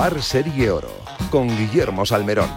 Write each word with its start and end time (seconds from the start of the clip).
Par 0.00 0.22
Serie 0.22 0.70
Oro 0.70 0.88
con 1.30 1.46
Guillermo 1.46 2.06
Salmerón. 2.06 2.48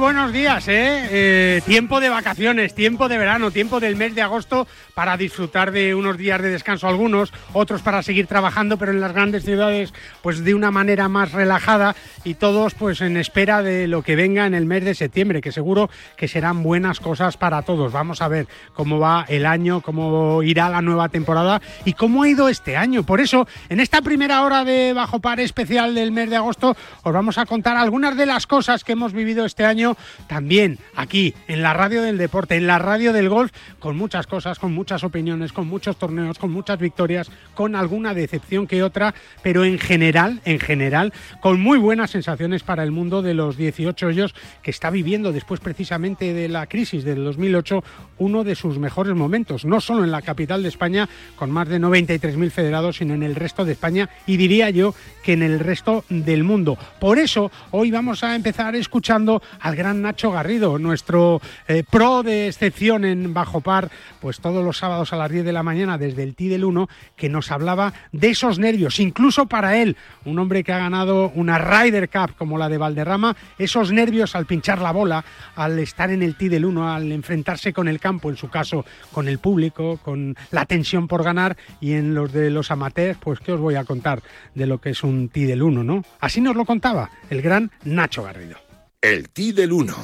Buenos 0.00 0.32
días. 0.32 0.66
¿eh? 0.66 1.08
¿eh? 1.10 1.62
tiempo 1.66 2.00
de 2.00 2.08
vacaciones, 2.08 2.74
tiempo 2.74 3.06
de 3.08 3.18
verano, 3.18 3.50
tiempo 3.50 3.80
del 3.80 3.96
mes 3.96 4.14
de 4.14 4.22
agosto 4.22 4.66
para 4.94 5.16
disfrutar 5.16 5.72
de 5.72 5.94
unos 5.94 6.16
días 6.16 6.40
de 6.42 6.50
descanso 6.50 6.88
algunos, 6.88 7.32
otros 7.52 7.82
para 7.82 8.02
seguir 8.02 8.26
trabajando, 8.26 8.76
pero 8.76 8.92
en 8.92 9.00
las 9.00 9.12
grandes 9.12 9.44
ciudades 9.44 9.92
pues 10.22 10.44
de 10.44 10.54
una 10.54 10.70
manera 10.70 11.08
más 11.08 11.32
relajada 11.32 11.94
y 12.24 12.34
todos 12.34 12.74
pues 12.74 13.00
en 13.00 13.16
espera 13.16 13.62
de 13.62 13.86
lo 13.86 14.02
que 14.02 14.16
venga 14.16 14.46
en 14.46 14.54
el 14.54 14.66
mes 14.66 14.84
de 14.84 14.94
septiembre, 14.94 15.40
que 15.40 15.52
seguro 15.52 15.90
que 16.16 16.28
serán 16.28 16.62
buenas 16.62 17.00
cosas 17.00 17.36
para 17.36 17.62
todos. 17.62 17.92
Vamos 17.92 18.22
a 18.22 18.28
ver 18.28 18.46
cómo 18.74 18.98
va 18.98 19.24
el 19.28 19.46
año, 19.46 19.80
cómo 19.80 20.42
irá 20.42 20.68
la 20.68 20.82
nueva 20.82 21.08
temporada 21.08 21.60
y 21.84 21.94
cómo 21.94 22.22
ha 22.22 22.28
ido 22.28 22.48
este 22.48 22.76
año. 22.76 23.04
Por 23.04 23.20
eso, 23.20 23.46
en 23.68 23.80
esta 23.80 24.02
primera 24.02 24.42
hora 24.42 24.64
de 24.64 24.92
Bajo 24.92 25.20
Par 25.20 25.40
especial 25.40 25.94
del 25.94 26.12
mes 26.12 26.30
de 26.30 26.36
agosto, 26.36 26.76
os 27.02 27.12
vamos 27.12 27.38
a 27.38 27.46
contar 27.46 27.76
algunas 27.76 28.16
de 28.16 28.26
las 28.26 28.46
cosas 28.46 28.84
que 28.84 28.92
hemos 28.92 29.12
vivido 29.12 29.44
este 29.44 29.64
año 29.64 29.96
también 30.26 30.78
aquí 30.94 31.34
en 31.48 31.62
la 31.62 31.74
radio 31.74 32.02
del 32.02 32.18
deporte, 32.18 32.56
en 32.56 32.66
la 32.66 32.78
radio 32.78 33.12
del 33.12 33.28
golf, 33.28 33.52
con 33.78 33.96
muchas 33.96 34.26
cosas, 34.26 34.58
con 34.58 34.72
muchas 34.80 35.04
opiniones, 35.04 35.52
con 35.52 35.68
muchos 35.68 35.98
torneos, 35.98 36.38
con 36.38 36.50
muchas 36.50 36.78
victorias, 36.78 37.30
con 37.54 37.76
alguna 37.76 38.14
decepción 38.14 38.66
que 38.66 38.82
otra, 38.82 39.14
pero 39.42 39.62
en 39.62 39.78
general, 39.78 40.40
en 40.46 40.58
general, 40.58 41.12
con 41.42 41.60
muy 41.60 41.76
buenas 41.78 42.12
sensaciones 42.12 42.62
para 42.62 42.82
el 42.82 42.90
mundo 42.90 43.20
de 43.20 43.34
los 43.34 43.58
18 43.58 44.06
hoyos 44.06 44.34
que 44.62 44.70
está 44.70 44.88
viviendo 44.88 45.32
después 45.32 45.60
precisamente 45.60 46.32
de 46.32 46.48
la 46.48 46.66
crisis 46.66 47.04
del 47.04 47.22
2008 47.24 47.84
uno 48.16 48.42
de 48.42 48.54
sus 48.54 48.78
mejores 48.78 49.14
momentos, 49.14 49.66
no 49.66 49.82
solo 49.82 50.02
en 50.02 50.10
la 50.10 50.22
capital 50.22 50.62
de 50.62 50.70
España 50.70 51.10
con 51.36 51.50
más 51.50 51.68
de 51.68 51.78
93.000 51.78 52.50
federados, 52.50 52.96
sino 52.96 53.12
en 53.12 53.22
el 53.22 53.34
resto 53.34 53.66
de 53.66 53.72
España 53.72 54.08
y 54.26 54.38
diría 54.38 54.70
yo 54.70 54.94
que 55.22 55.34
en 55.34 55.42
el 55.42 55.60
resto 55.60 56.04
del 56.08 56.42
mundo. 56.42 56.78
Por 56.98 57.18
eso 57.18 57.52
hoy 57.70 57.90
vamos 57.90 58.24
a 58.24 58.34
empezar 58.34 58.74
escuchando 58.76 59.42
al 59.60 59.76
gran 59.76 60.00
Nacho 60.00 60.30
Garrido, 60.30 60.78
nuestro 60.78 61.42
eh, 61.68 61.84
pro 61.88 62.22
de 62.22 62.48
excepción 62.48 63.04
en 63.04 63.34
Bajo 63.34 63.60
Par, 63.60 63.90
pues 64.20 64.40
todos 64.40 64.64
los 64.64 64.69
sábados 64.78 65.12
a 65.12 65.16
las 65.16 65.30
10 65.30 65.44
de 65.44 65.52
la 65.52 65.62
mañana 65.62 65.98
desde 65.98 66.22
el 66.22 66.34
T 66.34 66.48
del 66.48 66.64
1 66.64 66.88
que 67.16 67.28
nos 67.28 67.50
hablaba 67.50 67.92
de 68.12 68.30
esos 68.30 68.58
nervios, 68.58 69.00
incluso 69.00 69.46
para 69.46 69.76
él, 69.76 69.96
un 70.24 70.38
hombre 70.38 70.64
que 70.64 70.72
ha 70.72 70.78
ganado 70.78 71.30
una 71.34 71.58
Ryder 71.58 72.08
Cup 72.08 72.34
como 72.36 72.58
la 72.58 72.68
de 72.68 72.78
Valderrama, 72.78 73.36
esos 73.58 73.92
nervios 73.92 74.34
al 74.34 74.46
pinchar 74.46 74.80
la 74.80 74.92
bola, 74.92 75.24
al 75.56 75.78
estar 75.78 76.10
en 76.10 76.22
el 76.22 76.36
T 76.36 76.48
del 76.48 76.64
1, 76.64 76.92
al 76.92 77.12
enfrentarse 77.12 77.72
con 77.72 77.88
el 77.88 78.00
campo, 78.00 78.30
en 78.30 78.36
su 78.36 78.48
caso 78.48 78.84
con 79.12 79.28
el 79.28 79.38
público, 79.38 79.98
con 79.98 80.36
la 80.50 80.66
tensión 80.66 81.08
por 81.08 81.22
ganar 81.22 81.56
y 81.80 81.92
en 81.92 82.14
los 82.14 82.32
de 82.32 82.50
los 82.50 82.70
amateurs, 82.70 83.18
pues 83.20 83.40
qué 83.40 83.52
os 83.52 83.60
voy 83.60 83.74
a 83.74 83.84
contar 83.84 84.22
de 84.54 84.66
lo 84.66 84.80
que 84.80 84.90
es 84.90 85.02
un 85.02 85.28
T 85.28 85.46
del 85.46 85.62
1, 85.62 85.84
¿no? 85.84 86.04
Así 86.20 86.40
nos 86.40 86.56
lo 86.56 86.64
contaba 86.64 87.10
el 87.28 87.42
gran 87.42 87.70
Nacho 87.84 88.22
Garrido. 88.22 88.56
El 89.00 89.30
T 89.30 89.52
del 89.52 89.72
1 89.72 89.94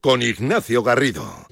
con 0.00 0.20
Ignacio 0.20 0.82
Garrido. 0.82 1.46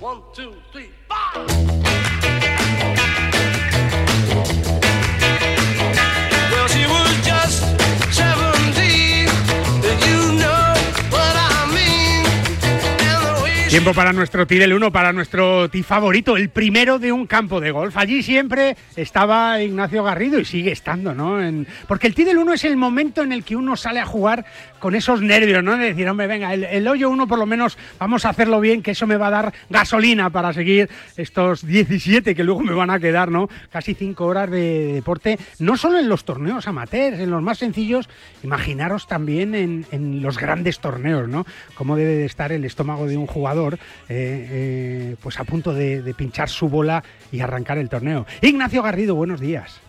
Tiempo 13.71 13.95
para 13.95 14.13
nuestro 14.13 14.49
tee 14.49 14.59
del 14.59 14.73
1, 14.73 14.91
para 14.91 15.13
nuestro 15.13 15.71
tee 15.71 15.85
favorito, 15.85 16.37
el 16.37 16.49
primero 16.49 16.99
de 16.99 17.13
un 17.13 17.29
campo 17.29 17.61
de 17.61 17.71
golf. 17.71 17.97
Allí 17.97 18.21
siempre 18.21 18.77
estaba 18.97 19.63
Ignacio 19.63 20.03
Garrido 20.03 20.41
y 20.41 20.45
sigue 20.45 20.73
estando, 20.73 21.15
¿no? 21.15 21.39
Porque 21.87 22.09
el 22.09 22.15
tee 22.17 22.25
del 22.25 22.39
1 22.39 22.55
es 22.55 22.65
el 22.65 22.77
momento 22.77 23.23
en 23.23 23.31
el 23.31 23.45
que 23.45 23.55
uno 23.55 23.77
sale 23.77 24.01
a 24.01 24.07
jugar 24.07 24.45
con 24.81 24.95
esos 24.95 25.23
nervios, 25.23 25.63
¿no? 25.63 25.77
De 25.77 25.87
decir, 25.87 26.09
hombre, 26.09 26.27
venga, 26.27 26.53
el, 26.53 26.89
hoyo 26.89 27.09
1 27.11 27.29
por 27.29 27.39
lo 27.39 27.47
menos 27.47 27.79
vamos 27.99 28.25
a 28.25 28.31
hacerlo 28.31 28.61
bien, 28.61 28.83
que 28.83 28.93
eso 28.93 29.07
me 29.07 29.17
va 29.17 29.29
a 29.29 29.31
dar 29.31 29.55
gasolina 29.69 30.31
para 30.31 30.53
seguir 30.53 30.89
estos 31.17 31.65
17 31.67 32.35
que 32.35 32.45
luego 32.45 32.61
me 32.61 32.73
van 32.73 32.91
a 32.91 32.99
quedar, 32.99 33.31
¿no? 33.31 33.49
Casi 33.71 33.95
5 33.95 34.25
horas 34.25 34.51
de 34.51 34.95
deporte, 34.95 35.39
no 35.59 35.77
solo 35.77 35.99
en 35.99 36.09
los 36.09 36.25
torneos 36.25 36.67
amateurs, 36.67 37.21
en 37.21 37.31
los 37.31 37.43
más 37.43 37.59
sencillos, 37.59 38.09
imaginaros 38.43 39.07
también 39.07 39.55
en, 39.55 39.87
en 39.93 40.23
los 40.23 40.39
grandes 40.39 40.81
torneos, 40.81 41.29
¿no? 41.29 41.47
Cómo 41.75 41.97
debe 41.97 42.17
de 42.17 42.25
estar 42.25 42.51
el 42.53 42.65
estómago 42.65 43.07
de 43.07 43.17
un 43.17 43.27
jugador 43.27 43.79
eh, 44.09 44.47
eh, 44.51 45.17
pues 45.23 45.39
a 45.39 45.45
punto 45.45 45.73
de, 45.75 46.15
pinchar 46.17 46.49
su 46.49 46.69
bola 46.69 47.05
y 47.31 47.41
arrancar 47.41 47.79
el 47.79 47.89
torneo. 47.89 48.27
Ignacio 48.43 48.83
Garrido, 48.83 49.15
buenos 49.15 49.41
días. 49.41 49.81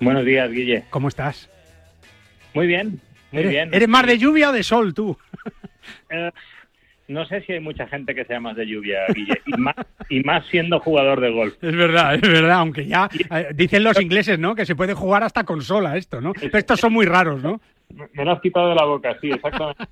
Buenos 0.00 0.24
días, 0.24 0.50
Guille. 0.50 0.84
¿Cómo 0.90 1.08
estás? 1.08 1.48
Muy 2.54 2.66
bien, 2.66 3.00
muy 3.32 3.40
¿Eres, 3.40 3.52
bien. 3.52 3.74
¿Eres 3.74 3.88
más 3.88 4.06
de 4.06 4.18
lluvia 4.18 4.50
o 4.50 4.52
de 4.52 4.62
sol 4.62 4.94
tú? 4.94 5.16
Eh, 6.10 6.30
no 7.08 7.26
sé 7.26 7.42
si 7.42 7.52
hay 7.52 7.60
mucha 7.60 7.86
gente 7.88 8.14
que 8.14 8.24
sea 8.24 8.40
más 8.40 8.56
de 8.56 8.66
lluvia, 8.66 9.00
Guille, 9.14 9.42
y 10.08 10.20
más, 10.22 10.46
siendo 10.46 10.80
jugador 10.80 11.20
de 11.20 11.30
golf. 11.30 11.54
Es 11.62 11.76
verdad, 11.76 12.14
es 12.14 12.20
verdad, 12.22 12.58
aunque 12.60 12.86
ya 12.86 13.08
dicen 13.54 13.82
los 13.82 14.00
ingleses, 14.00 14.38
¿no? 14.38 14.54
Que 14.54 14.64
se 14.64 14.76
puede 14.76 14.94
jugar 14.94 15.22
hasta 15.22 15.44
con 15.44 15.60
sola 15.62 15.96
esto, 15.96 16.20
¿no? 16.20 16.32
Pero 16.32 16.56
estos 16.56 16.80
son 16.80 16.92
muy 16.92 17.04
raros, 17.04 17.42
¿no? 17.42 17.60
Me 18.14 18.24
lo 18.24 18.32
has 18.32 18.40
quitado 18.40 18.70
de 18.70 18.74
la 18.74 18.84
boca, 18.84 19.16
sí, 19.20 19.30
exactamente. 19.30 19.84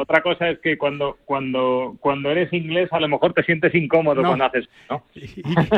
Otra 0.00 0.22
cosa 0.22 0.50
es 0.50 0.60
que 0.60 0.78
cuando, 0.78 1.18
cuando, 1.24 1.96
cuando 1.98 2.30
eres 2.30 2.52
inglés 2.52 2.92
a 2.92 3.00
lo 3.00 3.08
mejor 3.08 3.32
te 3.32 3.42
sientes 3.42 3.74
incómodo 3.74 4.22
cuando 4.22 4.44
haces, 4.44 4.68
¿no? 4.88 5.02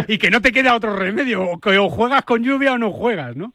Y, 0.08 0.18
que 0.18 0.30
no 0.30 0.42
te 0.42 0.52
queda 0.52 0.74
otro 0.74 0.94
remedio, 0.94 1.42
o 1.42 1.60
que 1.60 1.78
o 1.78 1.88
juegas 1.88 2.22
con 2.22 2.42
lluvia 2.42 2.74
o 2.74 2.78
no 2.78 2.90
juegas, 2.90 3.36
¿no? 3.36 3.54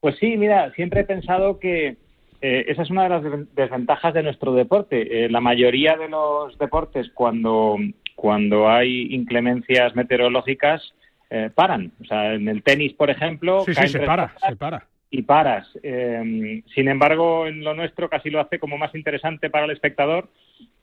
Pues 0.00 0.16
sí, 0.18 0.36
mira, 0.36 0.70
siempre 0.72 1.00
he 1.00 1.04
pensado 1.04 1.58
que 1.58 1.96
eh, 2.48 2.64
esa 2.68 2.82
es 2.82 2.90
una 2.90 3.02
de 3.02 3.08
las 3.08 3.22
desventajas 3.56 4.14
de 4.14 4.22
nuestro 4.22 4.54
deporte. 4.54 5.24
Eh, 5.24 5.28
la 5.28 5.40
mayoría 5.40 5.96
de 5.96 6.08
los 6.08 6.56
deportes, 6.58 7.10
cuando, 7.12 7.76
cuando 8.14 8.68
hay 8.68 9.12
inclemencias 9.12 9.96
meteorológicas, 9.96 10.94
eh, 11.28 11.50
paran. 11.52 11.90
O 12.00 12.04
sea, 12.04 12.34
en 12.34 12.46
el 12.46 12.62
tenis, 12.62 12.92
por 12.92 13.10
ejemplo, 13.10 13.64
sí, 13.66 13.74
sí, 13.74 13.88
se 13.88 13.98
para, 13.98 14.32
se 14.46 14.54
para 14.54 14.86
y 15.10 15.22
paras. 15.22 15.66
Sin 15.82 16.88
embargo, 16.88 17.48
en 17.48 17.64
lo 17.64 17.74
nuestro 17.74 18.08
casi 18.08 18.30
lo 18.30 18.40
hace 18.40 18.60
como 18.60 18.78
más 18.78 18.94
interesante 18.94 19.50
para 19.50 19.64
el 19.64 19.72
espectador 19.72 20.28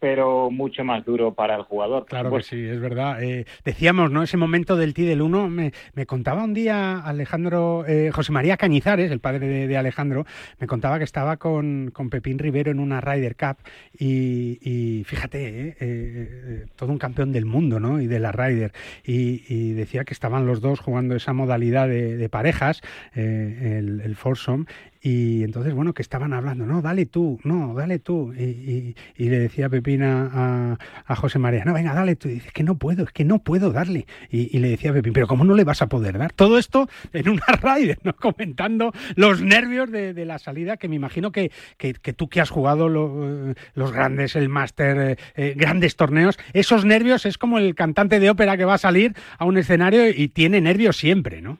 pero 0.03 0.51
mucho 0.51 0.83
más 0.83 1.05
duro 1.05 1.33
para 1.33 1.55
el 1.55 1.61
jugador. 1.61 2.05
Claro 2.07 2.35
que 2.35 2.43
sí, 2.43 2.61
es 2.61 2.81
verdad. 2.81 3.23
Eh, 3.23 3.45
decíamos, 3.63 4.11
¿no? 4.11 4.21
Ese 4.21 4.35
momento 4.35 4.75
del 4.75 4.93
T 4.93 5.03
del 5.03 5.21
1, 5.21 5.49
me, 5.49 5.71
contaba 6.05 6.43
un 6.43 6.53
día 6.53 6.99
Alejandro, 6.99 7.85
eh, 7.87 8.11
José 8.11 8.33
María 8.33 8.57
Cañizares, 8.57 9.11
el 9.11 9.21
padre 9.21 9.65
de, 9.65 9.77
Alejandro, 9.77 10.25
me 10.59 10.67
contaba 10.67 10.97
que 10.97 11.05
estaba 11.05 11.37
con, 11.37 11.91
con, 11.93 12.09
Pepín 12.09 12.37
Rivero 12.37 12.69
en 12.69 12.81
una 12.81 12.99
Ryder 12.99 13.37
Cup 13.37 13.59
y, 13.97 15.03
fíjate, 15.05 15.77
eh, 15.79 16.65
todo 16.75 16.91
un 16.91 16.97
campeón 16.97 17.31
del 17.31 17.45
mundo, 17.45 17.79
¿no? 17.79 18.01
Y 18.01 18.07
de 18.07 18.19
la 18.19 18.33
Ryder. 18.33 18.73
Y, 19.05 19.71
decía 19.71 20.03
que 20.03 20.13
estaban 20.13 20.45
los 20.45 20.59
dos 20.59 20.81
jugando 20.81 21.15
esa 21.15 21.31
modalidad 21.31 21.87
de, 21.87 22.27
parejas, 22.27 22.81
el, 23.15 24.01
el 24.03 24.15
foursome, 24.17 24.65
y 25.05 25.43
entonces, 25.43 25.73
bueno, 25.73 25.93
que 25.93 26.01
estaban 26.01 26.31
hablando, 26.31 26.65
no, 26.65 26.81
dale 26.81 27.05
tú, 27.05 27.37
no, 27.43 27.73
dale 27.73 27.99
tú. 27.99 28.33
Y, 28.33 28.95
le 29.17 29.37
decía 29.37 29.67
Pepina 29.67 30.77
a, 31.05 31.15
José 31.17 31.39
María, 31.39 31.65
no, 31.65 31.73
venga, 31.73 31.93
dale 31.93 32.15
tú. 32.15 32.29
Y 32.29 32.35
dice, 32.35 32.51
que 32.53 32.63
no 32.63 32.75
puedo, 32.75 33.03
es 33.03 33.11
que 33.11 33.25
no 33.25 33.39
puedo 33.39 33.73
darle. 33.73 34.07
Y, 34.29 34.57
le 34.59 34.69
decía 34.69 34.91
a 34.91 34.93
Pepín, 34.93 35.11
pero 35.11 35.27
¿cómo 35.27 35.43
no 35.43 35.55
le 35.55 35.65
vas 35.65 35.81
a 35.81 35.87
poder 35.87 36.17
dar? 36.17 36.31
Todo 36.31 36.57
esto 36.57 36.87
en 37.11 37.27
una 37.27 37.43
raid, 37.61 37.95
¿no? 38.03 38.15
Comentando 38.15 38.93
los 39.17 39.41
nervios 39.41 39.91
de, 39.91 40.23
la 40.23 40.39
salida, 40.39 40.77
que 40.77 40.87
me 40.87 40.95
imagino 40.95 41.33
que, 41.33 41.51
que, 41.75 42.13
tú 42.13 42.29
que 42.29 42.39
has 42.39 42.49
jugado 42.49 42.87
los 42.87 43.91
grandes, 43.91 44.37
el 44.37 44.47
máster, 44.47 44.97
eh, 44.97 45.17
eh, 45.35 45.53
grandes 45.57 45.97
torneos, 45.97 46.39
esos 46.53 46.85
nervios 46.85 47.25
es 47.25 47.37
como 47.37 47.57
el 47.57 47.75
cantante 47.75 48.21
de 48.21 48.29
ópera 48.29 48.55
que 48.55 48.63
va 48.63 48.75
a 48.75 48.77
salir 48.77 49.17
a 49.37 49.43
un 49.43 49.57
escenario 49.57 50.07
y 50.07 50.29
tiene 50.29 50.61
nervios 50.61 50.95
siempre, 50.95 51.41
¿no? 51.41 51.59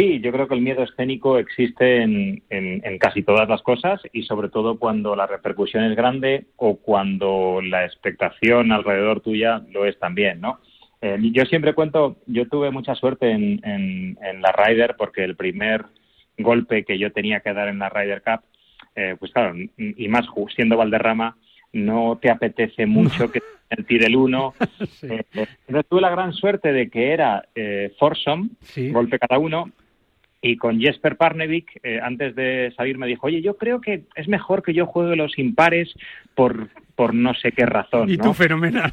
Sí, 0.00 0.20
yo 0.20 0.32
creo 0.32 0.48
que 0.48 0.54
el 0.54 0.62
miedo 0.62 0.82
escénico 0.82 1.36
existe 1.36 2.02
en, 2.02 2.98
casi 2.98 3.22
todas 3.22 3.48
las 3.48 3.60
cosas 3.62 4.00
y 4.12 4.22
sobre 4.22 4.48
todo 4.48 4.78
cuando 4.78 5.14
la 5.14 5.26
repercusión 5.26 5.84
es 5.84 5.96
grande 5.96 6.46
o 6.56 6.76
cuando 6.76 7.60
la 7.62 7.84
expectación 7.84 8.72
alrededor 8.72 9.20
tuya 9.20 9.62
lo 9.70 9.84
es 9.84 9.98
también, 9.98 10.40
¿no? 10.40 10.60
Eh, 11.02 11.18
yo 11.32 11.44
siempre 11.44 11.74
cuento, 11.74 12.16
yo 12.26 12.46
tuve 12.48 12.70
mucha 12.70 12.94
suerte 12.94 13.30
en, 13.30 13.60
en, 13.64 14.42
la 14.42 14.52
Ryder 14.52 14.96
porque 14.96 15.24
el 15.24 15.36
primer 15.36 15.84
golpe 16.38 16.84
que 16.84 16.98
yo 16.98 17.12
tenía 17.12 17.40
que 17.40 17.52
dar 17.52 17.68
en 17.68 17.78
la 17.78 17.88
Ryder 17.88 18.22
Cup, 18.22 18.40
eh, 18.94 19.16
pues 19.18 19.32
claro, 19.32 19.54
y 19.76 20.08
más 20.08 20.26
siendo 20.54 20.76
Valderrama, 20.76 21.36
no 21.72 22.18
te 22.20 22.30
apetece 22.30 22.86
mucho 22.86 23.30
que 23.30 23.40
tire 23.86 24.06
el 24.06 24.16
uno. 24.16 24.54
Eh, 25.02 25.24
entonces 25.66 25.88
tuve 25.88 26.00
la 26.00 26.10
gran 26.10 26.32
suerte 26.32 26.72
de 26.72 26.90
que 26.90 27.12
era 27.12 27.44
eh, 27.54 27.94
foursome, 27.98 28.50
golpe 28.92 29.18
cada 29.18 29.38
uno, 29.38 29.70
y 30.42 30.56
con 30.56 30.80
Jesper 30.80 31.16
Parnevik, 31.16 31.80
eh, 31.82 32.00
antes 32.02 32.34
de 32.34 32.72
salir, 32.76 32.96
me 32.96 33.06
dijo, 33.06 33.26
oye, 33.26 33.42
yo 33.42 33.56
creo 33.56 33.80
que 33.80 34.04
es 34.14 34.26
mejor 34.26 34.62
que 34.62 34.72
yo 34.72 34.86
juegue 34.86 35.14
los 35.14 35.38
impares 35.38 35.92
por, 36.34 36.68
por 36.94 37.14
no 37.14 37.34
sé 37.34 37.52
qué 37.52 37.66
razón. 37.66 38.08
Y 38.08 38.16
tú, 38.16 38.32
fenomenal, 38.32 38.90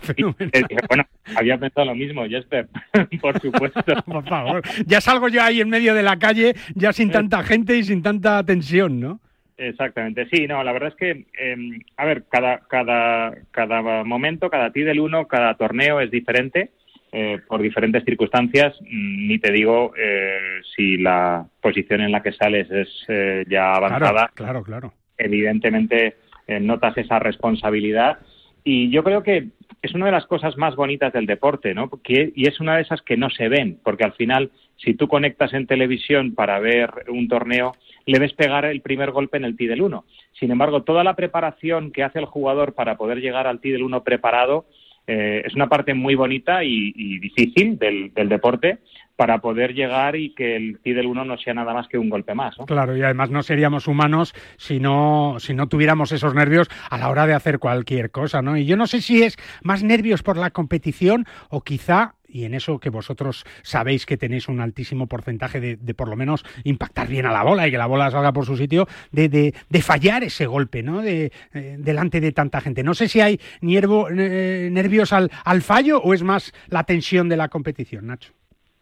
bueno, 0.89 1.05
había 1.35 1.57
pensado 1.57 1.87
lo 1.87 1.95
mismo, 1.95 2.25
Jesper, 2.25 2.67
por 3.21 3.39
supuesto. 3.39 3.81
por 4.05 4.27
favor, 4.27 4.61
ya 4.85 4.99
salgo 4.99 5.29
yo 5.29 5.41
ahí 5.41 5.61
en 5.61 5.69
medio 5.69 5.93
de 5.93 6.03
la 6.03 6.19
calle, 6.19 6.53
ya 6.75 6.91
sin 6.91 7.11
tanta 7.11 7.43
gente 7.43 7.77
y 7.77 7.83
sin 7.83 8.03
tanta 8.03 8.43
tensión, 8.43 8.99
¿no? 8.99 9.21
Exactamente, 9.57 10.27
sí, 10.29 10.47
no, 10.47 10.63
la 10.63 10.71
verdad 10.71 10.89
es 10.89 10.95
que, 10.95 11.25
em, 11.39 11.79
a 11.95 12.05
ver, 12.05 12.25
cada, 12.29 12.59
cada, 12.67 13.33
cada 13.51 14.03
momento, 14.03 14.51
cada 14.51 14.71
ti 14.71 14.81
del 14.81 14.99
uno, 14.99 15.27
cada 15.27 15.55
torneo 15.55 15.99
es 15.99 16.11
diferente 16.11 16.71
eh, 17.19 17.39
por 17.47 17.63
diferentes 17.63 18.03
circunstancias. 18.03 18.75
Mm, 18.79 19.27
ni 19.27 19.39
te 19.39 19.51
digo 19.51 19.91
eh, 19.97 20.61
si 20.75 20.97
la 20.97 21.47
posición 21.59 22.01
en 22.01 22.11
la 22.11 22.21
que 22.21 22.31
sales 22.31 22.69
es 22.69 22.89
eh, 23.07 23.43
ya 23.49 23.73
avanzada. 23.73 24.29
Claro, 24.35 24.61
claro. 24.61 24.93
Evidentemente 25.17 26.17
notas 26.61 26.95
esa 26.97 27.17
responsabilidad 27.17 28.19
y 28.63 28.91
yo 28.91 29.03
creo 29.03 29.23
que 29.23 29.47
es 29.81 29.95
una 29.95 30.05
de 30.05 30.11
las 30.11 30.27
cosas 30.27 30.57
más 30.57 30.75
bonitas 30.75 31.11
del 31.11 31.25
deporte, 31.25 31.73
¿no? 31.73 31.89
y 32.05 32.47
es 32.47 32.59
una 32.59 32.75
de 32.75 32.83
esas 32.83 33.01
que 33.01 33.17
no 33.17 33.29
se 33.31 33.49
ven, 33.49 33.79
porque 33.83 34.03
al 34.03 34.13
final, 34.13 34.51
si 34.77 34.93
tú 34.93 35.07
conectas 35.07 35.53
en 35.53 35.65
televisión 35.67 36.35
para 36.35 36.59
ver 36.59 36.91
un 37.09 37.27
torneo, 37.27 37.75
le 38.05 38.19
ves 38.19 38.33
pegar 38.33 38.65
el 38.65 38.81
primer 38.81 39.11
golpe 39.11 39.37
en 39.37 39.45
el 39.45 39.57
tee 39.57 39.67
del 39.67 39.81
1. 39.81 40.05
Sin 40.39 40.51
embargo, 40.51 40.83
toda 40.83 41.03
la 41.03 41.15
preparación 41.15 41.91
que 41.91 42.03
hace 42.03 42.19
el 42.19 42.25
jugador 42.25 42.75
para 42.75 42.95
poder 42.95 43.19
llegar 43.19 43.47
al 43.47 43.59
tee 43.59 43.71
del 43.71 43.83
1 43.83 44.03
preparado 44.03 44.65
eh, 45.07 45.41
es 45.45 45.55
una 45.55 45.69
parte 45.69 45.93
muy 45.93 46.15
bonita 46.15 46.65
y, 46.65 47.19
difícil 47.19 47.79
del, 47.79 48.11
deporte 48.13 48.79
para 49.15 49.39
poder 49.39 49.73
llegar 49.73 50.17
y 50.17 50.35
que 50.35 50.57
el 50.57 50.79
tee 50.83 50.93
del 50.93 51.07
1 51.07 51.23
no 51.23 51.37
sea 51.37 51.53
nada 51.53 51.73
más 51.73 51.87
que 51.87 51.97
un 51.97 52.09
golpe 52.09 52.35
más. 52.35 52.55
Claro, 52.67 52.95
y 52.95 53.01
además 53.01 53.31
no 53.31 53.41
seríamos 53.41 53.87
humanos 53.87 54.35
si 54.57 54.79
no, 54.79 55.37
si 55.39 55.53
no 55.53 55.67
tuviéramos 55.67 56.11
esos 56.11 56.35
nervios 56.35 56.67
a 56.89 56.97
la 56.97 57.09
hora 57.09 57.25
de 57.25 57.33
hacer 57.33 57.57
cualquier 57.57 58.11
cosa, 58.11 58.41
¿no? 58.41 58.57
Y 58.57 58.65
yo 58.65 58.75
no 58.75 58.85
sé 58.85 59.01
si 59.01 59.23
es 59.23 59.37
más 59.63 59.81
nervios 59.81 60.23
por 60.23 60.37
la 60.37 60.51
competición 60.51 61.25
o 61.49 61.61
quizá 61.61 62.15
y 62.27 62.43
en 62.43 62.53
eso 62.53 62.79
que 62.79 62.89
vosotros 62.89 63.45
sabéis 63.63 64.05
que 64.05 64.17
tenéis 64.17 64.47
un 64.47 64.59
altísimo 64.59 65.07
porcentaje 65.07 65.59
de, 65.59 65.93
por 65.93 66.09
lo 66.09 66.15
menos 66.15 66.45
impactar 66.63 67.07
bien 67.07 67.25
a 67.25 67.31
la 67.31 67.43
bola 67.43 67.67
y 67.67 67.71
que 67.71 67.77
la 67.77 67.85
bola 67.85 68.11
salga 68.11 68.33
por 68.33 68.45
su 68.45 68.57
sitio, 68.57 68.87
de, 69.11 69.29
de, 69.29 69.81
fallar 69.81 70.23
ese 70.23 70.45
golpe, 70.45 70.83
¿no? 70.83 71.01
De, 71.01 71.31
eh, 71.53 71.75
delante 71.79 72.19
de 72.19 72.31
tanta 72.31 72.61
gente. 72.61 72.83
No 72.83 72.93
sé 72.93 73.07
si 73.07 73.21
hay 73.21 73.39
eh, 73.61 74.69
nervios 74.71 75.13
al, 75.13 75.31
al, 75.45 75.61
fallo 75.61 75.99
o 75.99 76.13
es 76.13 76.23
más 76.23 76.53
la 76.69 76.83
tensión 76.83 77.29
de 77.29 77.37
la 77.37 77.47
competición, 77.47 78.07
Nacho. 78.07 78.33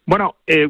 Bueno, 0.05 0.37
eh, 0.47 0.69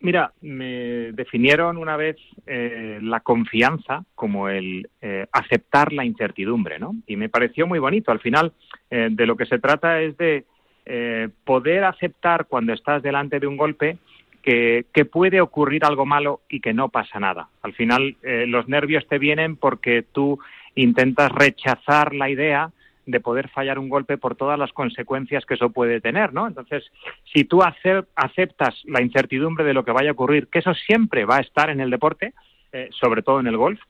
mira, 0.00 0.32
me 0.42 1.12
definieron 1.12 1.76
una 1.76 1.96
vez 1.96 2.16
la 2.46 3.20
confianza 3.20 4.04
como 4.14 4.48
el 4.48 4.88
aceptar 5.30 5.92
la 5.92 6.04
incertidumbre, 6.04 6.78
¿no? 6.78 6.96
Y 7.06 7.16
me 7.16 7.28
pareció 7.28 7.66
muy 7.66 7.78
bonito. 7.78 8.10
Al 8.10 8.20
final, 8.20 8.52
de 8.90 9.26
lo 9.26 9.36
que 9.36 9.46
se 9.46 9.58
trata 9.58 10.00
es 10.00 10.16
de 10.16 10.46
eh, 10.92 11.28
poder 11.44 11.84
aceptar 11.84 12.46
cuando 12.46 12.72
estás 12.72 13.00
delante 13.00 13.38
de 13.38 13.46
un 13.46 13.56
golpe 13.56 13.98
que, 14.42 14.84
puede 15.12 15.40
ocurrir 15.40 15.84
algo 15.84 16.04
malo 16.04 16.40
y 16.48 16.58
que 16.58 16.74
no 16.74 16.88
pasa 16.88 17.20
nada. 17.20 17.48
Al 17.62 17.74
final, 17.74 18.16
eh, 18.24 18.44
los 18.48 18.68
nervios 18.68 19.06
te 19.06 19.20
vienen 19.20 19.54
porque 19.54 20.02
tú 20.02 20.40
intentas 20.74 21.30
rechazar 21.30 22.12
la 22.12 22.28
idea 22.28 22.72
de 23.06 23.20
poder 23.20 23.48
fallar 23.50 23.78
un 23.78 23.88
golpe 23.88 24.18
por 24.18 24.34
todas 24.34 24.58
las 24.58 24.72
consecuencias 24.72 25.46
que 25.46 25.54
eso 25.54 25.70
puede 25.70 26.00
tener, 26.00 26.32
¿no? 26.32 26.48
Entonces, 26.48 26.90
si 27.32 27.44
tú 27.44 27.62
aceptas 27.62 28.82
la 28.84 29.00
incertidumbre 29.00 29.64
de 29.64 29.74
lo 29.74 29.84
que 29.84 29.92
vaya 29.92 30.10
a 30.10 30.14
ocurrir, 30.14 30.48
que 30.48 30.58
eso 30.58 30.74
siempre 30.74 31.24
va 31.24 31.36
a 31.36 31.42
estar 31.42 31.70
en 31.70 31.80
el 31.80 31.90
deporte, 31.90 32.34
eh, 32.72 32.88
sobre 33.00 33.22
todo 33.22 33.38
en 33.38 33.46
el 33.46 33.56
golf, 33.56 33.80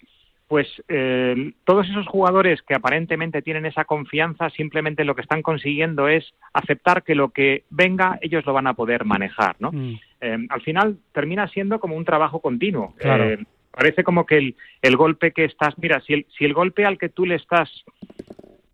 pues 0.51 0.67
eh, 0.89 1.53
todos 1.63 1.89
esos 1.89 2.09
jugadores 2.09 2.61
que 2.63 2.75
aparentemente 2.75 3.41
tienen 3.41 3.67
esa 3.67 3.85
confianza 3.85 4.51
simplemente 4.51 5.05
lo 5.05 5.15
que 5.15 5.23
están 5.23 5.43
consiguiendo 5.43 6.09
es 6.09 6.35
aceptar 6.53 7.05
que 7.05 7.15
lo 7.15 7.29
que 7.29 7.63
venga 7.71 8.19
ellos 8.21 8.45
lo 8.45 8.53
van 8.53 8.67
a 8.67 8.75
poder 8.75 9.05
manejar, 9.05 9.55
¿no? 9.61 9.71
Mm. 9.71 10.01
Eh, 10.21 10.47
al 10.49 10.61
final 10.63 10.99
termina 11.13 11.47
siendo 11.47 11.79
como 11.79 11.95
un 11.95 12.05
trabajo 12.05 12.41
continuo. 12.41 12.97
Eh, 12.99 13.39
parece 13.71 14.03
como 14.03 14.27
que 14.27 14.57
el, 14.83 14.97
golpe 14.97 15.31
que 15.31 15.45
estás, 15.45 15.79
mira, 15.79 16.01
si 16.01 16.15
el, 16.15 16.27
si 16.37 16.47
el 16.47 16.53
golpe 16.53 16.85
al 16.85 16.99
que 16.99 17.11
tú 17.11 17.27
le 17.27 17.37
estás, 17.37 17.71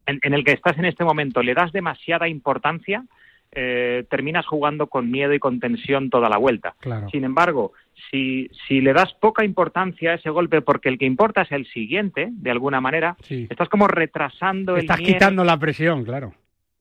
en 0.07 0.33
el 0.33 0.45
que 0.45 0.53
estás 0.53 0.79
en 0.79 0.87
este 0.87 1.05
momento, 1.05 1.43
le 1.43 1.53
das 1.53 1.73
demasiada 1.73 2.27
importancia, 2.27 3.05
eh, 3.53 4.05
terminas 4.11 4.47
jugando 4.47 4.87
con 4.87 5.11
miedo 5.11 5.33
y 5.33 5.39
con 5.39 5.61
tensión 5.61 6.11
toda 6.11 6.29
la 6.29 6.39
vuelta. 6.39 6.75
Sin 7.11 7.25
embargo, 7.25 7.73
si, 8.11 8.51
si 8.67 8.81
le 8.81 8.93
das 8.93 9.15
poca 9.15 9.45
importancia 9.45 10.13
a 10.13 10.15
ese 10.15 10.31
golpe 10.31 10.61
porque 10.63 10.89
el 10.89 10.99
que 10.99 11.07
importa 11.07 11.43
es 11.43 11.53
el 11.53 11.67
siguiente, 11.67 12.29
de 12.31 12.51
alguna 12.51 12.81
manera, 12.81 13.17
estás 13.29 13.69
como 13.69 13.89
retrasando 13.89 14.77
estás 14.77 14.99
el 14.99 15.05
Estás 15.05 15.15
quitando 15.15 15.45
la 15.45 15.59
presión, 15.59 16.05
claro. 16.05 16.35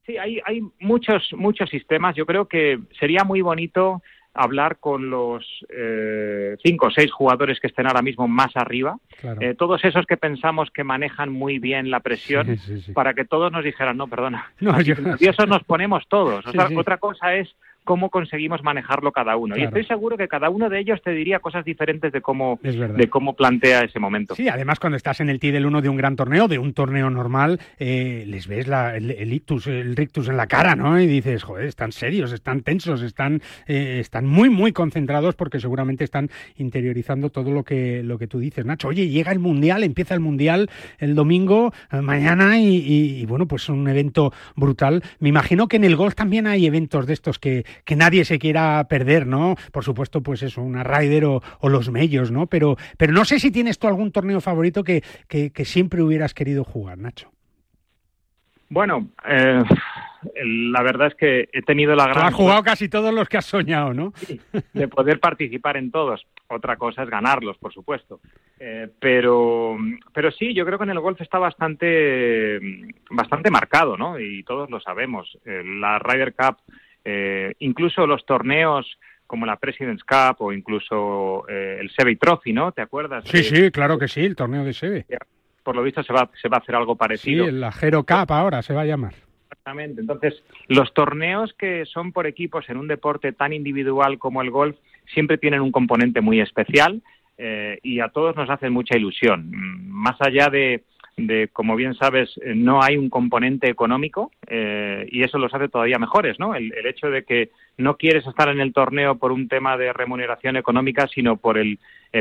Sí, 0.06 0.18
hay, 0.18 0.40
hay 0.46 0.62
muchos, 0.80 1.34
muchos 1.34 1.70
sistemas. 1.70 2.16
Yo 2.16 2.26
creo 2.26 2.48
que 2.48 2.80
sería 3.00 3.24
muy 3.24 3.42
bonito 3.42 4.04
hablar 4.36 4.78
con 4.80 5.10
los 5.10 5.46
eh, 5.70 6.58
cinco 6.62 6.88
o 6.88 6.92
seis 6.92 7.12
jugadores 7.12 7.60
que 7.60 7.68
estén 7.68 7.88
ahora 7.88 8.02
mismo 8.02 8.28
más 8.28 8.56
arriba, 8.56 8.98
eh, 9.40 9.56
todos 9.58 9.84
esos 9.84 10.06
que 10.06 10.18
pensamos 10.18 10.70
que 10.72 10.84
manejan 10.84 11.32
muy 11.32 11.58
bien 11.58 11.90
la 11.90 12.02
presión, 12.02 12.58
para 12.94 13.14
que 13.14 13.26
todos 13.26 13.52
nos 13.52 13.64
dijeran, 13.64 13.98
no, 13.98 14.08
perdona, 14.08 14.52
no, 14.60 14.76
y 15.20 15.28
eso 15.28 15.46
nos 15.46 15.64
ponemos 15.64 16.04
todos. 16.08 16.46
otra 16.76 16.98
cosa 16.98 17.36
es 17.36 17.56
cómo 17.86 18.10
conseguimos 18.10 18.64
manejarlo 18.64 19.12
cada 19.12 19.38
uno. 19.38 19.56
Y 19.56 19.64
estoy 19.64 19.86
seguro 19.86 20.18
que 20.18 20.28
cada 20.28 20.50
uno 20.50 20.70
de 20.70 20.80
ellos 20.80 21.02
te 21.02 21.12
diría 21.12 21.40
cosas 21.40 21.64
diferentes 21.64 22.12
de 22.12 22.20
cómo, 22.20 22.60
de 22.62 23.10
cómo 23.10 23.36
plantea 23.36 23.82
ese 23.82 24.00
momento. 24.00 24.36
Sí, 24.36 24.50
además 24.50 24.80
cuando 24.80 24.98
estás 24.98 25.22
en 25.22 25.30
el 25.30 25.40
TI 25.40 25.52
del 25.52 25.66
uno 25.66 25.82
de 25.82 25.88
un 25.88 25.96
gran 25.96 26.16
torneo, 26.16 26.48
de 26.48 26.58
un 26.58 26.74
torneo 26.74 27.10
normal, 27.10 27.60
eh, 27.80 28.26
les 28.28 28.48
ves 28.48 28.68
la, 28.68 28.98
el, 28.98 29.32
ictus, 29.32 29.68
el 29.68 29.96
rictus 29.96 30.28
en 30.28 30.36
la 30.36 30.48
cara, 30.48 30.76
¿no? 30.76 31.00
Y 31.00 31.08
dices, 31.08 31.44
joder, 31.44 31.68
están 31.68 31.92
serios, 31.92 32.34
están 32.34 32.62
tensos, 32.62 33.02
están, 33.04 33.42
eh, 33.68 34.00
están 34.00 34.26
muy, 34.26 34.50
muy 34.50 34.74
concentrados 34.74 35.36
porque 35.36 35.60
seguramente 35.60 36.04
están 36.04 36.30
interiorizando 36.58 37.30
todo 37.30 37.52
lo 37.52 37.64
que, 37.64 38.02
lo 38.04 38.18
que 38.18 38.28
tú 38.28 38.40
dices, 38.40 38.66
Nacho. 38.66 38.88
Oye, 38.88 39.08
llega 39.10 39.32
el 39.32 39.40
Mundial, 39.40 39.84
empieza 39.84 40.16
el 40.16 40.22
Mundial 40.22 40.70
el 40.98 41.14
domingo, 41.14 41.72
eh, 41.92 42.02
mañana, 42.02 42.60
y, 42.60 43.22
y 43.22 43.26
bueno, 43.28 43.46
pues 43.48 43.70
un 43.70 43.88
evento 43.88 44.34
brutal. 44.56 45.04
Me 45.20 45.30
imagino 45.30 45.68
que 45.68 45.78
en 45.78 45.84
el 45.84 45.96
golf 45.96 46.16
también 46.16 46.48
hay 46.48 46.66
eventos 46.66 47.06
de 47.06 47.14
estos 47.14 47.38
que, 47.38 47.64
que 47.84 47.96
nadie 47.96 48.26
se 48.26 48.40
quiera 48.40 48.86
perder, 48.88 49.28
¿no? 49.28 49.56
Por 49.72 49.84
supuesto, 49.84 50.22
pues 50.22 50.44
eso, 50.44 50.62
una 50.62 50.84
Ryder 50.84 51.26
o, 51.26 51.42
los 51.64 51.90
Mellos, 51.92 52.32
¿no? 52.32 52.48
Pero, 52.48 52.78
pero 52.98 53.12
no 53.12 53.26
sé 53.26 53.40
si 53.40 53.52
tienes 53.52 53.80
tú 53.80 53.88
algún 53.88 54.12
torneo 54.12 54.40
favorito 54.42 54.84
que, 54.84 55.04
que, 55.28 55.66
siempre 55.66 56.02
hubieras 56.02 56.34
querido 56.34 56.64
jugar, 56.64 56.98
Nacho. 56.98 57.32
Bueno, 58.70 59.10
eh, 59.28 59.64
la 60.44 60.82
verdad 60.82 61.08
es 61.08 61.16
que 61.16 61.50
he 61.52 61.62
tenido 61.62 61.96
la 61.96 62.08
gran... 62.08 62.26
Has 62.26 62.34
jugado 62.34 62.64
casi 62.64 62.90
todos 62.90 63.14
los 63.14 63.28
que 63.30 63.38
has 63.38 63.46
soñado, 63.46 63.94
¿no? 63.94 64.14
de 64.74 64.88
poder 64.88 65.20
participar 65.20 65.78
en 65.78 65.92
todos. 65.92 66.26
Otra 66.48 66.78
cosa 66.78 67.04
es 67.04 67.10
ganarlos, 67.10 67.58
por 67.58 67.74
supuesto. 67.74 68.20
Eh, 68.60 68.90
pero, 69.00 69.78
pero 70.14 70.32
sí, 70.32 70.54
yo 70.54 70.66
creo 70.66 70.78
que 70.78 70.84
en 70.84 70.92
el 70.92 71.00
golf 71.00 71.20
está 71.22 71.40
bastante, 71.40 72.60
bastante 73.10 73.50
marcado, 73.50 73.98
¿no? 73.98 74.20
Y 74.20 74.44
todos 74.44 74.70
lo 74.70 74.80
sabemos. 74.80 75.38
Eh, 75.46 75.64
la 75.64 76.00
Ryder 76.00 76.34
Cup 76.34 76.58
eh, 77.06 77.54
incluso 77.60 78.06
los 78.08 78.26
torneos 78.26 78.98
como 79.28 79.46
la 79.46 79.58
President's 79.58 80.04
Cup 80.04 80.38
o 80.40 80.52
incluso 80.52 81.48
eh, 81.48 81.78
el 81.80 81.90
Seve 81.92 82.16
Trophy, 82.16 82.54
¿no? 82.54 82.72
¿Te 82.72 82.82
acuerdas? 82.82 83.24
Sí, 83.26 83.44
sí, 83.44 83.72
claro 83.72 83.98
que 83.98 84.08
sí, 84.08 84.22
el 84.22 84.36
torneo 84.36 84.64
de 84.64 84.74
Seve. 84.74 85.06
Por 85.64 85.76
lo 85.76 85.84
visto 85.84 86.04
se 86.04 86.14
va, 86.14 86.30
se 86.40 86.48
va 86.48 86.58
a 86.58 86.60
hacer 86.60 86.76
algo 86.76 86.96
parecido. 86.96 87.46
Sí, 87.46 87.52
la 87.52 87.74
Hero 87.82 88.04
Cup 88.04 88.32
ahora 88.32 88.62
se 88.62 88.74
va 88.74 88.82
a 88.82 88.86
llamar. 88.86 89.14
Exactamente. 89.50 90.02
Entonces, 90.02 90.44
los 90.68 90.94
torneos 90.94 91.54
que 91.54 91.86
son 91.86 92.12
por 92.12 92.28
equipos 92.28 92.70
en 92.70 92.78
un 92.78 92.88
deporte 92.88 93.32
tan 93.32 93.54
individual 93.54 94.20
como 94.20 94.42
el 94.42 94.52
golf 94.52 94.76
siempre 95.14 95.38
tienen 95.38 95.62
un 95.62 95.72
componente 95.72 96.22
muy 96.22 96.40
especial 96.40 97.02
eh, 97.38 97.80
y 97.84 98.00
a 98.00 98.10
todos 98.10 98.36
nos 98.36 98.50
hacen 98.50 98.74
mucha 98.74 98.96
ilusión. 98.96 99.50
Mm, 99.50 99.90
más 99.90 100.16
allá 100.22 100.50
de, 100.50 100.84
de, 101.18 101.50
como 101.54 101.76
bien 101.76 101.94
sabes, 101.96 102.30
eh, 102.44 102.54
no 102.56 102.82
hay 102.82 102.98
un 102.98 103.10
componente 103.10 103.70
económico 103.70 104.32
eh, 104.48 105.08
y 105.10 105.24
eso 105.24 105.38
los 105.38 105.54
hace 105.54 105.70
todavía 105.70 105.98
mejores, 105.98 106.40
¿no? 106.40 106.56
El, 106.56 106.74
hecho 106.86 107.10
de 107.10 107.24
que 107.24 107.52
no 107.78 107.98
quieres 107.98 108.28
estar 108.28 108.50
en 108.50 108.60
el 108.60 108.74
torneo 108.74 109.16
por 109.16 109.32
un 109.32 109.48
tema 109.48 109.78
de 109.78 109.92
remuneración 109.94 110.56
económica, 110.56 111.08
sino 111.08 111.38
por 111.38 111.58
el, 111.58 111.80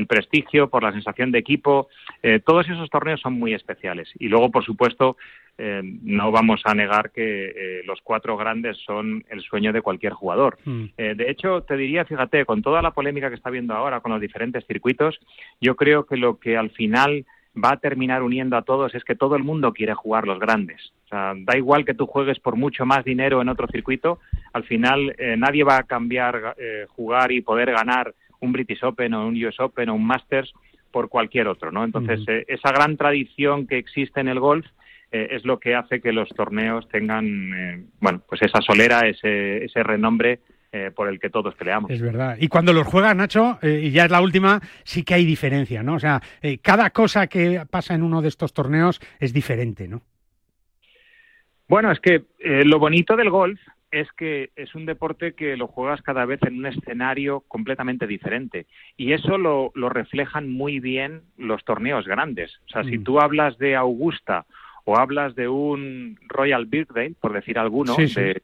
prestigio, 0.08 0.70
por 0.70 0.82
la 0.82 0.92
sensación 0.92 1.30
de 1.30 1.38
equipo. 1.38 1.88
Eh, 2.22 2.40
todos 2.44 2.68
esos 2.68 2.90
torneos 2.90 3.20
son 3.20 3.34
muy 3.34 3.54
especiales. 3.54 4.10
Y 4.18 4.28
luego, 4.28 4.50
por 4.50 4.64
supuesto, 4.64 5.16
no 5.56 6.32
vamos 6.32 6.62
a 6.64 6.74
negar 6.74 7.12
que 7.12 7.82
los 7.86 8.00
cuatro 8.02 8.36
grandes 8.36 8.76
son 8.78 9.24
el 9.28 9.40
sueño 9.40 9.72
de 9.72 9.82
cualquier 9.82 10.12
jugador. 10.12 10.58
Mm. 10.64 10.86
de 10.96 11.30
hecho, 11.30 11.62
te 11.62 11.76
diría, 11.76 12.04
fíjate, 12.04 12.44
con 12.44 12.60
toda 12.60 12.82
la 12.82 12.90
polémica 12.90 13.28
que 13.28 13.36
está 13.36 13.50
habiendo 13.50 13.72
ahora 13.72 14.00
con 14.00 14.10
los 14.10 14.20
diferentes 14.20 14.66
circuitos, 14.66 15.20
yo 15.60 15.76
creo 15.76 16.06
que 16.06 16.16
lo 16.16 16.40
que 16.40 16.56
al 16.56 16.70
final 16.70 17.24
va 17.62 17.72
a 17.72 17.76
terminar 17.76 18.22
uniendo 18.22 18.56
a 18.56 18.62
todos 18.62 18.94
es 18.94 19.04
que 19.04 19.14
todo 19.14 19.36
el 19.36 19.44
mundo 19.44 19.72
quiere 19.72 19.94
jugar 19.94 20.26
los 20.26 20.38
grandes. 20.38 20.92
O 21.04 21.08
sea, 21.08 21.34
da 21.36 21.56
igual 21.56 21.84
que 21.84 21.94
tú 21.94 22.06
juegues 22.06 22.40
por 22.40 22.56
mucho 22.56 22.84
más 22.84 23.04
dinero 23.04 23.40
en 23.40 23.48
otro 23.48 23.68
circuito, 23.68 24.18
al 24.52 24.64
final 24.64 25.14
eh, 25.18 25.36
nadie 25.36 25.64
va 25.64 25.78
a 25.78 25.84
cambiar 25.84 26.56
eh, 26.58 26.86
jugar 26.88 27.30
y 27.32 27.42
poder 27.42 27.72
ganar 27.72 28.14
un 28.40 28.52
British 28.52 28.84
Open 28.84 29.14
o 29.14 29.26
un 29.26 29.44
US 29.44 29.60
Open 29.60 29.88
o 29.88 29.94
un 29.94 30.04
Masters 30.06 30.52
por 30.90 31.08
cualquier 31.08 31.48
otro, 31.48 31.72
¿no? 31.72 31.84
Entonces, 31.84 32.20
eh, 32.28 32.44
esa 32.46 32.70
gran 32.70 32.96
tradición 32.96 33.66
que 33.66 33.78
existe 33.78 34.20
en 34.20 34.28
el 34.28 34.40
golf 34.40 34.66
es 35.10 35.44
lo 35.44 35.60
que 35.60 35.76
hace 35.76 36.00
que 36.00 36.10
los 36.10 36.28
torneos 36.30 36.88
tengan, 36.88 37.86
bueno, 38.00 38.20
pues 38.28 38.42
esa 38.42 38.60
solera, 38.60 39.06
ese, 39.06 39.64
ese 39.64 39.84
renombre 39.84 40.40
eh, 40.76 40.90
por 40.90 41.06
el 41.06 41.20
que 41.20 41.30
todos 41.30 41.54
peleamos. 41.54 41.88
Es 41.88 42.02
verdad. 42.02 42.36
Y 42.40 42.48
cuando 42.48 42.72
los 42.72 42.84
juegas, 42.84 43.14
Nacho, 43.14 43.60
eh, 43.62 43.82
y 43.84 43.92
ya 43.92 44.06
es 44.06 44.10
la 44.10 44.20
última, 44.20 44.60
sí 44.82 45.04
que 45.04 45.14
hay 45.14 45.24
diferencia, 45.24 45.84
¿no? 45.84 45.94
O 45.94 46.00
sea, 46.00 46.20
eh, 46.42 46.58
cada 46.58 46.90
cosa 46.90 47.28
que 47.28 47.62
pasa 47.70 47.94
en 47.94 48.02
uno 48.02 48.20
de 48.20 48.26
estos 48.26 48.52
torneos 48.52 49.00
es 49.20 49.32
diferente, 49.32 49.86
¿no? 49.86 50.02
Bueno, 51.68 51.92
es 51.92 52.00
que 52.00 52.24
lo 52.64 52.80
bonito 52.80 53.14
del 53.14 53.30
golf 53.30 53.60
es 53.92 54.10
que 54.16 54.50
es 54.56 54.74
un 54.74 54.84
deporte 54.84 55.34
que 55.34 55.56
lo 55.56 55.68
juegas 55.68 56.02
cada 56.02 56.24
vez 56.24 56.42
en 56.42 56.58
un 56.58 56.66
escenario 56.66 57.44
completamente 57.46 58.08
diferente. 58.08 58.66
Y 58.96 59.12
eso 59.12 59.38
lo, 59.38 59.70
reflejan 59.90 60.50
muy 60.50 60.80
bien 60.80 61.22
los 61.38 61.64
torneos 61.64 62.04
grandes. 62.04 62.58
O 62.66 62.68
sea, 62.70 62.82
si 62.82 62.98
mm. 62.98 63.04
tú 63.04 63.20
hablas 63.20 63.58
de 63.58 63.76
Augusta 63.76 64.44
o 64.84 64.98
hablas 64.98 65.36
de 65.36 65.46
un 65.46 66.18
Royal 66.26 66.66
Birkdale, 66.66 67.14
por 67.20 67.32
decir 67.32 67.60
alguno, 67.60 67.94
de 67.94 68.42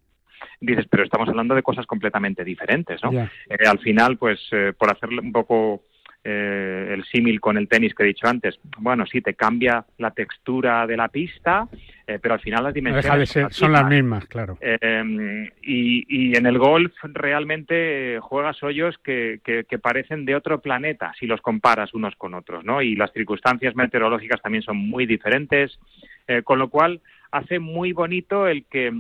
dices, 0.61 0.87
pero 0.91 1.05
estamos 1.05 1.29
hablando 1.29 1.55
de 1.55 1.63
cosas 1.63 1.87
completamente 1.87 2.45
diferentes, 2.45 3.03
¿no? 3.03 3.13
Eh, 3.13 3.29
al 3.67 3.79
final, 3.79 4.17
pues, 4.19 4.41
eh, 4.53 4.73
por 4.77 4.93
hacerle 4.93 5.21
un 5.21 5.33
poco 5.33 5.83
eh, 6.23 6.91
el 6.93 7.03
símil 7.05 7.41
con 7.41 7.57
el 7.57 7.67
tenis 7.67 7.95
que 7.95 8.03
he 8.03 8.07
dicho 8.07 8.27
antes, 8.27 8.61
bueno, 8.79 9.07
sí, 9.07 9.23
te 9.23 9.35
cambia 9.35 9.87
la 9.97 10.11
textura 10.11 10.87
de 10.87 10.97
la 10.99 11.09
pista, 11.09 11.67
pero 12.21 12.35
al 12.35 12.41
final 12.41 12.65
las 12.65 12.75
dimensiones... 12.75 13.31
son 13.51 13.73
las 13.73 13.87
mismas, 13.87 14.27
claro. 14.27 14.59
Y, 14.61 16.05
y, 16.09 16.37
en 16.37 16.45
el 16.45 16.59
golf 16.59 16.93
realmente 17.05 18.19
juegas 18.21 18.61
hoyos 18.65 18.99
que, 18.99 19.41
que, 19.45 19.63
que, 19.63 19.79
parecen 19.79 20.25
de 20.25 20.35
otro 20.35 20.61
planeta 20.61 21.13
si 21.19 21.27
los 21.27 21.41
comparas 21.41 21.95
unos 21.95 22.17
con 22.17 22.35
otros, 22.35 22.65
¿no? 22.65 22.83
Y 22.83 22.97
las 22.97 23.13
circunstancias 23.13 23.77
meteorológicas 23.77 24.43
también 24.43 24.65
son 24.65 24.77
muy 24.77 25.07
diferentes, 25.07 25.79
con 26.43 26.59
lo 26.59 26.69
cual 26.69 27.01
hace 27.31 27.61
muy 27.61 27.93
bonito 27.93 28.49
el 28.49 28.65
que 28.65 28.93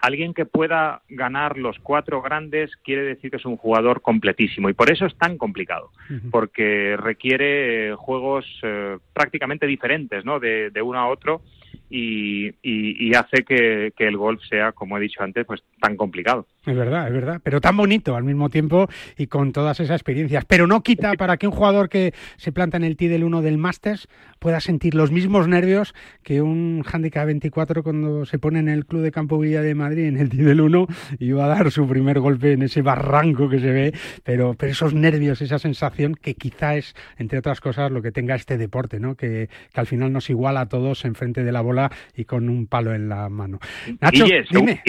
alguien 0.00 0.34
que 0.34 0.46
pueda 0.46 1.02
ganar 1.08 1.58
los 1.58 1.78
cuatro 1.78 2.22
grandes 2.22 2.74
quiere 2.76 3.02
decir 3.02 3.30
que 3.30 3.36
es 3.36 3.44
un 3.44 3.56
jugador 3.56 4.00
completísimo 4.00 4.68
y 4.68 4.72
por 4.72 4.90
eso 4.90 5.06
es 5.06 5.16
tan 5.16 5.36
complicado, 5.36 5.90
porque 6.30 6.96
requiere 6.96 7.94
juegos 7.96 8.46
eh, 8.62 8.98
prácticamente 9.12 9.66
diferentes, 9.66 10.24
¿no? 10.24 10.40
De, 10.40 10.70
de 10.70 10.82
uno 10.82 10.98
a 10.98 11.08
otro 11.08 11.42
y, 11.90 12.54
y, 12.62 13.14
hace 13.14 13.44
que, 13.44 13.92
que, 13.96 14.06
el 14.06 14.16
golf 14.16 14.40
sea, 14.48 14.70
como 14.70 14.96
he 14.96 15.00
dicho 15.00 15.22
antes, 15.24 15.44
pues 15.44 15.60
tan 15.80 15.96
complicado. 15.96 16.46
Es 16.66 16.76
verdad, 16.76 17.06
es 17.08 17.12
verdad, 17.12 17.40
pero 17.42 17.60
tan 17.60 17.76
bonito 17.76 18.14
al 18.14 18.24
mismo 18.24 18.50
tiempo 18.50 18.88
y 19.16 19.26
con 19.26 19.52
todas 19.52 19.80
esas 19.80 19.96
experiencias. 19.96 20.44
Pero 20.44 20.66
no 20.66 20.82
quita 20.82 21.14
para 21.14 21.38
que 21.38 21.46
un 21.46 21.52
jugador 21.52 21.88
que 21.88 22.12
se 22.36 22.52
planta 22.52 22.76
en 22.76 22.84
el 22.84 22.96
tee 22.96 23.08
del 23.08 23.24
1 23.24 23.40
del 23.40 23.56
Masters 23.56 24.08
pueda 24.38 24.60
sentir 24.60 24.94
los 24.94 25.10
mismos 25.10 25.48
nervios 25.48 25.94
que 26.22 26.42
un 26.42 26.84
handicap 26.90 27.26
24 27.26 27.82
cuando 27.82 28.26
se 28.26 28.38
pone 28.38 28.58
en 28.58 28.68
el 28.68 28.84
Club 28.84 29.02
de 29.02 29.10
Campo 29.10 29.38
Villa 29.38 29.62
de 29.62 29.74
Madrid 29.74 30.04
en 30.04 30.18
el 30.18 30.28
tee 30.28 30.42
del 30.42 30.60
1 30.60 30.86
y 31.18 31.32
va 31.32 31.46
a 31.46 31.48
dar 31.48 31.70
su 31.70 31.88
primer 31.88 32.20
golpe 32.20 32.52
en 32.52 32.62
ese 32.62 32.82
barranco 32.82 33.48
que 33.48 33.58
se 33.58 33.70
ve, 33.70 33.94
pero, 34.22 34.54
pero 34.54 34.72
esos 34.72 34.92
nervios, 34.92 35.40
esa 35.40 35.58
sensación 35.58 36.14
que 36.14 36.34
quizá 36.34 36.76
es, 36.76 36.94
entre 37.16 37.38
otras 37.38 37.60
cosas, 37.60 37.90
lo 37.90 38.02
que 38.02 38.12
tenga 38.12 38.34
este 38.34 38.58
deporte, 38.58 39.00
¿no? 39.00 39.14
Que, 39.14 39.48
que 39.72 39.80
al 39.80 39.86
final 39.86 40.12
nos 40.12 40.28
iguala 40.28 40.62
a 40.62 40.68
todos 40.68 41.04
enfrente 41.04 41.42
de 41.42 41.52
la 41.52 41.62
bola 41.62 41.90
y 42.14 42.24
con 42.24 42.48
un 42.48 42.66
palo 42.66 42.94
en 42.94 43.08
la 43.08 43.28
mano. 43.28 43.60
Nacho, 44.00 44.26
dime. 44.50 44.82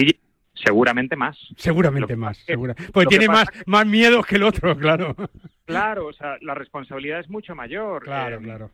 Seguramente 0.64 1.16
más. 1.16 1.38
Seguramente 1.56 2.16
más. 2.16 2.38
Segura. 2.38 2.74
Pues 2.92 3.08
tiene 3.08 3.26
más, 3.26 3.46
más 3.66 3.86
miedo 3.86 4.22
que 4.22 4.36
el 4.36 4.44
otro, 4.44 4.76
claro. 4.78 5.16
Claro, 5.64 6.06
o 6.06 6.12
sea, 6.12 6.36
la 6.40 6.54
responsabilidad 6.54 7.20
es 7.20 7.28
mucho 7.30 7.54
mayor. 7.54 8.02
Claro, 8.02 8.40
claro. 8.40 8.70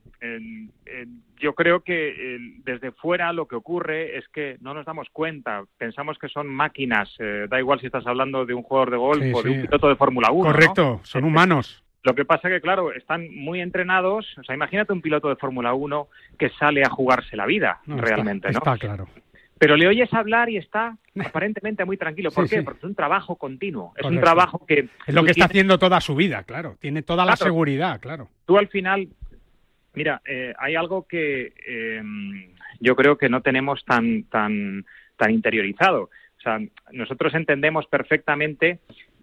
yo 1.39 1.55
creo 1.55 1.81
que 1.81 2.39
desde 2.65 2.93
fuera 2.93 3.33
lo 3.33 3.47
que 3.47 3.57
ocurre 3.57 4.19
es 4.19 4.27
que 4.29 4.57
no 4.61 4.75
nos 4.75 4.87
damos 4.87 5.09
cuenta. 5.13 5.65
Pensamos 5.77 6.19
que 6.19 6.29
son 6.29 6.47
máquinas. 6.49 7.15
Eh, 7.19 7.47
da 7.49 7.59
igual 7.59 7.81
si 7.81 7.87
estás 7.87 8.07
hablando 8.07 8.45
de 8.47 8.55
un 8.55 8.63
jugador 8.63 8.91
de 8.91 8.97
golf 8.97 9.35
o 9.35 9.43
de 9.43 9.51
un 9.51 9.63
piloto 9.63 9.89
de 9.89 9.97
Fórmula 9.97 10.31
1. 10.31 10.51
Correcto, 10.51 11.01
son 11.05 11.25
humanos. 11.25 11.85
Lo 12.05 12.15
que 12.15 12.25
pasa 12.25 12.49
que, 12.49 12.61
claro, 12.61 12.93
están 12.93 13.29
muy 13.35 13.61
entrenados. 13.61 14.27
O 14.39 14.45
sea, 14.45 14.55
imagínate 14.55 14.93
un 14.93 15.03
piloto 15.03 15.29
de 15.29 15.37
Fórmula 15.37 15.75
1 15.75 16.09
que 16.39 16.49
sale 16.51 16.83
a 16.83 16.91
jugarse 16.91 17.37
la 17.37 17.45
vida, 17.45 17.81
realmente, 17.87 18.51
¿no? 18.51 18.59
Está 18.59 18.77
claro 18.79 19.09
pero 19.59 19.77
le 19.77 19.89
oyes 19.89 20.13
hablar 20.15 20.49
y 20.51 20.57
está 20.57 20.97
aparentemente 21.25 21.85
muy 21.85 21.97
tranquilo. 21.97 22.31
¿Por 22.31 22.49
qué? 22.49 22.63
Porque 22.63 22.79
es 22.79 22.85
un 22.85 22.95
trabajo 22.95 23.37
continuo. 23.37 23.93
Es 23.97 24.07
un 24.07 24.21
trabajo 24.21 24.65
que... 24.67 24.89
Es 25.07 25.15
lo 25.15 25.25
que 25.25 25.33
está 25.33 25.47
haciendo 25.47 25.79
toda 25.79 26.01
su 26.01 26.15
vida, 26.15 26.43
claro. 26.45 26.77
Tiene 26.81 27.03
toda 27.03 27.25
la 27.25 27.37
seguridad, 27.37 28.01
claro. 28.01 28.29
Tú 28.47 28.59
al 28.59 28.69
final... 28.69 29.09
Mira, 29.95 30.23
eh, 30.27 30.55
hay 30.59 30.77
algo 30.77 31.09
que 31.09 31.53
eh, 31.67 32.03
yo 32.79 32.95
creo 32.95 33.19
que 33.19 33.29
no 33.29 33.41
tenemos 33.41 33.85
tan, 33.85 34.25
tan, 34.25 34.85
tan 35.17 35.31
interiorizado. 35.33 36.03
O 36.03 36.41
sea, 36.41 36.61
nosotros 36.93 37.35
entendemos 37.35 37.87
perfectamente 37.87 38.79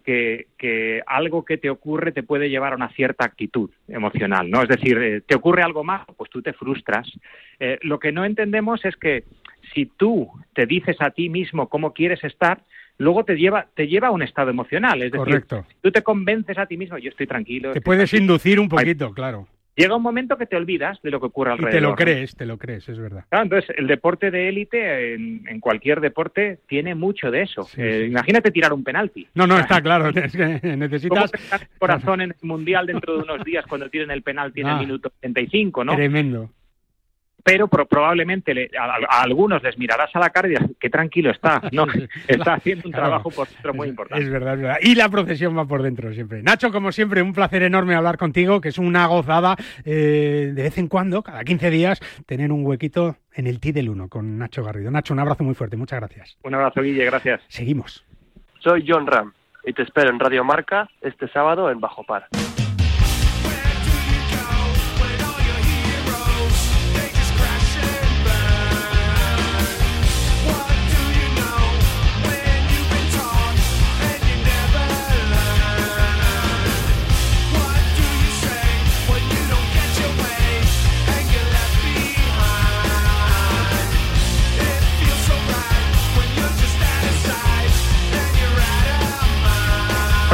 que, 0.06 0.46
que, 0.56 1.02
algo 1.06 1.44
que 1.44 1.58
te 1.58 1.68
ocurre 1.68 2.12
te 2.12 2.22
puede 2.22 2.48
llevar 2.48 2.72
a 2.72 2.76
una 2.76 2.88
cierta 2.90 3.26
actitud 3.26 3.70
emocional, 3.88 4.48
¿no? 4.48 4.62
Es 4.62 4.68
decir, 4.68 4.96
eh, 4.96 5.20
te 5.20 5.34
ocurre 5.34 5.62
algo 5.62 5.84
más, 5.84 6.06
pues 6.16 6.30
tú 6.30 6.40
te 6.40 6.54
frustras. 6.54 7.06
lo 7.82 7.98
que 7.98 8.12
no 8.12 8.24
entendemos 8.24 8.84
es 8.84 8.96
que 8.96 9.24
si 9.74 9.86
tú 9.86 10.30
te 10.54 10.66
dices 10.66 10.96
a 11.00 11.10
ti 11.10 11.28
mismo 11.28 11.68
cómo 11.68 11.92
quieres 11.92 12.22
estar, 12.24 12.62
luego 12.98 13.24
te 13.24 13.36
lleva, 13.36 13.66
te 13.74 13.88
lleva 13.88 14.08
a 14.08 14.12
un 14.12 14.22
estado 14.22 14.50
emocional. 14.50 15.02
Es 15.02 15.12
decir, 15.12 15.44
tú 15.82 15.90
te 15.90 16.02
convences 16.02 16.56
a 16.58 16.66
ti 16.66 16.76
mismo, 16.76 16.98
yo 16.98 17.10
estoy 17.10 17.26
tranquilo. 17.26 17.72
Te 17.72 17.80
puedes 17.80 18.12
inducir 18.14 18.60
un 18.60 18.68
poquito, 18.68 19.12
claro. 19.12 19.46
Llega 19.76 19.94
un 19.94 20.02
momento 20.02 20.38
que 20.38 20.46
te 20.46 20.56
olvidas 20.56 21.00
de 21.02 21.10
lo 21.10 21.20
que 21.20 21.26
ocurre 21.26 21.52
alrededor. 21.52 21.74
Y 21.74 21.76
te 21.76 21.80
lo 21.82 21.94
crees, 21.94 22.34
te 22.34 22.46
lo 22.46 22.56
crees, 22.56 22.88
es 22.88 22.98
verdad. 22.98 23.24
entonces, 23.30 23.76
el 23.76 23.86
deporte 23.86 24.30
de 24.30 24.48
élite, 24.48 25.14
en, 25.14 25.60
cualquier 25.60 26.00
deporte, 26.00 26.60
tiene 26.66 26.94
mucho 26.94 27.30
de 27.30 27.42
eso. 27.42 27.68
Eh, 27.76 28.06
imagínate 28.08 28.50
tirar 28.50 28.72
un 28.72 28.82
penalti. 28.82 29.28
No, 29.34 29.46
no, 29.46 29.58
está 29.58 29.82
claro. 29.82 30.08
Es 30.16 30.32
que 30.32 30.76
necesitas. 30.76 31.30
el 31.52 31.78
corazón 31.78 32.20
en 32.22 32.30
el 32.30 32.48
mundial 32.48 32.86
dentro 32.86 33.18
de 33.18 33.22
unos 33.22 33.44
días 33.44 33.66
cuando 33.66 33.90
tiren 33.90 34.10
el 34.10 34.22
penalti 34.22 34.62
en 34.62 34.68
el 34.68 34.74
ah. 34.74 34.78
minuto 34.78 35.12
75, 35.20 35.84
¿no? 35.84 35.94
Tremendo 35.94 36.50
pero 37.46 37.68
probablemente 37.68 38.68
a, 38.76 39.22
algunos 39.22 39.62
les 39.62 39.78
mirarás 39.78 40.10
a 40.16 40.18
la 40.18 40.30
cara 40.30 40.48
y 40.48 40.50
dirás, 40.50 40.68
qué 40.80 40.90
tranquilo 40.90 41.30
está, 41.30 41.62
¿no? 41.70 41.86
está 42.26 42.54
haciendo 42.54 42.88
un 42.88 42.92
trabajo 42.92 43.30
por 43.30 43.46
dentro 43.48 43.72
muy 43.72 43.88
importante. 43.88 44.24
Es 44.24 44.28
verdad, 44.28 44.54
es 44.54 44.60
verdad. 44.62 44.76
Y 44.82 44.96
la 44.96 45.08
procesión 45.08 45.56
va 45.56 45.64
por 45.64 45.84
dentro 45.84 46.12
siempre. 46.12 46.42
Nacho, 46.42 46.72
como 46.72 46.90
siempre, 46.90 47.22
un 47.22 47.32
placer 47.32 47.62
enorme 47.62 47.94
hablar 47.94 48.18
contigo, 48.18 48.60
que 48.60 48.70
es 48.70 48.78
una 48.78 49.06
gozada 49.06 49.54
eh, 49.84 50.50
de 50.52 50.62
vez 50.62 50.76
en 50.78 50.88
cuando, 50.88 51.22
cada 51.22 51.44
15 51.44 51.70
días, 51.70 52.00
tener 52.26 52.50
un 52.50 52.66
huequito 52.66 53.14
en 53.32 53.46
el 53.46 53.60
T 53.60 53.72
del 53.72 53.90
1 53.90 54.08
con 54.08 54.38
Nacho 54.38 54.64
Garrido. 54.64 54.90
Nacho, 54.90 55.14
un 55.14 55.20
abrazo 55.20 55.44
muy 55.44 55.54
fuerte, 55.54 55.76
muchas 55.76 56.00
gracias. 56.00 56.36
Un 56.42 56.52
abrazo, 56.52 56.82
Guille, 56.82 57.04
gracias. 57.04 57.42
Seguimos. 57.46 58.04
Soy 58.58 58.84
John 58.88 59.06
Ram 59.06 59.32
y 59.64 59.72
te 59.72 59.82
espero 59.82 60.10
en 60.10 60.18
Radio 60.18 60.42
Marca 60.42 60.88
este 61.00 61.28
sábado 61.28 61.70
en 61.70 61.78
Bajo 61.78 62.02
Par. 62.02 62.26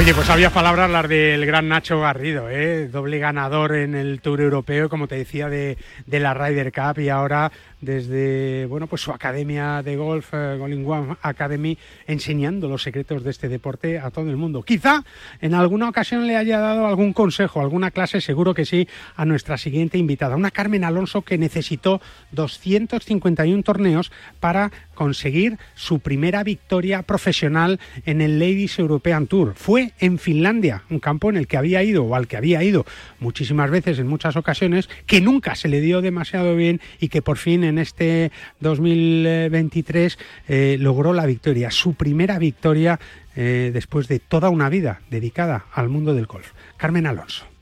Oye, 0.03 0.15
pues 0.15 0.31
había 0.31 0.51
palabras 0.51 0.91
las 0.91 1.09
del 1.09 1.47
gran 1.47 1.69
Nacho 1.69 2.01
Garrido, 2.01 2.51
¿eh? 2.51 2.89
doble 2.89 3.21
ganador 3.21 3.77
en 3.77 3.95
el 3.95 4.21
Tour 4.21 4.41
Europeo, 4.41 4.89
como 4.89 5.07
te 5.07 5.15
decía, 5.15 5.49
de, 5.49 5.79
de 6.07 6.19
la 6.19 6.35
Ryder 6.35 6.73
Cup 6.73 6.99
y 6.99 7.09
ahora 7.09 7.53
desde 7.83 8.65
bueno 8.67 8.87
pues 8.87 9.03
su 9.03 9.11
academia 9.11 9.83
de 9.83 9.97
golf, 9.97 10.31
eh, 10.33 10.59
One 10.59 11.17
Academy, 11.21 11.77
enseñando 12.07 12.69
los 12.69 12.83
secretos 12.83 13.23
de 13.25 13.31
este 13.31 13.49
deporte 13.49 13.99
a 13.99 14.11
todo 14.11 14.31
el 14.31 14.37
mundo. 14.37 14.63
Quizá 14.63 15.05
en 15.41 15.53
alguna 15.53 15.89
ocasión 15.89 16.27
le 16.27 16.37
haya 16.37 16.61
dado 16.61 16.87
algún 16.87 17.13
consejo, 17.13 17.61
alguna 17.61 17.91
clase, 17.91 18.21
seguro 18.21 18.55
que 18.55 18.65
sí, 18.65 18.89
a 19.17 19.25
nuestra 19.25 19.59
siguiente 19.59 19.99
invitada, 19.99 20.37
una 20.37 20.51
Carmen 20.51 20.85
Alonso 20.85 21.23
que 21.23 21.37
necesitó 21.37 22.01
251 22.31 23.63
torneos 23.63 24.13
para 24.41 24.71
conseguir 24.95 25.59
su 25.75 25.99
primera 25.99 26.45
victoria 26.45 27.03
profesional 27.03 27.81
en 28.07 28.21
el 28.21 28.39
Ladies 28.39 28.79
European 28.79 29.27
Tour. 29.27 29.55
Fue 29.57 29.93
en 29.99 30.19
Finlandia, 30.19 30.85
un 30.91 31.01
campo 31.01 31.29
en 31.31 31.37
el 31.37 31.49
que 31.49 31.57
había 31.57 31.83
ido 31.83 32.05
o 32.05 32.15
al 32.15 32.29
que 32.29 32.37
había 32.37 32.63
ido 32.63 32.87
muchísimas 33.19 33.71
veces 33.71 33.99
en 33.99 34.07
muchas 34.07 34.37
ocasiones, 34.37 34.89
que 35.07 35.21
nunca 35.21 35.57
se 35.57 35.67
le 35.67 35.81
dio 35.81 36.01
demasiado 36.01 36.55
bien 36.55 36.81
y 37.01 37.09
que 37.09 37.23
por 37.23 37.39
fin 37.39 37.65
en 37.65 37.72
este 37.79 38.33
2023 38.61 40.19
eh, 40.49 40.77
logró 40.79 41.13
la 41.13 41.27
victoria, 41.27 41.71
su 41.71 41.95
primera 41.95 42.39
victoria 42.39 42.99
eh, 43.35 43.71
después 43.73 44.09
de 44.09 44.19
toda 44.19 44.51
una 44.51 44.69
vida 44.69 45.01
dedicada 45.11 45.67
al 45.73 45.89
mundo 45.89 46.15
del 46.15 46.27
golf. 46.27 46.53
Carmen 46.77 47.07
Alonso. 47.07 47.53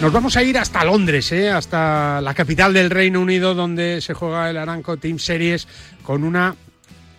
Nos 0.00 0.12
vamos 0.12 0.36
a 0.36 0.44
ir 0.44 0.56
hasta 0.56 0.84
Londres, 0.84 1.32
¿eh? 1.32 1.50
hasta 1.50 2.20
la 2.20 2.32
capital 2.32 2.72
del 2.72 2.88
Reino 2.88 3.20
Unido, 3.20 3.56
donde 3.56 4.00
se 4.00 4.14
juega 4.14 4.48
el 4.48 4.56
Aranco 4.56 4.96
Team 4.96 5.18
Series 5.18 5.66
con 6.04 6.22
una 6.22 6.54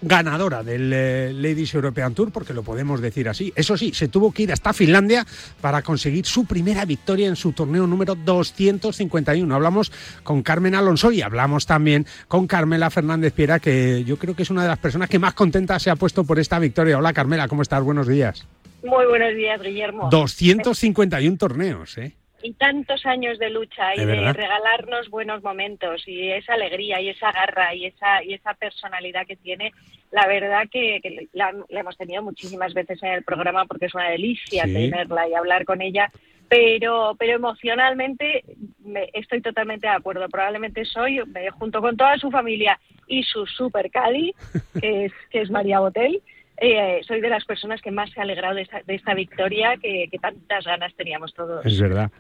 ganadora 0.02 0.64
del 0.64 0.92
eh, 0.94 1.34
Ladies 1.34 1.74
European 1.74 2.14
Tour, 2.14 2.32
porque 2.32 2.54
lo 2.54 2.64
podemos 2.64 3.02
decir 3.02 3.30
así. 3.30 3.52
Eso 3.56 3.78
sí, 3.78 3.94
se 3.94 4.08
tuvo 4.08 4.32
que 4.32 4.44
ir 4.44 4.52
hasta 4.52 4.74
Finlandia 4.74 5.26
para 5.62 5.82
conseguir 5.82 6.26
su 6.26 6.46
primera 6.46 6.86
victoria 6.86 7.28
en 7.28 7.36
su 7.36 7.52
torneo 7.52 7.88
número 7.88 8.16
251. 8.16 9.54
Hablamos 9.54 9.92
con 10.24 10.42
Carmen 10.42 10.76
Alonso 10.76 11.12
y 11.12 11.22
hablamos 11.22 11.66
también 11.66 12.06
con 12.28 12.48
Carmela 12.48 12.90
Fernández 12.90 13.34
Piera, 13.34 13.60
que 13.60 14.04
yo 14.04 14.18
creo 14.18 14.36
que 14.36 14.44
es 14.44 14.50
una 14.50 14.64
de 14.64 14.70
las 14.70 14.80
personas 14.80 15.10
que 15.10 15.20
más 15.20 15.34
contenta 15.34 15.80
se 15.80 15.90
ha 15.90 15.96
puesto 15.96 16.24
por 16.24 16.40
esta 16.40 16.60
victoria. 16.60 16.98
Hola 16.98 17.14
Carmela, 17.14 17.48
¿cómo 17.48 17.62
estás? 17.62 17.84
Buenos 17.84 18.08
días. 18.08 18.48
Muy 18.84 19.06
buenos 19.08 19.36
días, 19.36 19.62
Guillermo. 19.62 20.10
251 20.10 21.38
torneos, 21.38 21.98
¿eh? 21.98 22.16
Y 22.42 22.54
tantos 22.54 23.06
años 23.06 23.40
de 23.40 23.50
lucha 23.50 23.96
y 23.96 24.06
de, 24.06 24.34
regalarnos 24.34 25.10
buenos 25.10 25.44
momentos 25.44 26.08
y 26.08 26.32
esa 26.32 26.54
alegría 26.54 27.02
y 27.02 27.10
esa 27.10 27.32
garra 27.32 27.74
y 27.74 27.86
esa 27.86 28.24
y 28.24 28.34
esa 28.34 28.54
personalidad 28.54 29.26
que 29.26 29.36
tiene 29.36 29.72
la 30.12 30.28
verdad 30.28 30.64
que, 30.72 31.28
la, 31.34 31.54
hemos 31.70 31.98
tenido 31.98 32.24
muchísimas 32.24 32.74
veces 32.74 33.02
en 33.04 33.14
el 33.14 33.24
programa 33.24 33.66
porque 33.66 33.88
es 33.88 33.96
una 33.96 34.10
delicia 34.10 34.64
tenerla 34.64 35.28
y 35.28 35.34
hablar 35.34 35.66
con 35.66 35.82
ella 35.82 36.12
pero 36.48 37.16
pero 37.20 37.34
emocionalmente 37.36 38.44
me, 38.80 39.10
estoy 39.14 39.42
totalmente 39.42 39.88
de 39.88 39.94
acuerdo 39.94 40.28
probablemente 40.30 40.86
soy 40.86 41.22
junto 41.58 41.82
con 41.82 41.98
toda 41.98 42.18
su 42.18 42.32
familia 42.32 42.80
y 43.08 43.24
su 43.24 43.46
super 43.46 43.92
Cadi 43.92 44.34
que 44.82 45.06
es 45.06 45.14
que 45.30 45.42
es 45.42 45.52
María 45.52 45.80
Botel 45.80 46.22
eh, 46.62 47.02
soy 47.08 47.22
de 47.22 47.30
las 47.30 47.46
personas 47.46 47.82
que 47.82 47.92
más 47.92 48.10
se 48.12 48.20
ha 48.20 48.24
alegrado 48.24 48.56
de 48.56 48.68
esta, 48.88 49.14
victoria 49.14 49.78
que, 49.78 50.10
tantas 50.22 50.66
ganas 50.66 50.94
teníamos 50.96 51.34
todos. 51.34 51.66
Es 51.66 51.80
verdad. 51.80 52.12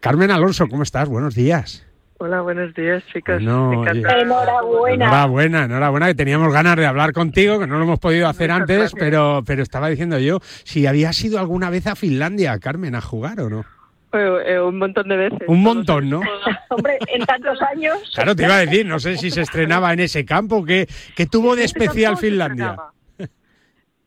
Carmen 0.00 0.30
Alonso, 0.30 0.68
¿cómo 0.68 0.82
estás? 0.82 1.08
Buenos 1.08 1.34
días. 1.34 1.86
Hola, 2.18 2.40
buenos 2.40 2.74
días, 2.74 3.04
chicas. 3.12 3.42
enhorabuena. 3.42 5.04
Enhorabuena, 5.04 5.64
enhorabuena, 5.64 6.06
que 6.06 6.14
teníamos 6.14 6.52
ganas 6.52 6.76
de 6.76 6.86
hablar 6.86 7.12
contigo, 7.12 7.58
que 7.58 7.66
no 7.66 7.76
lo 7.76 7.84
hemos 7.84 7.98
podido 7.98 8.26
hacer 8.26 8.50
antes, 8.50 8.92
pero, 8.98 9.42
pero 9.46 9.62
estaba 9.62 9.88
diciendo 9.88 10.18
yo, 10.18 10.38
si 10.64 10.86
habías 10.86 11.22
ido 11.22 11.38
alguna 11.38 11.68
vez 11.68 11.86
a 11.86 11.94
Finlandia, 11.94 12.58
Carmen, 12.58 12.94
a 12.94 13.02
jugar 13.02 13.40
o 13.40 13.50
no. 13.50 13.64
Eh, 14.12 14.58
un 14.58 14.78
montón 14.78 15.08
de 15.08 15.16
veces. 15.16 15.40
Un 15.46 15.62
montón, 15.62 16.08
¿no? 16.08 16.20
Hombre, 16.70 16.98
en 17.08 17.24
tantos 17.26 17.60
años. 17.60 17.98
Claro, 18.14 18.34
te 18.34 18.44
iba 18.44 18.56
a 18.56 18.64
decir, 18.64 18.86
no 18.86 18.98
sé 18.98 19.16
si 19.16 19.30
se 19.30 19.42
estrenaba 19.42 19.92
en 19.92 20.00
ese 20.00 20.24
campo, 20.24 20.64
¿qué, 20.64 20.88
qué 21.14 21.26
tuvo 21.26 21.54
de 21.54 21.64
especial 21.64 22.16
Finlandia? 22.16 22.76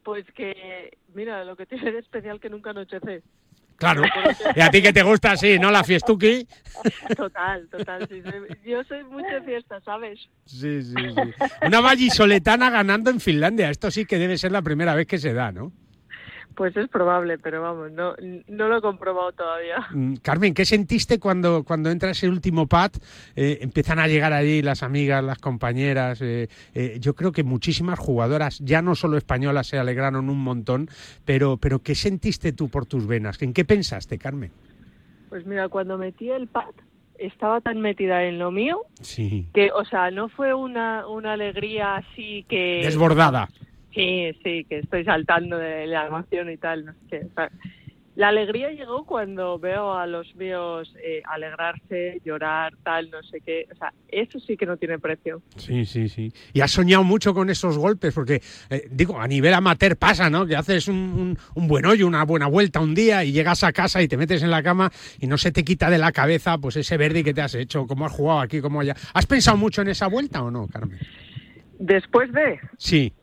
Pues 0.04 0.26
que, 0.34 0.98
mira, 1.14 1.44
lo 1.44 1.56
que 1.56 1.68
tiene 1.68 1.92
de 1.92 2.00
especial 2.00 2.40
que 2.40 2.50
nunca 2.50 2.72
anochece. 2.72 3.22
Claro. 3.80 4.04
Y 4.56 4.60
a 4.60 4.70
ti 4.70 4.82
que 4.82 4.94
te 4.94 5.02
gusta 5.04 5.32
así, 5.32 5.58
¿no? 5.58 5.72
La 5.72 5.84
fiestuki. 5.84 6.46
Total, 7.16 7.68
total. 7.70 8.08
Yo 8.66 8.84
soy 8.84 9.04
mucho 9.06 9.42
fiesta, 9.46 9.80
¿sabes? 9.82 10.20
Sí, 10.46 10.84
sí, 10.84 10.94
sí. 10.94 11.46
Una 11.66 11.80
vallisoletana 11.80 12.70
ganando 12.70 13.10
en 13.10 13.20
Finlandia. 13.20 13.70
Esto 13.70 13.90
sí 13.90 14.06
que 14.06 14.18
debe 14.18 14.38
ser 14.38 14.52
la 14.52 14.62
primera 14.62 14.96
vez 14.96 15.08
que 15.08 15.18
se 15.18 15.34
da, 15.34 15.52
¿no? 15.52 15.72
Pues 16.60 16.76
es 16.76 16.90
probable, 16.90 17.38
pero 17.38 17.62
vamos, 17.62 17.90
no, 17.94 18.16
no 18.50 18.68
lo 18.68 18.78
he 18.80 18.82
comprobado 18.82 19.32
todavía. 19.32 19.78
Mm, 19.92 20.16
Carmen, 20.16 20.54
¿qué 20.54 20.66
sentiste 20.66 21.18
cuando, 21.18 21.64
cuando 21.64 21.90
entra 21.90 22.10
ese 22.10 22.28
último 22.28 22.68
pad? 22.68 22.92
Eh, 23.38 23.60
empiezan 23.62 23.98
a 23.98 24.10
llegar 24.10 24.34
allí 24.34 24.62
las 24.62 24.84
amigas, 24.84 25.24
las 25.24 25.38
compañeras. 25.38 26.22
Eh, 26.22 26.50
eh, 26.74 26.98
yo 27.00 27.16
creo 27.16 27.32
que 27.32 27.46
muchísimas 27.46 27.98
jugadoras, 27.98 28.60
ya 28.60 28.82
no 28.82 28.96
solo 28.96 29.16
españolas, 29.16 29.68
se 29.68 29.80
alegraron 29.80 30.30
un 30.30 30.44
montón. 30.44 30.90
Pero, 31.24 31.56
pero 31.56 31.80
¿qué 31.80 31.96
sentiste 31.96 32.52
tú 32.52 32.68
por 32.68 32.86
tus 32.86 33.08
venas? 33.08 33.42
¿En 33.42 33.54
qué 33.54 33.64
pensaste, 33.64 34.18
Carmen? 34.18 34.52
Pues 35.30 35.46
mira, 35.46 35.70
cuando 35.70 35.98
metí 35.98 36.30
el 36.30 36.50
pad, 36.50 36.76
estaba 37.18 37.62
tan 37.62 37.80
metida 37.80 38.26
en 38.26 38.38
lo 38.38 38.52
mío 38.52 38.82
sí. 39.00 39.48
que, 39.54 39.72
o 39.72 39.86
sea, 39.86 40.12
no 40.12 40.28
fue 40.28 40.54
una, 40.54 41.08
una 41.08 41.32
alegría 41.32 41.96
así 41.96 42.46
que... 42.50 42.82
Desbordada. 42.84 43.48
Sí, 43.94 44.32
sí, 44.44 44.66
que 44.66 44.80
estoy 44.80 45.04
saltando 45.04 45.58
de 45.58 45.88
la 45.88 46.08
emoción 46.08 46.50
y 46.50 46.58
tal, 46.58 46.86
no 46.86 46.94
sé 47.10 47.28
la 48.20 48.28
alegría 48.28 48.70
llegó 48.72 49.06
cuando 49.06 49.58
veo 49.60 49.94
a 49.94 50.06
los 50.06 50.36
míos 50.36 50.94
eh, 51.02 51.22
alegrarse, 51.24 52.20
llorar, 52.26 52.74
tal, 52.84 53.10
no 53.10 53.24
sé 53.24 53.40
qué. 53.40 53.66
O 53.72 53.76
sea, 53.76 53.94
eso 54.10 54.42
sí 54.42 54.58
que 54.58 54.66
no 54.66 54.76
tiene 54.76 55.00
precio. 55.00 55.42
Sí, 55.56 55.86
sí, 55.86 56.10
sí. 56.10 56.30
Y 56.52 56.60
has 56.60 56.70
soñado 56.70 57.06
mucho 57.06 57.34
con 57.34 57.50
esos 57.50 57.78
golpes, 57.78 58.14
porque, 58.14 58.42
eh, 58.70 58.90
digo, 58.92 59.22
a 59.22 59.26
nivel 59.26 59.54
amateur 59.54 59.96
pasa, 59.96 60.30
¿no? 60.30 60.46
Que 60.46 60.58
haces 60.58 60.90
un, 60.90 61.38
un, 61.56 61.68
buen 61.70 61.86
hoyo, 61.86 62.06
una 62.08 62.26
buena 62.26 62.48
vuelta 62.48 62.82
un 62.82 62.94
día 62.94 63.24
y 63.24 63.32
llegas 63.32 63.64
a 63.64 63.72
casa 63.72 64.02
y 64.02 64.10
te 64.10 64.18
metes 64.18 64.44
en 64.44 64.52
la 64.52 64.62
cama 64.64 64.92
y 65.18 65.26
no 65.26 65.38
se 65.38 65.54
te 65.54 65.64
quita 65.64 65.90
de 65.90 65.98
la 65.98 66.12
cabeza 66.12 66.58
pues 66.58 66.76
ese 66.76 66.98
verde 66.98 67.24
que 67.24 67.34
te 67.34 67.40
has 67.40 67.56
hecho, 67.56 67.88
cómo 67.88 68.06
has 68.06 68.12
jugado 68.12 68.42
aquí, 68.42 68.60
cómo 68.60 68.82
allá. 68.82 68.98
¿Has 69.14 69.28
pensado 69.28 69.56
mucho 69.56 69.82
en 69.82 69.88
esa 69.88 70.08
vuelta 70.08 70.44
o 70.44 70.52
no, 70.52 70.68
Carmen? 70.68 71.00
Después 71.80 72.34
de... 72.34 72.60
Sí. 72.78 73.14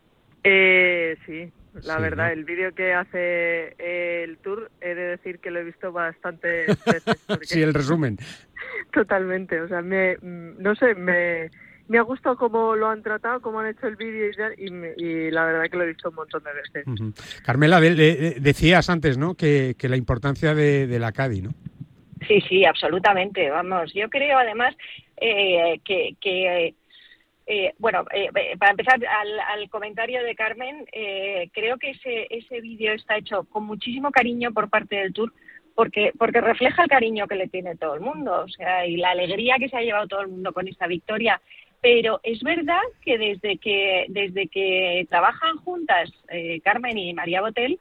Eh, 0.49 1.17
sí, 1.27 1.51
la 1.83 1.99
verdad, 1.99 2.33
el 2.33 2.45
vídeo 2.45 2.73
que 2.73 2.95
hace 2.95 3.75
el 3.79 4.39
tour, 4.39 4.71
he 4.81 4.95
de 4.95 5.09
decir 5.09 5.41
que 5.41 5.51
lo 5.51 5.59
he 5.59 5.65
visto 5.65 5.91
bastante 5.91 6.67
veces. 6.87 7.03
sí, 7.43 7.63
el 7.63 7.75
resumen. 7.75 8.17
Totalmente, 8.93 9.61
o 9.61 9.67
sea, 9.67 9.83
me, 9.83 10.17
no 10.23 10.77
sé, 10.77 10.95
me, 10.95 11.51
me 11.89 11.99
ha 11.99 12.03
gustado 12.03 12.37
cómo 12.37 12.77
lo 12.77 12.87
han 12.87 13.03
tratado, 13.03 13.41
cómo 13.41 13.59
han 13.59 13.71
hecho 13.71 13.89
el 13.89 13.97
vídeo 13.97 14.31
y, 14.57 15.05
y, 15.05 15.31
la 15.33 15.47
verdad 15.47 15.65
que 15.69 15.77
lo 15.77 15.83
he 15.83 15.89
visto 15.89 16.11
un 16.11 16.15
montón 16.15 16.45
de 16.45 16.53
veces. 16.53 17.43
Carmela, 17.45 17.81
decías 17.81 18.89
antes, 18.89 19.19
¿no? 19.19 19.35
Que, 19.35 19.75
que 19.77 19.89
la 19.89 19.97
importancia 19.97 20.55
de, 20.55 20.87
de 20.87 20.99
la 21.01 21.11
CADI, 21.11 21.43
¿no? 21.43 21.51
Sí, 22.29 22.41
sí, 22.49 22.65
absolutamente. 22.65 23.51
Vamos, 23.51 23.93
yo 23.95 24.09
creo 24.09 24.39
además 24.39 24.77
eh, 25.17 25.81
que, 25.85 26.15
que 26.21 26.75
eh, 27.49 27.75
bueno, 27.79 28.05
eh, 28.13 28.29
eh, 28.35 28.57
para 28.59 28.73
empezar 28.73 28.99
al, 29.07 29.71
comentario 29.71 30.23
de 30.25 30.35
Carmen, 30.35 30.85
creo 31.53 31.79
que 31.79 31.91
ese, 31.91 32.27
ese 32.31 32.61
vídeo 32.61 32.93
está 32.93 33.17
hecho 33.17 33.45
con 33.45 33.65
muchísimo 33.65 34.11
cariño 34.11 34.53
por 34.53 34.69
parte 34.69 34.97
del 34.97 35.13
Tour, 35.13 35.33
porque, 35.75 36.13
porque 36.19 36.41
refleja 36.41 36.83
el 36.83 36.89
cariño 36.89 37.29
que 37.29 37.37
le 37.37 37.49
tiene 37.49 37.77
todo 37.77 37.95
el 37.95 38.01
mundo, 38.01 38.45
o 38.45 38.49
sea, 38.49 38.87
y 38.87 38.97
la 38.97 39.11
alegría 39.11 39.57
que 39.59 39.69
se 39.69 39.77
ha 39.77 39.83
llevado 39.83 40.09
todo 40.09 40.23
el 40.23 40.29
mundo 40.29 40.53
con 40.53 40.67
esta 40.67 40.87
victoria. 40.87 41.41
Pero 41.81 42.21
es 42.25 42.43
verdad 42.43 42.81
que 43.03 43.19
desde 43.19 43.59
que, 43.59 44.07
desde 44.09 44.49
que 44.49 45.07
trabajan 45.09 45.59
juntas 45.59 46.11
Carmen 46.65 46.99
y 46.99 47.13
María 47.13 47.43
Botel, 47.43 47.79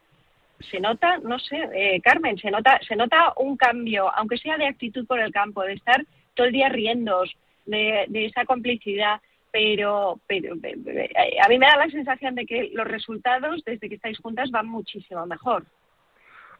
se 0.69 0.79
nota, 0.79 1.17
no 1.19 1.39
sé, 1.39 2.01
Carmen, 2.03 2.37
se 2.37 2.51
nota, 2.51 2.79
se 2.87 2.95
nota 2.95 3.33
un 3.37 3.57
cambio, 3.57 4.13
aunque 4.15 4.37
sea 4.37 4.57
de 4.57 4.67
actitud 4.67 5.07
por 5.07 5.19
el 5.19 5.31
campo, 5.31 5.63
de 5.63 5.73
estar 5.73 6.05
todo 6.35 6.45
el 6.47 6.53
día 6.53 6.69
riendo, 6.69 7.23
de, 7.65 8.05
de 8.09 8.25
esa 8.25 8.45
complicidad 8.45 9.21
pero, 9.55 10.19
pero 10.27 10.53
a 10.53 11.47
mí 11.47 11.57
me 11.57 11.65
da 11.65 11.77
la 11.77 11.89
sensación 11.89 12.35
de 12.35 12.45
que 12.45 12.71
los 12.73 12.85
resultados 12.85 13.63
desde 13.65 13.87
que 13.87 13.95
estáis 13.95 14.19
juntas 14.19 14.51
van 14.51 14.67
muchísimo 14.67 15.25
mejor. 15.25 15.63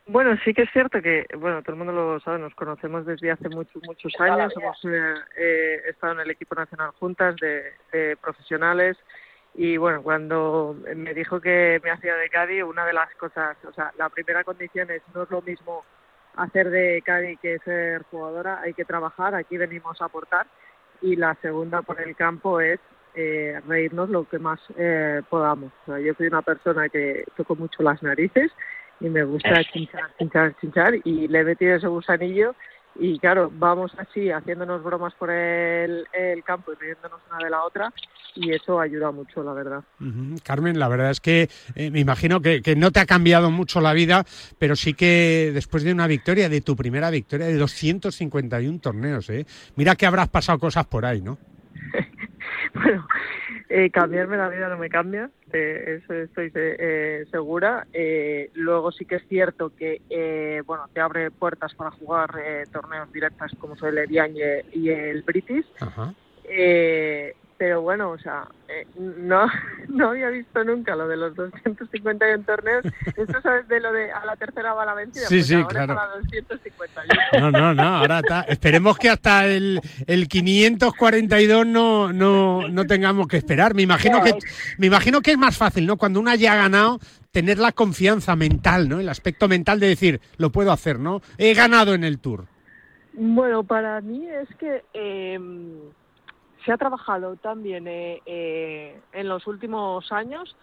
Bueno, 0.08 0.38
sí 0.46 0.54
que 0.54 0.62
es 0.62 0.72
cierto 0.72 1.02
que, 1.02 1.26
bueno, 1.38 1.62
todo 1.62 1.74
el 1.74 1.78
mundo 1.78 1.92
lo 1.92 2.22
sabe, 2.22 2.40
nos 2.40 2.56
conocemos 2.56 3.06
desde 3.06 3.32
hace 3.32 3.50
muchos, 3.50 3.84
muchos 3.86 4.14
años, 4.22 4.54
hemos 4.56 4.80
eh, 4.86 5.82
estado 5.90 6.14
en 6.14 6.20
el 6.22 6.32
equipo 6.32 6.56
nacional 6.56 6.92
juntas 6.92 7.36
de, 7.36 8.16
profesionales. 8.22 8.96
Y 9.56 9.76
bueno, 9.76 10.02
cuando 10.02 10.78
me 10.96 11.14
dijo 11.14 11.42
que 11.42 11.82
me 11.84 11.92
hacía 11.92 12.16
de 12.16 12.30
Cádiz, 12.30 12.64
una 12.64 12.86
de 12.86 12.94
las 12.94 13.14
cosas, 13.16 13.58
o 13.66 13.74
sea, 13.74 13.92
la 13.98 14.08
primera 14.08 14.46
condición 14.46 14.90
es 14.90 15.02
no 15.14 15.24
es 15.24 15.30
lo 15.30 15.42
mismo 15.42 15.84
hacer 16.38 16.70
de 16.70 17.02
Cádiz 17.04 17.38
que 17.42 17.60
ser 17.60 18.04
jugadora, 18.04 18.62
hay 18.62 18.74
que 18.74 18.86
trabajar, 18.86 19.36
aquí 19.36 19.58
venimos 19.58 20.02
a 20.02 20.06
aportar 20.06 20.48
y 21.02 21.16
la 21.16 21.36
segunda 21.42 21.82
por 21.82 22.02
el 22.02 22.16
campo 22.16 22.60
es 22.60 22.80
eh, 23.16 23.60
reírnos 23.68 24.10
lo 24.10 24.28
que 24.28 24.40
más 24.40 24.60
eh, 24.78 25.22
podamos. 25.30 25.72
yo 25.88 26.14
soy 26.16 26.28
una 26.28 26.42
persona 26.42 26.90
que 26.90 27.24
toco 27.38 27.56
mucho 27.56 27.82
las 27.82 28.02
narices 28.04 28.52
y 29.00 29.10
me 29.10 29.24
gusta 29.24 29.64
chinchar, 29.64 30.16
chinchar, 30.18 30.56
chinchar 30.60 30.96
y 31.04 31.28
le 31.28 31.40
he 31.40 31.44
metido 31.44 31.76
ese 31.76 31.88
gusanillo 31.88 32.56
y 32.98 33.20
claro, 33.20 33.52
vamos 33.54 33.92
así 33.98 34.32
haciéndonos 34.32 34.84
bromas 34.84 35.14
por 35.16 35.30
el, 35.30 36.06
campo 36.46 36.72
y 36.74 36.76
riéndonos 36.76 37.20
una 37.30 37.44
de 37.44 37.50
la 37.50 37.64
otra 37.64 37.94
y 38.36 38.52
eso 38.52 38.80
ayuda 38.80 39.12
mucho, 39.12 39.44
la 39.44 39.54
verdad. 39.54 39.84
Carmen, 40.44 40.78
la 40.78 40.88
verdad 40.88 41.12
es 41.12 41.22
que 41.22 41.50
eh, 41.76 41.90
me 41.92 42.00
imagino 42.00 42.42
que, 42.42 42.62
que, 42.62 42.76
no 42.76 42.92
te 42.92 43.00
ha 43.00 43.06
cambiado 43.06 43.50
mucho 43.50 43.80
la 43.82 43.94
vida, 43.94 44.26
pero 44.60 44.76
sí 44.76 44.94
que 44.94 45.52
después 45.54 45.84
de 45.84 45.94
una 45.94 46.08
victoria, 46.08 46.50
de 46.50 46.62
tu 46.62 46.76
primera 46.76 47.10
victoria 47.10 47.48
de 47.48 47.56
251 47.56 48.80
torneos, 48.80 49.30
¿eh? 49.30 49.46
mira 49.76 49.96
que 49.96 50.06
habrás 50.06 50.30
pasado 50.30 50.60
cosas 50.60 50.86
por 50.86 51.06
ahí, 51.06 51.22
¿no? 51.22 51.38
bueno, 52.74 53.08
eh, 53.70 53.90
cambiarme 53.90 54.38
la 54.38 54.50
vida 54.50 54.70
no 54.70 54.78
me 54.78 54.90
cambia, 54.90 55.30
eh, 55.56 56.02
eso 56.04 56.14
estoy 56.14 56.52
eh, 56.54 57.26
segura. 57.32 57.88
Eh, 57.94 58.52
luego 58.54 58.92
sí 58.92 59.06
que 59.06 59.16
es 59.16 59.28
cierto 59.28 59.72
que 59.76 60.62
bueno 60.66 60.88
te 60.94 61.02
abre 61.02 61.32
puertas 61.32 61.74
para 61.74 61.92
jugar 61.92 62.32
torneos 62.72 63.12
directos 63.12 63.52
como 63.60 63.76
son 63.76 63.90
el 63.90 64.00
Erian 64.00 64.36
y, 64.72 64.90
el 64.90 65.24
British. 65.24 65.66
Ajá 65.80 66.14
pero 67.58 67.82
bueno, 67.82 68.12
o 68.12 68.18
sea, 68.18 68.48
eh, 68.68 68.86
no, 68.98 69.46
no 69.88 70.10
había 70.10 70.30
visto 70.30 70.64
nunca 70.64 70.96
lo 70.96 71.08
de 71.08 71.16
los 71.16 71.36
251 71.36 72.44
torneos. 72.44 72.84
Esto 73.16 73.42
sabes 73.42 73.68
de 73.68 73.80
lo 73.80 73.94
de 73.94 74.12
a 74.12 74.26
la 74.26 74.36
tercera 74.36 74.74
va 74.74 74.86
la 74.86 74.94
vencida. 74.94 75.28
Sí, 75.28 75.36
pues 75.36 75.48
sí, 75.48 75.64
claro. 75.66 75.96
No, 77.40 77.52
no, 77.52 77.74
no, 77.74 77.84
ahora 77.84 78.20
está. 78.20 78.42
Esperemos 78.42 78.98
que 78.98 79.10
hasta 79.10 79.46
el, 79.48 79.80
el 80.06 80.28
542 80.28 81.66
no, 81.66 82.12
no, 82.12 82.68
no 82.68 82.86
tengamos 82.86 83.28
que 83.28 83.38
esperar. 83.38 83.74
Me 83.74 83.84
imagino 83.84 84.22
que, 84.22 84.34
me 84.78 84.88
imagino 84.88 85.22
que 85.22 85.32
es 85.32 85.38
más 85.38 85.58
fácil, 85.58 85.86
¿no? 85.86 85.98
Cuando 85.98 86.20
uno 86.20 86.32
haya 86.32 86.56
ganado, 86.56 87.00
tener 87.32 87.58
la 87.58 87.72
confianza 87.72 88.36
mental, 88.36 88.90
¿no? 88.90 89.00
El 89.00 89.08
aspecto 89.08 89.48
mental 89.48 89.80
de 89.80 89.88
decir, 89.88 90.20
lo 90.38 90.52
puedo 90.52 90.74
hacer, 90.74 91.00
¿no? 91.00 91.22
He 91.38 91.54
ganado 91.54 91.94
en 91.94 92.04
el 92.04 92.20
Tour. 92.20 92.48
Bueno, 93.14 93.64
para 93.64 94.02
mí 94.02 94.28
es 94.28 94.54
que... 94.58 94.84
Eh, 94.94 95.40
se 96.66 96.72
ha 96.72 96.78
trabajado 96.78 97.36
también 97.36 97.88
eh, 97.88 98.22
eh, 98.26 99.00
en 99.14 99.30
los 99.30 99.46
últimos 99.48 100.12
años 100.12 100.56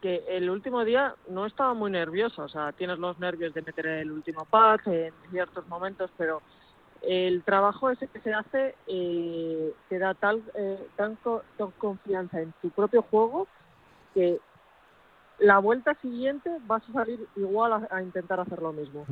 que 0.00 0.24
el 0.28 0.50
último 0.50 0.84
día 0.84 1.14
no 1.28 1.46
estaba 1.46 1.72
muy 1.72 1.88
nervioso, 1.88 2.42
o 2.42 2.48
sea, 2.48 2.72
tienes 2.72 2.98
los 2.98 3.20
nervios 3.20 3.54
de 3.54 3.62
meter 3.62 3.86
el 3.86 4.10
último 4.10 4.44
pack 4.44 4.88
en 4.88 5.12
ciertos 5.30 5.68
momentos, 5.68 6.10
pero 6.16 6.42
el 7.02 7.42
trabajo 7.44 7.90
ese 7.90 8.08
que 8.08 8.20
se 8.20 8.32
hace 8.34 8.74
eh, 8.88 9.72
te 9.88 9.98
da 10.00 10.14
tal, 10.14 10.42
eh, 10.54 10.84
tan, 10.96 11.16
confianza 11.78 12.40
en 12.40 12.52
tu 12.60 12.70
propio 12.70 13.02
juego 13.02 13.46
que 14.14 14.40
la 15.38 15.58
vuelta 15.58 15.94
siguiente 16.02 16.50
vas 16.66 16.82
a 16.88 16.92
salir 16.92 17.24
igual 17.36 17.86
a, 17.88 18.02
intentar 18.02 18.40
hacer 18.40 18.60
lo 18.60 18.72
mismo. 18.72 19.06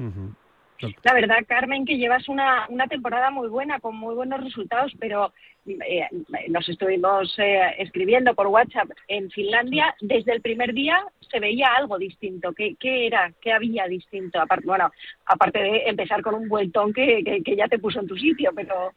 La 1.02 1.14
verdad, 1.14 1.38
Carmen, 1.46 1.84
que 1.84 1.98
llevas 1.98 2.28
una, 2.28 2.66
una 2.68 2.86
temporada 2.86 3.30
muy 3.30 3.48
buena, 3.48 3.80
con 3.80 3.96
muy 3.96 4.14
buenos 4.14 4.42
resultados, 4.42 4.92
pero 4.98 5.32
eh, 5.66 6.08
nos 6.48 6.68
estuvimos 6.68 7.34
eh, 7.38 7.74
escribiendo 7.78 8.34
por 8.34 8.46
WhatsApp 8.46 8.90
en 9.08 9.30
Finlandia. 9.30 9.94
Desde 10.00 10.32
el 10.32 10.40
primer 10.40 10.72
día 10.72 11.04
se 11.20 11.38
veía 11.38 11.74
algo 11.74 11.98
distinto. 11.98 12.52
¿Qué, 12.52 12.76
qué 12.78 13.06
era? 13.06 13.32
¿Qué 13.40 13.52
había 13.52 13.86
distinto? 13.86 14.40
Aparte, 14.40 14.66
bueno, 14.66 14.90
aparte 15.26 15.58
de 15.58 15.82
empezar 15.86 16.22
con 16.22 16.34
un 16.34 16.48
vueltón 16.48 16.92
que, 16.92 17.22
que, 17.44 17.56
ya 17.56 17.68
te 17.68 17.78
puso 17.78 18.00
en 18.00 18.06
tu 18.06 18.16
sitio, 18.16 18.52
pero... 18.54 18.92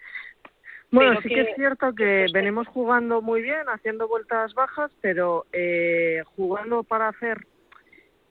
Bueno, 0.89 1.19
sí 1.23 1.29
que, 1.29 1.41
es 1.41 1.55
cierto 1.55 1.95
que 1.95 2.27
venimos 2.31 2.67
jugando 2.67 3.19
muy 3.19 3.41
bien, 3.41 3.67
haciendo 3.67 4.07
vueltas 4.07 4.53
bajas, 4.53 4.91
pero 5.01 5.47
eh, 5.51 6.21
jugando 6.35 6.83
para 6.83 7.07
hacer 7.07 7.47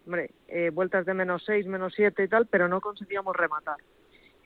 hombre, 0.05 0.31
eh, 0.49 0.71
vueltas 0.71 1.07
de 1.07 1.15
menos 1.15 1.43
6, 1.47 1.67
menos 1.67 1.93
7 1.95 2.25
y 2.25 2.29
tal, 2.29 2.47
pero 2.47 2.69
no 2.69 2.81
conseguíamos 2.81 3.37
rematar. 3.37 3.77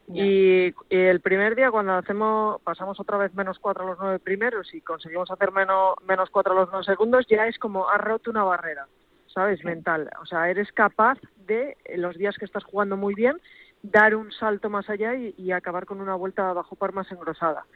Y, 0.08 0.72
el 0.88 1.20
primer 1.20 1.56
día 1.56 1.70
cuando 1.70 1.94
hacemos 1.94 2.60
pasamos 2.62 3.00
otra 3.00 3.18
vez 3.18 3.34
menos 3.34 3.58
4 3.58 3.82
a 3.82 3.86
los 3.86 3.98
9 3.98 4.18
primeros 4.20 4.72
y 4.72 4.80
conseguimos 4.80 5.30
hacer 5.30 5.50
menos, 5.50 5.94
menos 6.06 6.30
4 6.30 6.52
a 6.52 6.56
los 6.56 6.68
9 6.70 6.84
segundos, 6.84 7.26
ya 7.28 7.46
es 7.46 7.58
como 7.58 7.88
has 7.88 8.00
roto 8.00 8.30
una 8.30 8.44
barrera, 8.44 8.86
¿sabes? 9.26 9.64
Mental. 9.64 10.08
O 10.22 10.26
sea, 10.26 10.48
eres 10.48 10.70
capaz 10.72 11.18
de, 11.46 11.76
en 11.84 12.02
los 12.02 12.16
días 12.16 12.36
que 12.38 12.44
estás 12.44 12.62
jugando 12.62 12.96
muy 12.96 13.14
bien, 13.14 13.40
dar 13.82 14.14
un 14.14 14.30
salto 14.30 14.70
más 14.70 14.88
allá 14.88 15.16
y, 15.16 15.34
y 15.36 15.50
acabar 15.50 15.86
con 15.86 16.00
una 16.00 16.14
vuelta 16.14 16.52
bajo 16.52 16.76
par 16.76 16.92
más 16.92 17.10
engrosada. 17.10 17.66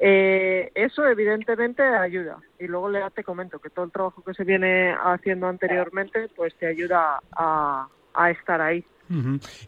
Eh, 0.00 0.72
eso 0.74 1.06
evidentemente 1.06 1.82
ayuda 1.82 2.38
y 2.58 2.66
luego 2.66 2.90
te 3.10 3.22
comento 3.22 3.60
que 3.60 3.70
todo 3.70 3.84
el 3.84 3.92
trabajo 3.92 4.22
que 4.24 4.34
se 4.34 4.44
viene 4.44 4.92
haciendo 4.92 5.46
anteriormente 5.46 6.28
pues 6.34 6.54
te 6.56 6.66
ayuda 6.66 7.20
a, 7.32 7.88
estar 8.30 8.60
ahí. 8.60 8.84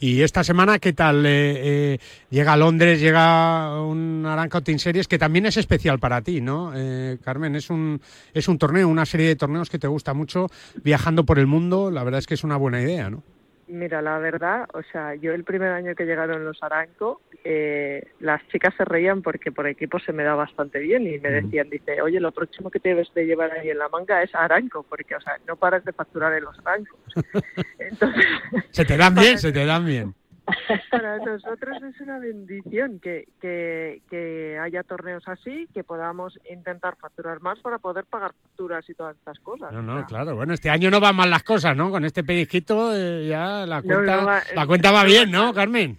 Y 0.01 0.23
esta 0.23 0.43
semana, 0.43 0.79
¿qué 0.79 0.93
tal? 0.93 1.27
Eh, 1.27 1.95
eh, 1.95 1.99
llega 2.31 2.55
a 2.55 2.57
Londres, 2.57 3.01
llega 3.01 3.81
un 3.83 4.27
Team 4.65 4.79
Series 4.79 5.09
que 5.09 5.19
también 5.19 5.47
es 5.47 5.57
especial 5.57 5.99
para 5.99 6.23
ti, 6.23 6.41
¿no? 6.41 6.73
Eh, 6.75 7.19
Carmen, 7.23 7.55
es 7.55 7.69
un, 7.71 8.01
es 8.33 8.49
un 8.49 8.59
torneo, 8.59 8.89
una 8.89 9.05
serie 9.05 9.29
de 9.29 9.37
torneos 9.37 9.69
que 9.69 9.79
te 9.79 9.89
gusta 9.89 10.15
mucho, 10.15 10.47
viajando 10.83 11.25
por 11.25 11.39
el 11.39 11.47
mundo, 11.47 11.91
la 11.91 12.03
verdad 12.03 12.19
es 12.19 12.27
que 12.27 12.35
es 12.35 12.45
una 12.45 12.57
buena 12.57 12.81
idea, 12.81 13.11
¿no? 13.11 13.23
Mira, 13.69 14.01
la 14.01 14.19
verdad, 14.19 14.69
o 14.75 14.83
sea, 14.93 15.17
yo 15.17 15.33
el 15.33 15.43
primer 15.43 15.73
año 15.73 15.97
que 15.97 16.05
llegaron 16.05 16.45
los 16.45 16.63
Aranco, 16.63 17.21
eh, 17.43 18.13
las 18.21 18.47
chicas 18.49 18.73
se 18.77 18.85
reían 18.85 19.23
porque 19.23 19.51
por 19.51 19.67
equipo 19.67 19.99
se 19.99 20.13
me 20.13 20.23
da 20.23 20.37
bastante 20.37 20.79
bien 20.79 21.05
y 21.07 21.19
me 21.19 21.31
decían, 21.31 21.69
dice, 21.69 22.01
oye, 22.01 22.21
lo 22.21 22.31
próximo 22.31 22.71
que 22.71 22.79
te 22.79 22.91
debes 22.91 23.13
de 23.15 23.27
llevar 23.27 23.51
ahí 23.51 23.71
en 23.71 23.79
la 23.79 23.89
manga 23.89 24.23
es 24.23 24.33
Aranco, 24.37 24.85
porque, 24.89 25.17
o 25.17 25.21
sea, 25.21 25.39
no 25.49 25.57
paras 25.57 25.85
de 25.85 25.93
facturar 25.93 26.33
en 26.35 26.45
los 26.45 26.57
Arancos. 26.61 26.99
Entonces, 27.79 28.25
se 28.71 28.85
te 28.85 28.97
dan 28.97 29.15
bien, 29.17 29.39
se 29.39 29.51
te 29.51 29.67
dan 29.67 29.85
bien. 29.85 30.15
Para 30.91 31.19
nosotros 31.19 31.83
es 31.83 32.01
una 32.01 32.19
bendición 32.19 33.01
que, 33.01 33.29
que, 33.41 34.01
que, 34.09 34.59
haya 34.59 34.83
torneos 34.85 35.27
así, 35.27 35.69
que 35.75 35.83
podamos 35.83 36.39
intentar 36.51 36.97
facturar 36.97 37.41
más 37.41 37.59
para 37.59 37.79
poder 37.79 38.05
pagar 38.05 38.33
facturas 38.43 38.89
y 38.89 38.95
todas 38.95 39.17
estas 39.17 39.39
cosas. 39.41 39.73
No, 39.73 39.83
no, 39.83 40.07
claro. 40.07 40.37
Bueno, 40.37 40.55
este 40.55 40.71
año 40.71 40.91
no 40.91 41.01
van 41.01 41.17
mal 41.17 41.31
las 41.31 41.43
cosas, 41.43 41.77
¿no? 41.77 41.91
Con 41.91 42.05
este 42.05 42.23
pellizquito 42.23 42.95
eh, 42.95 43.27
ya 43.29 43.67
la 43.67 43.83
cuenta, 43.83 44.43
la 44.55 44.67
cuenta 44.67 44.93
va 44.93 45.05
bien, 45.05 45.31
¿no, 45.31 45.53
Carmen? 45.53 45.99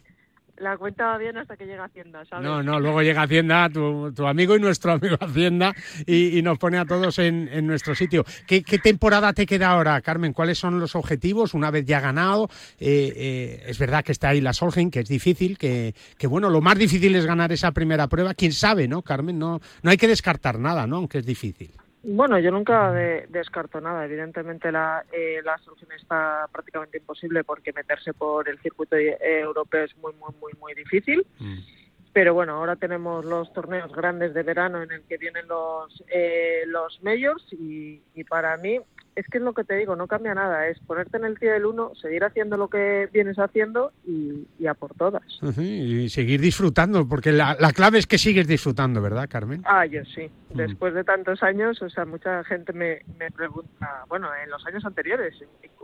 La 0.59 0.77
cuenta 0.77 1.05
va 1.07 1.17
bien 1.17 1.37
hasta 1.37 1.55
que 1.55 1.65
llega 1.65 1.85
Hacienda, 1.85 2.25
¿sabes? 2.25 2.45
No, 2.45 2.63
no, 2.63 2.79
luego 2.79 3.01
llega 3.01 3.23
Hacienda, 3.23 3.69
tu, 3.69 4.11
tu 4.13 4.25
amigo 4.27 4.55
y 4.55 4.59
nuestro 4.59 4.93
amigo 4.93 5.17
Hacienda, 5.19 5.73
y, 6.05 6.41
nos 6.41 6.57
pone 6.57 6.77
a 6.77 6.85
todos 6.85 7.19
en, 7.19 7.49
en 7.51 7.67
nuestro 7.67 7.95
sitio. 7.95 8.23
¿Qué, 8.45 8.63
¿Qué, 8.63 8.77
temporada 8.79 9.33
te 9.33 9.45
queda 9.45 9.69
ahora, 9.69 9.99
Carmen? 10.01 10.33
¿Cuáles 10.33 10.57
son 10.57 10.79
los 10.79 10.95
objetivos 10.95 11.53
una 11.53 11.71
vez 11.71 11.85
ya 11.85 11.99
ganado? 11.99 12.49
Eh, 12.79 13.13
eh, 13.15 13.63
es 13.67 13.77
verdad 13.79 14.03
que 14.03 14.11
está 14.11 14.29
ahí 14.29 14.41
la 14.41 14.53
Solheim, 14.53 14.91
que 14.91 14.99
es 15.01 15.09
difícil, 15.09 15.57
que, 15.57 15.93
que 16.17 16.27
bueno, 16.27 16.49
lo 16.49 16.61
más 16.61 16.77
difícil 16.77 17.15
es 17.15 17.25
ganar 17.25 17.51
esa 17.51 17.71
primera 17.71 18.07
prueba. 18.07 18.33
¿Quién 18.33 18.53
sabe, 18.53 18.87
no, 18.87 19.01
Carmen? 19.01 19.37
No, 19.37 19.59
no 19.81 19.91
hay 19.91 19.97
que 19.97 20.07
descartar 20.07 20.59
nada, 20.59 20.87
¿no? 20.87 20.97
Aunque 20.97 21.19
es 21.19 21.25
difícil. 21.25 21.71
Bueno, 22.03 22.39
yo 22.39 22.51
nunca 22.51 22.91
descarto 22.91 23.81
nada. 23.81 24.05
Evidentemente 24.05 24.71
la, 24.71 25.03
eh, 25.11 25.41
la 25.43 25.57
solución 25.59 25.91
está 25.91 26.47
prácticamente 26.51 26.99
imposible 26.99 27.43
porque 27.43 27.73
meterse 27.73 28.13
por 28.13 28.47
el 28.47 28.59
circuito 28.59 28.95
europeo 28.95 29.83
es 29.83 29.97
muy, 29.97 30.13
muy, 30.13 30.33
muy, 30.39 30.53
muy 30.59 30.73
difícil. 30.73 31.25
Mm. 31.39 31.76
Pero 32.13 32.33
bueno, 32.33 32.53
ahora 32.53 32.75
tenemos 32.75 33.23
los 33.25 33.51
torneos 33.53 33.91
grandes 33.93 34.33
de 34.33 34.43
verano 34.43 34.81
en 34.81 34.91
el 34.91 35.01
que 35.03 35.17
vienen 35.17 35.47
los, 35.47 36.03
eh, 36.07 36.63
los 36.65 36.99
majors 37.03 37.45
y, 37.53 38.01
y 38.15 38.23
para 38.23 38.57
mí 38.57 38.79
es 39.17 39.25
que 39.29 39.39
es 39.39 39.43
lo 39.43 39.53
que 39.53 39.63
te 39.63 39.75
digo, 39.75 39.95
no 39.95 40.05
cambia 40.05 40.35
nada, 40.35 40.67
es 40.67 40.77
ponerte 40.81 41.17
en 41.17 41.25
el 41.25 41.33
pie 41.33 41.51
del 41.51 41.65
uno, 41.65 41.91
seguir 41.95 42.23
haciendo 42.23 42.55
lo 42.55 42.69
que 42.69 43.09
vienes 43.11 43.39
haciendo 43.39 43.91
y, 44.05 44.45
a 44.67 44.75
por 44.75 44.93
todas. 44.93 45.23
y 45.57 46.07
seguir 46.09 46.39
disfrutando, 46.39 47.07
porque 47.07 47.31
la, 47.31 47.55
clave 47.73 47.97
es 47.97 48.05
que 48.05 48.19
sigues 48.19 48.47
disfrutando, 48.47 49.01
¿verdad, 49.01 49.27
Carmen? 49.27 49.63
Ah, 49.65 49.87
yo 49.87 50.05
sí. 50.05 50.29
Después 50.53 50.93
de 50.93 51.03
tantos 51.03 51.41
años, 51.41 51.81
o 51.81 51.89
sea, 51.89 52.05
mucha 52.05 52.43
gente 52.43 52.73
me, 52.73 53.01
me 53.17 53.31
pregunta, 53.31 54.05
bueno, 54.07 54.29
en 54.35 54.51
los 54.51 54.63
años 54.67 54.85
anteriores, 54.85 55.33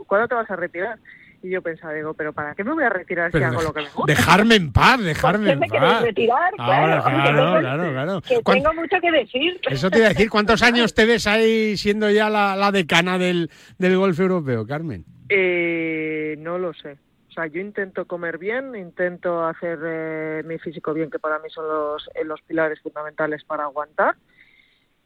¿cuándo 0.06 0.28
te 0.28 0.34
vas 0.36 0.50
a 0.50 0.56
retirar? 0.56 1.00
Y 1.44 1.50
yo 1.50 1.60
pensaba, 1.60 1.92
digo, 1.92 2.14
pero 2.14 2.32
¿para 2.32 2.54
qué 2.54 2.64
me 2.64 2.72
voy 2.72 2.84
a 2.84 2.88
retirar 2.88 3.30
si 3.30 3.36
hago 3.42 3.60
lo 3.60 3.74
que 3.74 3.82
me 3.82 3.90
gusta? 3.90 4.10
Dejarme 4.10 4.54
en 4.54 4.72
paz, 4.72 4.98
dejarme 4.98 5.52
en 5.52 5.60
paz. 5.60 6.00
retirar? 6.00 6.54
Ahora, 6.56 7.02
claro, 7.02 7.60
claro, 7.60 7.92
claro. 7.92 8.20
Que 8.22 8.40
tengo 8.42 8.72
mucho 8.72 8.96
que 8.98 9.12
decir. 9.12 9.60
Eso 9.68 9.90
te 9.90 9.98
iba 9.98 10.06
a 10.06 10.08
decir, 10.08 10.30
¿cuántos 10.30 10.62
años 10.62 10.94
te 10.94 11.04
ves 11.04 11.26
ahí 11.26 11.76
siendo 11.76 12.10
ya 12.10 12.30
la, 12.30 12.56
la 12.56 12.72
decana 12.72 13.18
del, 13.18 13.50
del 13.76 13.98
golf 13.98 14.18
europeo, 14.18 14.66
Carmen? 14.66 15.04
Eh, 15.28 16.36
no 16.38 16.56
lo 16.56 16.72
sé. 16.72 16.92
O 17.28 17.32
sea, 17.34 17.46
yo 17.46 17.60
intento 17.60 18.06
comer 18.06 18.38
bien, 18.38 18.74
intento 18.74 19.44
hacer 19.44 19.78
eh, 19.84 20.42
mi 20.46 20.58
físico 20.58 20.94
bien, 20.94 21.10
que 21.10 21.18
para 21.18 21.40
mí 21.40 21.50
son 21.50 21.68
los, 21.68 22.08
eh, 22.14 22.24
los 22.24 22.40
pilares 22.40 22.80
fundamentales 22.80 23.44
para 23.44 23.64
aguantar. 23.64 24.14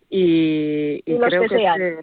Y, 0.09 1.03
y, 1.05 1.19
creo 1.19 1.49
que, 1.49 1.99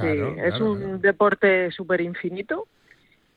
es 0.46 0.58
un 0.58 1.02
deporte 1.02 1.70
súper 1.70 2.00
infinito 2.00 2.66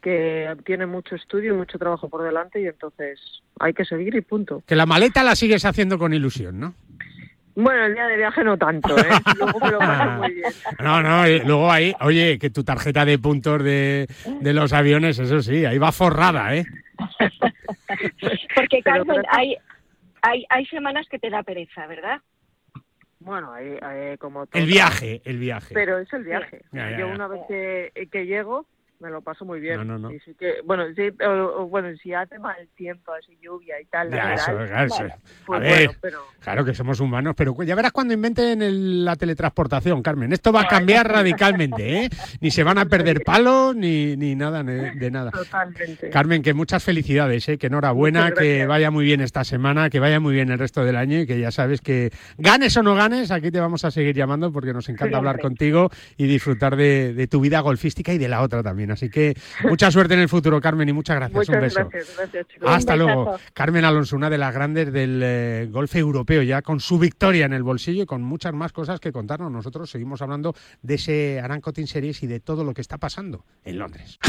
que 0.02 0.56
tiene 0.66 0.86
mucho 0.86 1.16
estudio 1.16 1.54
y 1.54 1.58
mucho 1.58 1.78
trabajo 1.78 2.10
por 2.10 2.24
delante 2.24 2.62
y 2.62 2.68
entonces 2.68 3.20
hay 3.60 3.74
que 3.74 3.86
seguir 3.86 4.16
y 4.16 4.22
punto. 4.22 4.64
Que 4.66 4.76
la 4.76 4.86
maleta 4.86 5.24
la 5.24 5.36
sigues 5.36 5.66
haciendo 5.66 5.98
con 5.98 6.14
ilusión, 6.14 6.60
¿no? 6.60 6.74
Bueno, 7.56 7.86
el 7.86 7.94
día 7.94 8.08
de 8.08 8.18
viaje 8.18 8.44
no 8.44 8.58
tanto, 8.58 8.98
¿eh? 8.98 9.04
Luego 9.38 9.60
me 9.60 9.72
lo 9.72 9.80
paso 9.80 10.12
muy 10.12 10.34
bien. 10.34 10.52
No, 10.80 11.02
no, 11.02 11.28
luego 11.46 11.72
ahí, 11.72 11.94
oye, 12.00 12.40
que 12.40 12.50
tu 12.50 12.64
tarjeta 12.64 13.04
de 13.04 13.20
puntos 13.20 13.62
de, 13.64 14.08
de 14.40 14.54
los 14.54 14.72
aviones, 14.72 15.20
eso 15.20 15.42
sí, 15.42 15.66
ahí 15.66 15.78
va 15.78 15.92
forrada, 15.92 16.56
¿eh? 16.56 16.66
Porque, 18.56 18.82
Pero 18.84 19.06
Carmen, 19.06 19.24
hay, 19.30 19.58
hay, 20.22 20.46
hay 20.50 20.66
semanas 20.68 21.08
que 21.10 21.20
te 21.20 21.30
da 21.30 21.44
pereza, 21.44 21.88
¿verdad? 21.88 22.22
Bueno, 23.20 23.54
ahí, 23.54 23.78
ahí 23.82 24.18
como 24.18 24.48
todo. 24.48 24.60
El 24.60 24.68
viaje, 24.68 25.22
el 25.26 25.38
viaje. 25.38 25.74
Pero 25.74 26.00
es 26.00 26.12
el 26.14 26.24
viaje. 26.24 26.62
Ya, 26.72 26.92
ya, 26.92 27.00
Yo 27.00 27.08
una 27.10 27.28
vez 27.28 27.42
que, 27.48 28.08
que 28.12 28.26
llego, 28.26 28.66
me 29.02 29.10
lo 29.10 29.22
paso 29.22 29.44
muy 29.46 29.60
bien. 29.60 29.78
No, 29.78 29.84
no, 29.84 29.98
no. 30.00 30.12
Y 30.12 30.20
sí 30.20 30.34
que, 30.38 30.62
bueno, 30.64 30.84
sí, 30.96 31.10
o- 31.26 31.62
o, 31.64 31.68
bueno, 31.68 31.90
si 32.02 32.14
hace 32.14 32.38
mal 32.40 32.56
tiempo, 32.76 33.12
así 33.14 33.38
lluvia 33.42 33.80
y 33.82 33.86
tal, 33.86 34.12
Ya, 34.12 34.34
eso, 34.36 34.56
verdad, 34.56 34.88
pues 34.88 35.00
A 35.02 35.60
ver, 35.60 35.70
bueno, 35.88 35.92
pero 36.02 36.20
claro 36.40 36.64
que 36.66 36.74
somos 36.74 37.00
humanos, 37.00 37.34
pero 37.36 37.56
ya 37.64 37.76
verás 37.76 37.92
cuando 37.92 38.14
inventen 38.14 38.62
el- 38.62 39.04
la 39.04 39.16
teletransportación, 39.16 40.02
Carmen. 40.04 40.32
Esto 40.34 40.52
va 40.54 40.62
a 40.62 40.68
cambiar 40.68 41.08
radicalmente, 41.12 42.06
¿eh? 42.06 42.10
Ni 42.40 42.52
se 42.52 42.64
van 42.64 42.78
a 42.78 42.86
perder 42.86 43.24
palos, 43.24 43.76
ni, 43.76 44.16
ni 44.16 44.36
nada 44.36 44.64
de, 44.64 45.12
nada. 45.12 45.32
totalmente. 45.32 46.10
Carmen, 46.10 46.42
que 46.44 46.54
muchas 46.54 46.84
felicidades, 46.84 47.48
¿eh? 47.50 47.58
que 47.58 47.68
enhorabuena, 47.68 48.32
que 48.32 48.66
vaya 48.66 48.92
muy 48.92 49.06
bien 49.06 49.22
esta 49.22 49.44
semana, 49.44 49.90
que 49.90 50.00
vaya 50.00 50.20
muy 50.20 50.34
bien 50.34 50.52
el 50.52 50.60
resto 50.60 50.84
del 50.86 50.96
año 50.96 51.20
y 51.22 51.26
que 51.28 51.40
ya 51.40 51.52
sabes 51.52 51.82
que 51.82 52.12
ganes 52.38 52.76
o 52.78 52.84
no 52.84 52.96
ganes, 52.96 53.32
aquí 53.32 53.52
te 53.52 53.60
vamos 53.60 53.84
a 53.86 53.92
seguir 53.92 54.16
llamando 54.16 54.52
porque 54.52 54.74
nos 54.74 54.88
encanta 54.90 55.12
Sí, 55.14 55.16
hablar 55.18 55.40
contigo 55.40 55.90
y 56.18 56.28
disfrutar 56.28 56.76
de, 56.76 57.14
de 57.14 57.28
tu 57.28 57.40
vida 57.42 57.60
golfística 57.62 58.14
y 58.14 58.18
de 58.18 58.28
la 58.28 58.42
otra 58.42 58.62
también. 58.64 58.91
Así 58.92 59.10
que 59.10 59.36
mucha 59.64 59.92
suerte 59.92 60.14
en 60.14 60.22
el 60.22 60.30
futuro, 60.30 60.60
Carmen, 60.62 60.88
y 60.90 60.94
muchas 60.94 61.16
gracias. 61.16 61.38
Muchas 61.38 61.56
Un 61.56 61.62
beso. 61.62 61.80
gracias, 61.80 62.18
gracias 62.18 62.48
chicos. 62.48 62.70
Hasta 62.70 62.96
luego. 62.96 63.38
Carmen 63.54 63.86
Alonso, 63.86 64.16
una 64.16 64.30
de 64.30 64.38
las 64.38 64.54
grandes 64.54 64.92
del 64.92 65.22
eh, 65.24 65.68
golf 65.72 65.96
europeo, 65.96 66.42
ya 66.42 66.62
con 66.62 66.80
su 66.80 67.00
victoria 67.00 67.46
en 67.46 67.54
el 67.54 67.64
bolsillo 67.64 68.04
y 68.04 68.06
con 68.06 68.22
muchas 68.22 68.54
más 68.54 68.72
cosas 68.72 69.00
que 69.00 69.12
contarnos. 69.12 69.52
Nosotros 69.52 69.90
seguimos 69.90 70.22
hablando 70.22 70.56
de 70.82 70.96
ese 70.96 71.40
Aranco 71.40 71.74
Team 71.74 71.88
Series 71.88 72.24
y 72.24 72.28
de 72.28 72.40
todo 72.40 72.64
lo 72.64 72.74
que 72.74 72.82
está 72.82 72.98
pasando 72.98 73.46
en 73.64 73.80
Londres. 73.80 74.20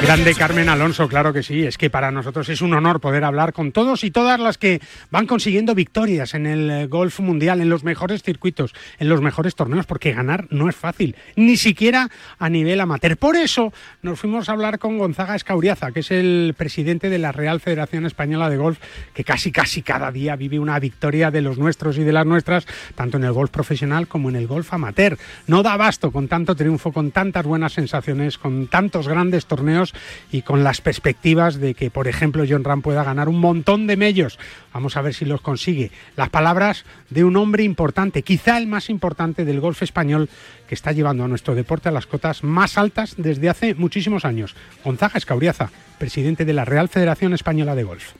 Grande 0.00 0.34
Carmen 0.34 0.68
Alonso, 0.68 1.08
claro 1.08 1.32
que 1.32 1.42
sí. 1.42 1.64
Es 1.64 1.76
que 1.76 1.90
para 1.90 2.10
nosotros 2.10 2.48
es 2.48 2.62
un 2.62 2.72
honor 2.72 3.00
poder 3.00 3.24
hablar 3.24 3.52
con 3.52 3.72
todos 3.72 4.04
y 4.04 4.10
todas 4.10 4.40
las 4.40 4.56
que 4.56 4.80
van 5.10 5.26
consiguiendo 5.26 5.74
victorias 5.74 6.34
en 6.34 6.46
el 6.46 6.70
eh, 6.70 6.86
golf 6.86 7.20
mundial, 7.20 7.60
en 7.60 7.68
los 7.68 7.84
mejores 7.84 8.22
circuitos, 8.22 8.74
en 8.98 9.08
los 9.08 9.20
mejores 9.20 9.54
torneos, 9.54 9.86
porque 9.86 10.12
ganar 10.12 10.46
no 10.50 10.68
es 10.68 10.76
fácil, 10.76 11.16
ni 11.36 11.56
siquiera 11.56 12.10
a 12.38 12.48
nivel 12.48 12.80
amateur. 12.80 13.16
Por 13.16 13.36
eso 13.36 13.72
nos 14.02 14.18
fuimos 14.18 14.48
a 14.48 14.52
hablar 14.52 14.78
con 14.78 14.98
Gonzaga 14.98 15.34
Escauriaza, 15.36 15.92
que 15.92 16.00
es 16.00 16.10
el 16.10 16.54
presidente 16.56 17.10
de 17.10 17.18
la 17.18 17.32
Real 17.32 17.60
Federación 17.60 18.06
Española 18.06 18.48
de 18.48 18.56
Golf, 18.56 18.78
que 19.12 19.24
casi 19.24 19.52
casi 19.52 19.82
cada 19.82 20.10
día 20.10 20.36
vive 20.36 20.58
una 20.58 20.78
victoria 20.78 21.30
de 21.30 21.42
los 21.42 21.58
nuestros 21.58 21.98
y 21.98 22.04
de 22.04 22.12
las 22.12 22.26
nuestras, 22.26 22.66
tanto 22.94 23.16
en 23.16 23.24
el 23.24 23.32
golf 23.32 23.50
profesional 23.50 24.08
como 24.08 24.28
en 24.28 24.36
el 24.36 24.46
golf 24.46 24.72
amateur. 24.72 25.18
No 25.46 25.62
da 25.62 25.74
abasto 25.74 26.10
con 26.10 26.28
tanto 26.28 26.54
triunfo, 26.54 26.92
con 26.92 27.10
tantas 27.10 27.44
buenas 27.44 27.72
sensaciones, 27.72 28.38
con 28.38 28.66
tantos 28.68 29.08
grandes 29.08 29.46
torneos 29.46 29.81
y 30.30 30.42
con 30.42 30.64
las 30.64 30.80
perspectivas 30.80 31.56
de 31.56 31.74
que, 31.74 31.90
por 31.90 32.08
ejemplo, 32.08 32.44
John 32.48 32.64
Ram 32.64 32.82
pueda 32.82 33.04
ganar 33.04 33.28
un 33.28 33.40
montón 33.40 33.86
de 33.86 33.96
medios. 33.96 34.38
Vamos 34.72 34.96
a 34.96 35.02
ver 35.02 35.14
si 35.14 35.24
los 35.24 35.40
consigue. 35.40 35.90
Las 36.16 36.30
palabras 36.30 36.84
de 37.10 37.24
un 37.24 37.36
hombre 37.36 37.62
importante, 37.64 38.22
quizá 38.22 38.58
el 38.58 38.66
más 38.66 38.90
importante 38.90 39.44
del 39.44 39.60
golf 39.60 39.82
español, 39.82 40.28
que 40.68 40.74
está 40.74 40.92
llevando 40.92 41.24
a 41.24 41.28
nuestro 41.28 41.54
deporte 41.54 41.88
a 41.88 41.92
las 41.92 42.06
cotas 42.06 42.44
más 42.44 42.78
altas 42.78 43.14
desde 43.16 43.48
hace 43.48 43.74
muchísimos 43.74 44.24
años. 44.24 44.54
Gonzaga 44.84 45.18
Escauriaza, 45.18 45.70
presidente 45.98 46.44
de 46.44 46.52
la 46.52 46.64
Real 46.64 46.88
Federación 46.88 47.34
Española 47.34 47.74
de 47.74 47.84
Golf. 47.84 48.12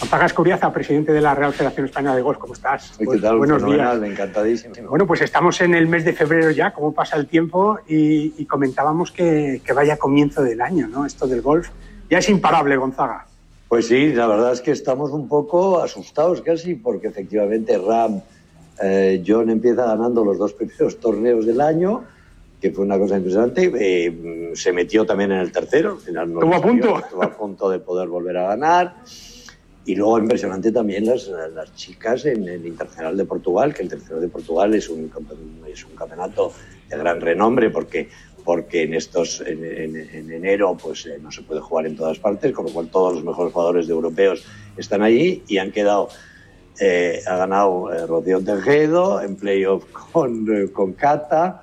Gonzaga 0.00 0.26
Escauriaza, 0.26 0.72
presidente 0.72 1.12
de 1.12 1.20
la 1.20 1.34
Real 1.34 1.52
Federación 1.52 1.86
Española 1.86 2.14
de 2.16 2.22
Golf, 2.22 2.38
¿cómo 2.38 2.52
estás? 2.52 2.92
¿Qué 2.98 3.04
Pues, 3.06 3.20
tal? 3.22 3.38
buenos 3.38 3.62
Fenomenal, 3.62 4.00
días. 4.00 4.12
encantadísimo. 4.12 4.74
Bueno, 4.90 5.06
pues 5.06 5.22
estamos 5.22 5.60
en 5.62 5.74
el 5.74 5.86
mes 5.86 6.04
de 6.04 6.12
febrero 6.12 6.50
ya, 6.50 6.72
cómo 6.72 6.92
pasa 6.92 7.16
el 7.16 7.26
tiempo, 7.26 7.78
y, 7.88 8.34
y 8.36 8.44
comentábamos 8.44 9.10
que, 9.10 9.62
que 9.64 9.72
vaya 9.72 9.96
comienzo 9.96 10.42
del 10.42 10.60
año, 10.60 10.86
¿no? 10.86 11.06
Esto 11.06 11.26
del 11.26 11.40
golf 11.40 11.70
ya 12.10 12.18
es 12.18 12.28
imparable, 12.28 12.76
Gonzaga. 12.76 13.26
Pues 13.68 13.88
sí, 13.88 14.12
la 14.12 14.26
verdad 14.28 14.52
es 14.52 14.60
que 14.60 14.70
estamos 14.70 15.10
un 15.10 15.28
poco 15.28 15.82
asustados 15.82 16.40
casi, 16.42 16.74
porque 16.74 17.08
efectivamente 17.08 17.76
Ram, 17.78 18.20
eh, 18.82 19.24
John 19.26 19.48
empieza 19.50 19.86
ganando 19.86 20.24
los 20.24 20.36
dos 20.38 20.52
primeros 20.52 21.00
torneos 21.00 21.46
del 21.46 21.60
año, 21.60 22.04
que 22.60 22.70
fue 22.70 22.84
una 22.84 22.98
cosa 22.98 23.16
impresionante. 23.16 23.72
eh, 23.74 24.52
se 24.54 24.72
metió 24.72 25.04
también 25.04 25.32
en 25.32 25.38
el 25.40 25.50
tercero, 25.50 25.92
al 25.92 25.98
final 25.98 26.32
no 26.32 26.40
Estuvo 26.40 26.54
a 26.54 26.60
punto. 26.62 26.98
Estuvo 26.98 27.22
a 27.24 27.30
punto 27.36 27.70
de 27.70 27.78
poder 27.80 28.08
volver 28.08 28.36
a 28.36 28.48
ganar. 28.48 28.94
Y 29.86 29.94
luego 29.94 30.18
impresionante 30.18 30.72
también 30.72 31.06
las, 31.06 31.28
las 31.54 31.72
chicas 31.76 32.26
en 32.26 32.46
el 32.48 32.66
Internacional 32.66 33.16
de 33.16 33.24
Portugal, 33.24 33.72
que 33.72 33.82
el 33.82 33.88
Tercero 33.88 34.20
de 34.20 34.28
Portugal 34.28 34.74
es 34.74 34.88
un, 34.88 35.10
es 35.72 35.84
un 35.84 35.94
campeonato 35.94 36.52
de 36.90 36.96
gran 36.98 37.20
renombre 37.20 37.70
porque, 37.70 38.08
porque 38.44 38.82
en, 38.82 38.94
estos, 38.94 39.40
en, 39.42 39.64
en- 39.64 39.96
en 39.96 40.32
enero 40.32 40.76
pues, 40.76 41.06
eh, 41.06 41.18
no 41.22 41.30
se 41.30 41.42
puede 41.42 41.60
jugar 41.60 41.86
en 41.86 41.96
todas 41.96 42.18
partes, 42.18 42.52
con 42.52 42.66
lo 42.66 42.72
cual 42.72 42.88
todos 42.88 43.14
los 43.14 43.24
mejores 43.24 43.52
jugadores 43.52 43.86
de 43.86 43.92
europeos 43.92 44.44
están 44.76 45.02
allí 45.02 45.44
y 45.46 45.58
han 45.58 45.70
quedado, 45.70 46.08
eh, 46.80 47.20
ha 47.24 47.36
ganado 47.36 47.92
eh, 47.92 48.06
Rocío 48.06 48.40
Tejedo 48.42 49.22
en 49.22 49.36
playoff 49.36 49.84
con, 50.12 50.46
eh, 50.52 50.70
con 50.72 50.94
Cata, 50.94 51.62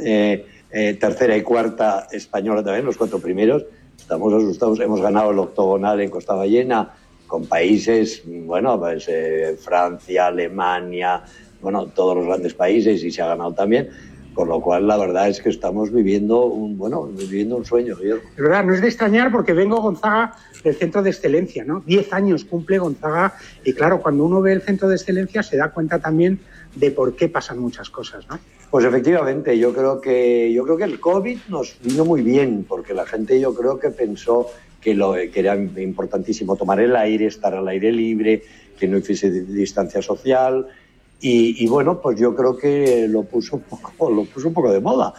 eh, 0.00 0.46
eh, 0.70 0.94
tercera 0.94 1.36
y 1.36 1.42
cuarta 1.42 2.08
española 2.12 2.62
también, 2.64 2.86
los 2.86 2.96
cuatro 2.96 3.18
primeros. 3.18 3.64
Estamos 3.98 4.32
asustados, 4.32 4.80
hemos 4.80 5.02
ganado 5.02 5.32
el 5.32 5.38
octogonal 5.38 6.00
en 6.00 6.08
Costa 6.08 6.34
Ballena 6.34 6.94
con 7.28 7.46
países, 7.46 8.22
bueno, 8.26 8.80
pues, 8.80 9.04
eh, 9.06 9.56
Francia, 9.60 10.26
Alemania, 10.26 11.22
bueno, 11.60 11.86
todos 11.86 12.16
los 12.16 12.26
grandes 12.26 12.54
países 12.54 13.04
y 13.04 13.12
se 13.12 13.22
ha 13.22 13.28
ganado 13.28 13.52
también. 13.52 13.90
Con 14.34 14.48
lo 14.48 14.60
cual, 14.60 14.86
la 14.86 14.96
verdad 14.96 15.28
es 15.28 15.40
que 15.40 15.48
estamos 15.48 15.92
viviendo 15.92 16.46
un, 16.46 16.78
bueno, 16.78 17.04
viviendo 17.06 17.56
un 17.56 17.64
sueño, 17.64 17.96
Guillermo. 17.96 18.22
Es 18.36 18.42
verdad, 18.42 18.64
no 18.64 18.72
es 18.72 18.80
de 18.80 18.86
extrañar 18.86 19.32
porque 19.32 19.52
vengo 19.52 19.80
Gonzaga 19.80 20.36
del 20.62 20.76
centro 20.76 21.02
de 21.02 21.10
excelencia, 21.10 21.64
¿no? 21.64 21.82
Diez 21.84 22.12
años 22.12 22.44
cumple 22.44 22.78
Gonzaga 22.78 23.34
y 23.64 23.72
claro, 23.72 24.00
cuando 24.00 24.24
uno 24.24 24.40
ve 24.40 24.52
el 24.52 24.62
centro 24.62 24.88
de 24.88 24.94
excelencia 24.94 25.42
se 25.42 25.56
da 25.56 25.70
cuenta 25.70 25.98
también 25.98 26.38
de 26.76 26.92
por 26.92 27.16
qué 27.16 27.28
pasan 27.28 27.58
muchas 27.58 27.90
cosas, 27.90 28.28
¿no? 28.28 28.38
Pues 28.70 28.84
efectivamente, 28.84 29.58
yo 29.58 29.72
creo 29.72 30.00
que 30.00 30.52
yo 30.52 30.62
creo 30.64 30.76
que 30.76 30.84
el 30.84 31.00
COVID 31.00 31.38
nos 31.48 31.76
vino 31.82 32.04
muy 32.04 32.22
bien, 32.22 32.64
porque 32.68 32.94
la 32.94 33.06
gente 33.06 33.40
yo 33.40 33.54
creo 33.54 33.80
que 33.80 33.90
pensó 33.90 34.46
que, 34.80 34.92
era 35.34 35.56
importantísimo 35.56 36.56
tomar 36.56 36.80
el 36.80 36.94
aire, 36.96 37.26
estar 37.26 37.54
al 37.54 37.68
aire 37.68 37.92
libre, 37.92 38.42
que 38.78 38.86
no 38.86 38.98
hubiese 38.98 39.30
distancia 39.30 40.02
social. 40.02 40.66
Y, 41.20 41.66
bueno, 41.66 42.00
pues 42.00 42.18
yo 42.18 42.34
creo 42.34 42.56
que 42.56 43.06
lo 43.08 43.24
puso 43.24 43.56
un 43.56 43.62
poco, 43.62 44.10
lo 44.10 44.24
puso 44.24 44.48
un 44.48 44.54
poco 44.54 44.72
de 44.72 44.80
moda. 44.80 45.14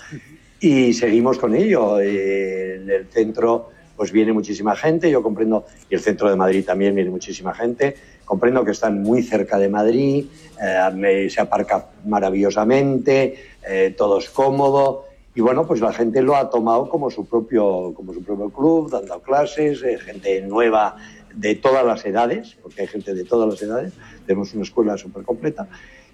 Y 0.62 0.94
seguimos 0.94 1.38
con 1.38 1.56
ello. 1.56 2.00
En 2.00 2.90
el 2.90 3.08
centro 3.10 3.70
pues 4.00 4.14
viene 4.14 4.32
muchísima 4.32 4.78
gente, 4.78 5.12
yo 5.12 5.22
comprendo, 5.22 5.66
y 5.90 5.96
el 5.96 6.00
centro 6.00 6.30
de 6.30 6.38
Madrid 6.38 6.64
también 6.64 6.96
viene 6.96 7.10
muchísima 7.10 7.54
gente, 7.54 7.98
comprendo 8.24 8.64
que 8.64 8.72
están 8.72 9.04
muy 9.04 9.24
cerca 9.24 9.60
de 9.60 9.68
Madrid, 9.68 10.26
eh, 10.62 11.28
se 11.30 11.42
aparca 11.42 11.90
maravillosamente, 12.06 13.36
eh, 13.68 13.94
todo 13.98 14.20
es 14.20 14.30
cómodo, 14.30 15.09
y 15.36 15.42
bueno, 15.42 15.66
pues 15.68 15.80
la 15.80 15.94
gente 15.94 16.22
lo 16.22 16.36
ha 16.36 16.50
tomado 16.50 16.90
como 16.90 17.10
su 17.10 17.26
propio, 17.26 17.94
como 17.96 18.14
su 18.14 18.24
propio 18.24 18.50
club, 18.50 18.90
dando 18.90 19.22
clases, 19.22 19.84
eh, 19.84 19.98
gente 19.98 20.42
nueva 20.42 20.98
de 21.34 21.56
todas 21.56 21.86
las 21.86 22.06
edades, 22.06 22.58
porque 22.62 22.82
hay 22.82 22.88
gente 22.88 23.14
de 23.14 23.24
todas 23.24 23.48
las 23.48 23.62
edades, 23.62 23.94
tenemos 24.26 24.54
una 24.54 24.64
escuela 24.64 24.98
súper 24.98 25.24
completa, 25.24 25.68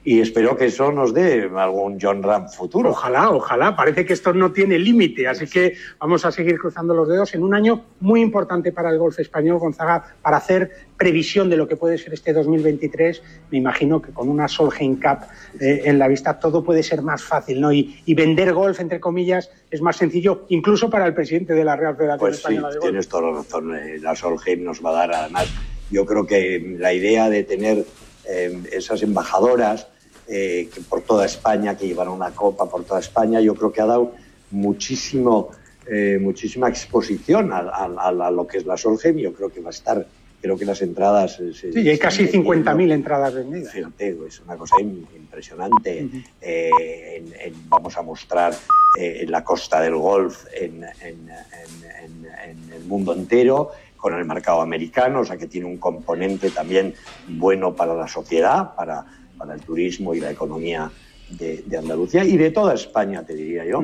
y 0.07 0.21
espero 0.21 0.55
que 0.55 0.65
eso 0.65 0.91
nos 0.91 1.15
dé 1.15 1.49
algún 1.57 1.97
John 1.99 2.21
Ram 2.21 2.47
futuro. 2.47 2.91
Ojalá, 2.91 3.31
ojalá. 3.31 3.75
Parece 3.75 4.05
que 4.05 4.13
esto 4.13 4.33
no 4.33 4.51
tiene 4.51 4.77
límite, 4.77 5.27
así 5.27 5.47
que 5.47 5.75
vamos 5.99 6.23
a 6.25 6.31
seguir 6.31 6.59
cruzando 6.59 6.93
los 6.93 7.09
dedos 7.09 7.33
en 7.33 7.41
un 7.43 7.55
año 7.55 7.83
muy 8.01 8.21
importante 8.21 8.71
para 8.71 8.91
el 8.91 8.99
golf 8.99 9.19
español, 9.19 9.57
Gonzaga, 9.57 10.15
para 10.21 10.37
hacer 10.37 10.69
previsión 10.95 11.49
de 11.49 11.57
lo 11.57 11.67
que 11.67 11.75
puede 11.75 11.97
ser 11.97 12.13
este 12.13 12.33
2023. 12.33 13.23
Me 13.49 13.57
imagino 13.57 13.99
que 13.99 14.11
con 14.11 14.29
una 14.29 14.47
Solheim 14.47 14.97
Cup 14.97 15.25
eh, 15.59 15.81
en 15.85 15.97
la 15.97 16.07
vista 16.07 16.39
todo 16.39 16.63
puede 16.63 16.83
ser 16.83 17.01
más 17.01 17.23
fácil, 17.23 17.59
¿no? 17.59 17.73
Y, 17.73 17.99
y 18.05 18.13
vender 18.13 18.53
golf, 18.53 18.79
entre 18.79 18.99
comillas, 18.99 19.49
es 19.71 19.81
más 19.81 19.95
sencillo, 19.97 20.45
incluso 20.49 20.87
para 20.87 21.07
el 21.07 21.15
presidente 21.15 21.53
de 21.55 21.65
la 21.65 21.75
Real 21.75 21.95
Federación 21.97 22.19
Pues 22.19 22.35
sí, 22.35 22.41
Española 22.41 22.69
de 22.69 22.75
Golf. 22.75 22.83
tienes 22.89 23.07
toda 23.09 23.31
la 23.31 23.37
razón. 23.37 23.75
Eh, 23.75 23.97
La 24.03 24.15
Solheim 24.15 24.63
nos 24.63 24.85
va 24.85 24.91
a 24.91 24.93
dar, 24.93 25.13
además, 25.15 25.47
yo 25.89 26.05
creo 26.05 26.27
que 26.27 26.75
la 26.77 26.93
idea 26.93 27.27
de 27.27 27.43
tener 27.43 27.85
eh, 28.29 28.61
esas 28.71 29.01
embajadoras 29.01 29.87
eh, 30.27 30.69
que 30.73 30.81
por 30.81 31.01
toda 31.01 31.25
España, 31.25 31.75
que 31.77 31.87
llevan 31.87 32.07
una 32.09 32.31
copa 32.31 32.69
por 32.69 32.83
toda 32.83 32.99
España, 32.99 33.39
yo 33.41 33.53
creo 33.55 33.71
que 33.71 33.81
ha 33.81 33.85
dado 33.85 34.13
muchísimo, 34.51 35.49
eh, 35.87 36.17
muchísima 36.21 36.67
exposición 36.69 37.51
a, 37.53 37.59
a- 37.59 38.07
a- 38.27 38.31
lo 38.31 38.47
que 38.47 38.57
es 38.57 38.65
la 38.65 38.77
Solheim. 38.77 39.17
Yo 39.17 39.33
creo 39.33 39.49
que 39.49 39.61
va 39.61 39.67
a 39.69 39.71
estar 39.71 40.05
creo 40.41 40.57
que 40.57 40.65
las 40.65 40.81
entradas... 40.83 41.39
sí, 41.59 41.89
hay 41.89 41.97
casi 41.97 42.27
50.000 42.27 42.91
entradas 42.91 43.33
vendidas. 43.33 43.73
Fíjate, 43.73 44.15
es 44.27 44.39
una 44.41 44.55
cosa 44.55 44.75
impresionante. 44.79 46.07
vamos 47.67 47.97
a 47.97 48.01
mostrar 48.03 48.53
en 48.99 49.31
la 49.31 49.43
costa 49.43 49.81
del 49.81 49.95
golf 49.95 50.45
en, 50.53 50.83
en, 51.01 51.29
el 52.73 52.83
mundo 52.85 53.13
entero 53.13 53.71
con 53.97 54.13
el 54.13 54.23
mercado 54.25 54.61
americano, 54.61 55.21
o 55.21 55.25
sea 55.25 55.35
que 55.37 55.47
tiene 55.47 55.65
un 55.65 55.77
componente 55.77 56.51
también 56.51 56.93
bueno 57.27 57.73
para 57.75 57.95
la 57.95 58.07
sociedad, 58.07 58.75
para, 58.75 59.03
para 59.37 59.53
el 59.53 59.61
turismo 59.61 60.13
y 60.13 60.19
la 60.19 60.31
economía 60.31 60.91
de, 61.29 61.63
Andalucía 61.77 62.23
y 62.23 62.37
de 62.37 62.51
toda 62.51 62.73
España, 62.73 63.23
te 63.23 63.33
diría 63.33 63.65
yo. 63.65 63.83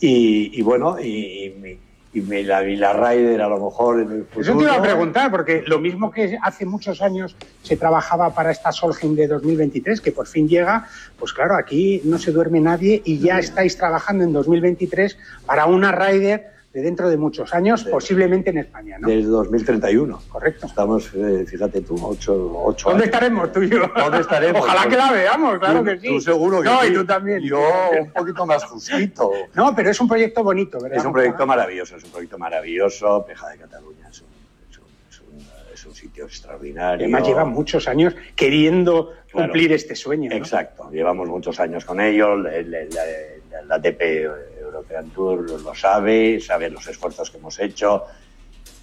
y, 0.00 0.60
bueno, 0.62 0.98
y, 1.00 1.78
y, 2.12 2.20
me 2.20 2.42
la 2.42 2.62
la 2.62 2.92
Ryder 2.92 3.40
a 3.42 3.48
lo 3.48 3.64
mejor 3.64 4.00
en 4.00 4.10
el 4.10 4.24
futuro. 4.24 4.40
Eso 4.42 4.56
te 4.56 4.64
iba 4.64 4.74
a 4.74 4.82
preguntar, 4.82 5.30
porque 5.30 5.62
lo 5.66 5.78
mismo 5.78 6.10
que 6.10 6.38
hace 6.42 6.64
muchos 6.66 7.00
años 7.00 7.36
se 7.62 7.76
trabajaba 7.76 8.34
para 8.34 8.50
esta 8.50 8.72
Solheim 8.72 9.14
de 9.14 9.28
2023, 9.28 10.00
que 10.00 10.12
por 10.12 10.26
fin 10.26 10.48
llega, 10.48 10.88
pues 11.18 11.32
claro, 11.32 11.56
aquí 11.56 12.00
no 12.04 12.18
se 12.18 12.32
duerme 12.32 12.60
nadie 12.60 13.02
y 13.04 13.18
ya 13.18 13.38
estáis 13.38 13.76
trabajando 13.76 14.24
en 14.24 14.32
2023 14.32 15.16
para 15.46 15.66
una 15.66 15.92
Ryder 15.92 16.57
de 16.72 16.82
dentro 16.82 17.08
de 17.08 17.16
muchos 17.16 17.54
años, 17.54 17.84
posiblemente 17.84 18.50
en 18.50 18.58
España, 18.58 18.98
¿no? 18.98 19.08
Desde 19.08 19.28
2031. 19.28 20.20
Correcto. 20.28 20.66
Estamos, 20.66 21.10
eh, 21.14 21.46
fíjate 21.46 21.80
tú, 21.80 21.98
ocho, 22.02 22.62
ocho 22.62 22.90
¿Dónde 22.90 23.06
estaremos 23.06 23.50
tú 23.52 23.62
y 23.62 23.70
yo? 23.70 23.90
¿Dónde 23.96 24.20
estaremos? 24.20 24.60
Ojalá 24.62 24.86
que 24.88 24.96
la 24.96 25.10
veamos, 25.10 25.58
claro 25.58 25.82
que 25.82 25.98
sí. 25.98 26.08
Tú 26.08 26.20
seguro 26.20 26.60
que 26.60 26.68
No, 26.68 26.82
sí. 26.82 26.88
y 26.88 26.94
tú 26.94 27.06
también. 27.06 27.40
Yo 27.40 27.60
un 27.98 28.12
poquito 28.12 28.44
más 28.44 28.64
justito. 28.64 29.32
No, 29.54 29.74
pero 29.74 29.90
es 29.90 30.00
un 30.00 30.08
proyecto 30.08 30.44
bonito, 30.44 30.78
¿verdad? 30.78 30.98
Es 30.98 31.04
un 31.04 31.12
proyecto 31.12 31.46
maravilloso, 31.46 31.96
es 31.96 32.04
un 32.04 32.10
proyecto 32.10 32.38
maravilloso. 32.38 33.24
Peja 33.26 33.48
de 33.48 33.58
Cataluña 33.58 34.08
es 34.10 34.20
un, 34.20 34.28
es 34.70 35.20
un, 35.20 35.38
es 35.72 35.86
un, 35.86 35.94
sitio 35.94 36.26
extraordinario. 36.26 37.06
Además 37.06 37.26
lleva 37.26 37.46
muchos 37.46 37.88
años 37.88 38.14
queriendo 38.36 39.14
cumplir 39.32 39.72
este 39.72 39.94
sueño. 39.96 40.28
¿no? 40.28 40.36
Exacto, 40.36 40.90
llevamos 40.90 41.28
muchos 41.28 41.58
años 41.60 41.86
con 41.86 41.98
ellos. 42.00 42.38
La, 42.40 43.62
la, 43.66 43.78
DP 43.78 44.28
European 44.68 45.10
Tour 45.10 45.60
lo 45.62 45.74
sabe, 45.74 46.40
sabe 46.40 46.70
los 46.70 46.86
esfuerzos 46.86 47.30
que 47.30 47.38
hemos 47.38 47.58
hecho. 47.58 48.04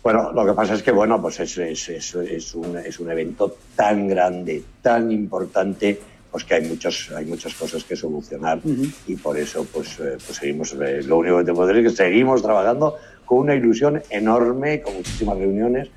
Bueno, 0.03 0.31
lo 0.31 0.45
que 0.45 0.53
pasa 0.53 0.75
es 0.75 0.83
que 0.83 0.91
bueno, 0.91 1.21
pues 1.21 1.39
es, 1.39 1.57
es, 1.57 1.89
es, 1.89 2.15
es 2.15 2.55
un, 2.55 2.77
un 2.99 3.11
evento 3.11 3.57
tan 3.75 4.07
grande, 4.07 4.63
tan 4.81 5.11
importante, 5.11 5.99
pues 6.31 6.43
que 6.43 6.55
hay 6.55 6.67
muchos, 6.67 7.11
hay 7.15 7.25
muchas 7.25 7.53
cosas 7.55 7.83
que 7.83 7.95
solucionar 7.95 8.59
uh 8.63 8.69
-huh. 8.69 8.93
y 9.07 9.15
por 9.15 9.37
eso 9.37 9.65
pues, 9.73 9.99
eh, 9.99 10.17
pues 10.23 10.37
seguimos, 10.37 10.73
eh, 10.73 11.01
lo 11.03 11.17
único 11.17 11.37
que 11.39 11.45
te 11.45 11.53
puedo 11.53 11.67
decir 11.67 11.85
es 11.85 11.91
que 11.91 11.97
seguimos 12.03 12.41
trabajando 12.41 12.97
con 13.25 13.39
una 13.39 13.55
ilusión 13.55 14.01
enorme, 14.09 14.81
con 14.81 14.95
muchísimas 14.95 15.37
reuniones 15.37 15.89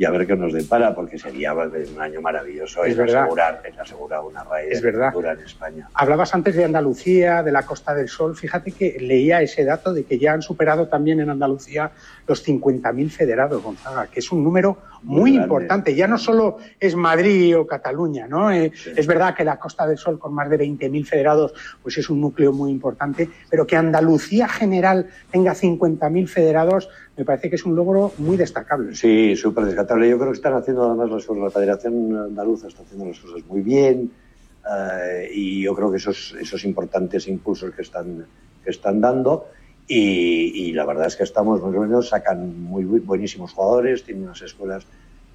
y 0.00 0.06
a 0.06 0.10
ver 0.10 0.26
qué 0.26 0.34
nos 0.34 0.54
depara, 0.54 0.94
porque 0.94 1.18
sería 1.18 1.52
un 1.52 2.00
año 2.00 2.22
maravilloso 2.22 2.82
es 2.86 2.96
verdad. 2.96 3.24
asegurar, 3.24 3.60
en 3.66 3.78
asegurar 3.78 4.22
una 4.22 4.42
raíz 4.44 4.72
es 4.72 4.80
verdad. 4.80 5.12
en 5.14 5.44
España. 5.44 5.90
Hablabas 5.92 6.34
antes 6.34 6.56
de 6.56 6.64
Andalucía, 6.64 7.42
de 7.42 7.52
la 7.52 7.66
Costa 7.66 7.94
del 7.94 8.08
Sol. 8.08 8.34
Fíjate 8.34 8.72
que 8.72 8.96
leía 8.98 9.42
ese 9.42 9.62
dato 9.62 9.92
de 9.92 10.04
que 10.04 10.18
ya 10.18 10.32
han 10.32 10.40
superado 10.40 10.88
también 10.88 11.20
en 11.20 11.28
Andalucía 11.28 11.90
los 12.26 12.48
50.000 12.48 13.10
federados, 13.10 13.62
Gonzaga, 13.62 14.06
que 14.06 14.20
es 14.20 14.32
un 14.32 14.42
número 14.42 14.78
muy, 15.02 15.32
muy 15.32 15.40
importante. 15.40 15.94
Ya 15.94 16.06
no 16.06 16.18
solo 16.18 16.58
es 16.78 16.94
Madrid 16.94 17.56
o 17.58 17.66
Cataluña, 17.66 18.26
¿no? 18.26 18.50
Eh, 18.50 18.72
sí. 18.74 18.90
Es 18.96 19.06
verdad 19.06 19.34
que 19.34 19.44
la 19.44 19.58
Costa 19.58 19.86
del 19.86 19.98
Sol, 19.98 20.18
con 20.18 20.34
más 20.34 20.48
de 20.50 20.58
20.000 20.58 21.04
federados, 21.04 21.54
pues 21.82 21.98
es 21.98 22.10
un 22.10 22.20
núcleo 22.20 22.52
muy 22.52 22.70
importante, 22.70 23.28
pero 23.48 23.66
que 23.66 23.76
Andalucía 23.76 24.48
general 24.48 25.08
tenga 25.30 25.54
50.000 25.54 26.26
federados, 26.26 26.88
me 27.16 27.24
parece 27.24 27.50
que 27.50 27.56
es 27.56 27.64
un 27.64 27.76
logro 27.76 28.12
muy 28.18 28.36
destacable. 28.36 28.94
Sí, 28.94 29.36
súper 29.36 29.64
destacable. 29.64 30.08
Yo 30.08 30.18
creo 30.18 30.30
que 30.30 30.36
están 30.36 30.54
haciendo 30.54 30.86
además 30.86 31.10
las 31.10 31.24
cosas, 31.24 31.44
la 31.44 31.50
Federación 31.50 32.16
Andaluza 32.16 32.68
está 32.68 32.82
haciendo 32.82 33.06
las 33.06 33.18
cosas 33.18 33.44
muy 33.46 33.60
bien 33.60 34.10
uh, 34.64 35.32
y 35.32 35.62
yo 35.62 35.74
creo 35.74 35.90
que 35.90 35.98
esos, 35.98 36.36
esos 36.40 36.64
importantes 36.64 37.28
impulsos 37.28 37.74
que 37.74 37.82
están, 37.82 38.26
que 38.64 38.70
están 38.70 39.00
dando 39.00 39.46
y, 39.92 40.68
y, 40.68 40.72
la 40.72 40.84
verdad 40.84 41.08
es 41.08 41.16
que 41.16 41.24
estamos 41.24 41.60
más 41.60 41.74
o 41.74 41.80
menos, 41.80 42.10
sacan 42.10 42.62
muy 42.62 42.84
buenísimos 42.84 43.52
jugadores, 43.52 44.04
tienen 44.04 44.22
unas 44.22 44.40
escuelas 44.40 44.84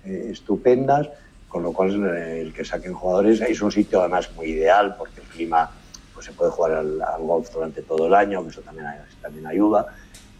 eh, 0.05 0.29
estupendas, 0.31 1.09
con 1.49 1.61
lo 1.61 1.73
cual 1.73 2.05
eh, 2.15 2.39
el 2.39 2.53
que 2.53 2.63
saquen 2.63 2.93
jugadores 2.93 3.41
es 3.41 3.61
un 3.61 3.69
sitio 3.69 3.99
además 3.99 4.29
muy 4.33 4.47
ideal 4.47 4.95
porque 4.97 5.19
el 5.19 5.27
clima 5.27 5.69
pues 6.13 6.27
se 6.27 6.31
puede 6.31 6.51
jugar 6.51 6.71
al, 6.71 7.01
al 7.01 7.21
golf 7.21 7.51
durante 7.51 7.81
todo 7.81 8.07
el 8.07 8.13
año, 8.13 8.43
que 8.43 8.49
eso 8.51 8.61
también, 8.61 8.87
también 9.21 9.45
ayuda. 9.45 9.87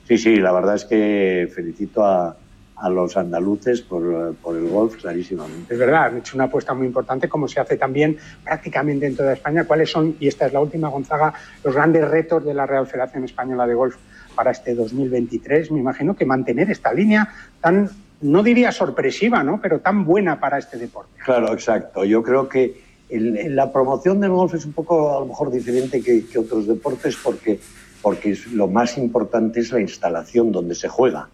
Sí, 0.08 0.18
sí, 0.18 0.38
la 0.38 0.54
verdad 0.54 0.76
es 0.76 0.86
que 0.86 1.52
felicito 1.54 2.06
a, 2.06 2.38
a 2.78 2.90
los 2.90 3.16
andaluces 3.16 3.82
por, 3.82 4.36
por, 4.36 4.58
el 4.58 4.68
golf 4.68 4.96
clarísimamente. 4.98 5.74
Es 5.74 5.80
verdad, 5.80 6.06
han 6.06 6.18
hecho 6.18 6.36
una 6.36 6.46
apuesta 6.46 6.74
muy 6.74 6.88
importante, 6.88 7.30
como 7.30 7.48
se 7.48 7.60
hace 7.60 7.78
también 7.78 8.18
prácticamente 8.44 9.06
en 9.06 9.16
toda 9.16 9.34
España. 9.34 9.64
¿Cuáles 9.64 9.90
son, 9.92 10.16
y 10.20 10.28
esta 10.28 10.48
es 10.48 10.54
la 10.54 10.60
última, 10.60 10.90
Gonzaga, 10.90 11.34
los 11.64 11.74
grandes 11.74 12.08
retos 12.08 12.44
de 12.44 12.54
la 12.54 12.66
Real 12.66 12.86
Federación 12.86 13.24
Española 13.24 13.66
de 13.66 13.74
Golf 13.76 13.96
para 14.36 14.52
este 14.52 14.76
2023? 14.76 15.72
Me 15.72 15.80
imagino 15.80 16.16
que 16.16 16.26
mantener 16.26 16.70
esta 16.70 16.94
línea 16.94 17.30
tan, 17.62 17.90
no 18.22 18.44
diría 18.44 18.72
sorpresiva, 18.72 19.42
¿no? 19.42 19.60
pero 19.62 19.80
tan 19.80 20.04
buena 20.04 20.40
para 20.40 20.58
este 20.58 20.78
deporte. 20.78 21.12
Claro, 21.24 21.54
exacto. 21.54 22.04
Yo 22.04 22.22
creo 22.24 22.50
que 22.50 22.84
el, 23.08 23.56
la 23.56 23.72
promoción 23.72 24.20
del 24.20 24.32
golf 24.32 24.54
es 24.54 24.66
un 24.66 24.74
poco, 24.74 25.16
a 25.16 25.22
lo 25.22 25.28
mejor, 25.28 25.50
diferente 25.50 26.02
que, 26.02 26.26
que 26.26 26.40
otros 26.40 26.68
deportes 26.68 27.16
porque, 27.24 27.58
porque 28.02 28.38
lo 28.52 28.68
más 28.68 28.98
importante 28.98 29.62
es 29.62 29.72
la 29.72 29.80
instalación 29.80 30.52
donde 30.52 30.76
se 30.76 30.90
juega 30.90 31.30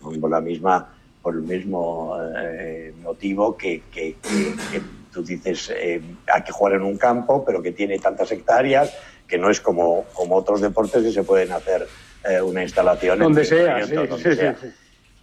por, 0.00 0.20
por, 0.20 0.30
la 0.30 0.40
misma, 0.40 0.88
por 1.22 1.34
el 1.34 1.42
mismo 1.42 2.16
eh, 2.36 2.92
motivo 3.02 3.56
que, 3.56 3.82
que, 3.92 4.16
que, 4.22 4.54
que, 4.70 4.82
tú 5.12 5.22
dices 5.22 5.72
eh, 5.74 6.00
hay 6.32 6.42
que 6.42 6.52
jugar 6.52 6.74
en 6.74 6.82
un 6.82 6.96
campo, 6.96 7.44
pero 7.44 7.62
que 7.62 7.72
tiene 7.72 7.98
tantas 7.98 8.30
hectáreas 8.32 8.92
que 9.26 9.38
no 9.38 9.50
es 9.50 9.60
como, 9.60 10.04
como 10.14 10.36
otros 10.36 10.60
deportes 10.60 11.02
que 11.02 11.12
se 11.12 11.22
pueden 11.22 11.52
hacer 11.52 11.86
eh, 12.28 12.40
una 12.40 12.62
instalación 12.62 13.18
donde, 13.18 13.44
sea, 13.44 13.86
sí, 13.86 13.94
donde 13.94 14.16
sí, 14.16 14.34
sea. 14.34 14.56
Sí, 14.60 14.68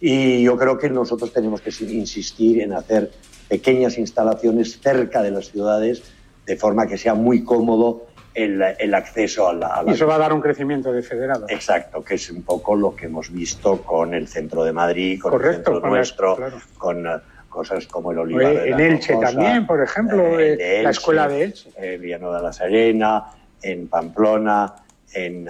Y 0.00 0.42
yo 0.42 0.56
creo 0.56 0.78
que 0.78 0.88
nosotros 0.88 1.32
tenemos 1.32 1.60
que 1.60 1.70
insistir 1.84 2.62
en 2.62 2.72
hacer 2.72 3.10
pequeñas 3.48 3.98
instalaciones 3.98 4.80
cerca 4.80 5.22
de 5.22 5.30
las 5.30 5.50
ciudades 5.50 6.02
de 6.46 6.56
forma 6.56 6.86
que 6.86 6.96
sea 6.96 7.14
muy 7.14 7.44
cómodo 7.44 8.05
el, 8.36 8.62
el, 8.78 8.94
acceso 8.94 9.48
a 9.48 9.54
la, 9.54 9.66
a 9.68 9.82
la, 9.82 9.90
Y 9.90 9.94
eso 9.94 10.06
va 10.06 10.16
a 10.16 10.18
dar 10.18 10.32
un 10.32 10.40
crecimiento 10.42 10.92
de 10.92 11.02
federados. 11.02 11.50
Exacto, 11.50 12.04
que 12.04 12.14
es 12.16 12.30
un 12.30 12.42
poco 12.42 12.76
lo 12.76 12.94
que 12.94 13.06
hemos 13.06 13.32
visto 13.32 13.80
con 13.82 14.12
el 14.14 14.28
centro 14.28 14.62
de 14.62 14.72
Madrid, 14.72 15.18
con 15.20 15.32
Correcto, 15.32 15.48
el 15.48 15.54
centro 15.64 15.80
con 15.80 15.90
nuestro, 15.90 16.36
claro. 16.36 16.56
con 16.76 17.06
uh, 17.06 17.20
cosas 17.48 17.86
como 17.86 18.12
el 18.12 18.18
Olivar 18.18 18.44
Oye, 18.46 18.60
de 18.60 18.70
En 18.70 18.78
la 18.78 18.84
Elche 18.86 19.12
Rocosa, 19.14 19.32
también, 19.32 19.66
por 19.66 19.82
ejemplo, 19.82 20.38
eh, 20.38 20.52
eh, 20.52 20.82
la 20.82 20.90
Elche, 20.90 20.90
escuela 20.90 21.28
de 21.28 21.42
Elche. 21.44 21.70
eh, 21.78 21.96
Villanueva 21.98 22.36
de 22.36 22.42
la 22.42 22.52
Serena, 22.52 23.24
en 23.62 23.88
Pamplona, 23.88 24.74
en, 25.14 25.48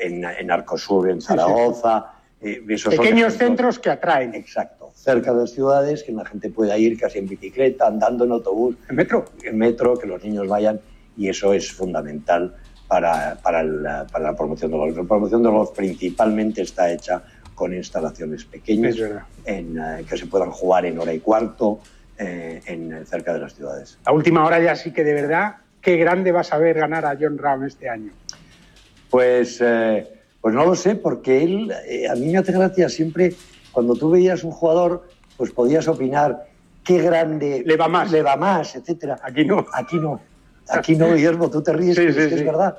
en, 0.00 0.24
en 0.24 0.50
Arcosur, 0.50 1.08
en 1.08 1.22
Zaragoza. 1.22 2.12
eh, 2.42 2.62
esos 2.68 2.94
Pequeños 2.94 3.32
centros 3.34 3.78
que 3.78 3.88
atraen. 3.88 4.34
Exacto, 4.34 4.90
cerca 4.94 5.32
de 5.32 5.40
las 5.40 5.50
ciudades, 5.52 6.02
que 6.02 6.12
la 6.12 6.26
gente 6.26 6.50
pueda 6.50 6.76
ir 6.76 6.98
casi 7.00 7.18
en 7.18 7.26
bicicleta, 7.28 7.86
andando 7.86 8.24
en 8.26 8.32
autobús, 8.32 8.76
¿El 8.90 8.96
metro? 8.96 9.24
en 9.42 9.56
metro, 9.56 9.96
que 9.96 10.06
los 10.06 10.22
niños 10.22 10.46
vayan, 10.46 10.78
y 11.16 11.28
eso 11.28 11.52
es 11.52 11.72
fundamental 11.72 12.54
para, 12.88 13.36
para, 13.42 13.62
la, 13.62 14.06
para 14.06 14.24
la 14.30 14.36
promoción 14.36 14.70
del 14.70 14.80
golf. 14.80 14.96
La 14.96 15.04
promoción 15.04 15.42
del 15.42 15.52
golf 15.52 15.70
principalmente 15.70 16.62
está 16.62 16.90
hecha 16.90 17.22
con 17.54 17.74
instalaciones 17.74 18.44
pequeñas 18.44 18.96
en, 19.44 19.78
eh, 19.78 20.04
que 20.08 20.16
se 20.16 20.26
puedan 20.26 20.50
jugar 20.50 20.84
en 20.86 20.98
hora 20.98 21.12
y 21.12 21.20
cuarto 21.20 21.80
eh, 22.18 22.60
en, 22.66 23.06
cerca 23.06 23.32
de 23.32 23.40
las 23.40 23.54
ciudades. 23.54 23.98
La 24.06 24.12
última 24.12 24.44
hora 24.44 24.60
ya 24.60 24.76
sí 24.76 24.92
que 24.92 25.04
de 25.04 25.14
verdad, 25.14 25.56
qué 25.80 25.96
grande 25.96 26.32
vas 26.32 26.52
a 26.52 26.58
ver 26.58 26.76
ganar 26.76 27.04
a 27.04 27.16
John 27.18 27.38
Ram 27.38 27.64
este 27.64 27.88
año. 27.88 28.10
Pues, 29.10 29.58
eh, 29.60 30.06
pues 30.40 30.54
no 30.54 30.64
lo 30.64 30.74
sé, 30.74 30.96
porque 30.96 31.42
él, 31.42 31.72
eh, 31.86 32.08
a 32.08 32.14
mí 32.14 32.32
me 32.32 32.38
hace 32.38 32.52
gracia 32.52 32.88
siempre, 32.88 33.34
cuando 33.72 33.94
tú 33.94 34.10
veías 34.10 34.44
un 34.44 34.50
jugador, 34.50 35.08
pues 35.36 35.50
podías 35.50 35.88
opinar 35.88 36.46
qué 36.82 37.02
grande 37.02 37.62
Le 37.66 37.76
va 37.76 37.88
más. 37.88 38.10
le 38.10 38.22
va 38.22 38.36
más, 38.36 38.76
etcétera. 38.76 39.18
Aquí 39.22 39.44
no. 39.44 39.66
Aquí 39.72 39.98
no. 39.98 40.20
Aquí 40.68 40.96
no, 40.96 41.12
Guillermo, 41.14 41.48
tú 41.50 41.62
te 41.62 41.72
ríes, 41.72 41.96
Sí, 41.96 42.02
pero 42.02 42.12
sí, 42.14 42.18
es 42.20 42.24
que 42.26 42.34
sí. 42.34 42.40
es 42.40 42.46
verdad. 42.46 42.76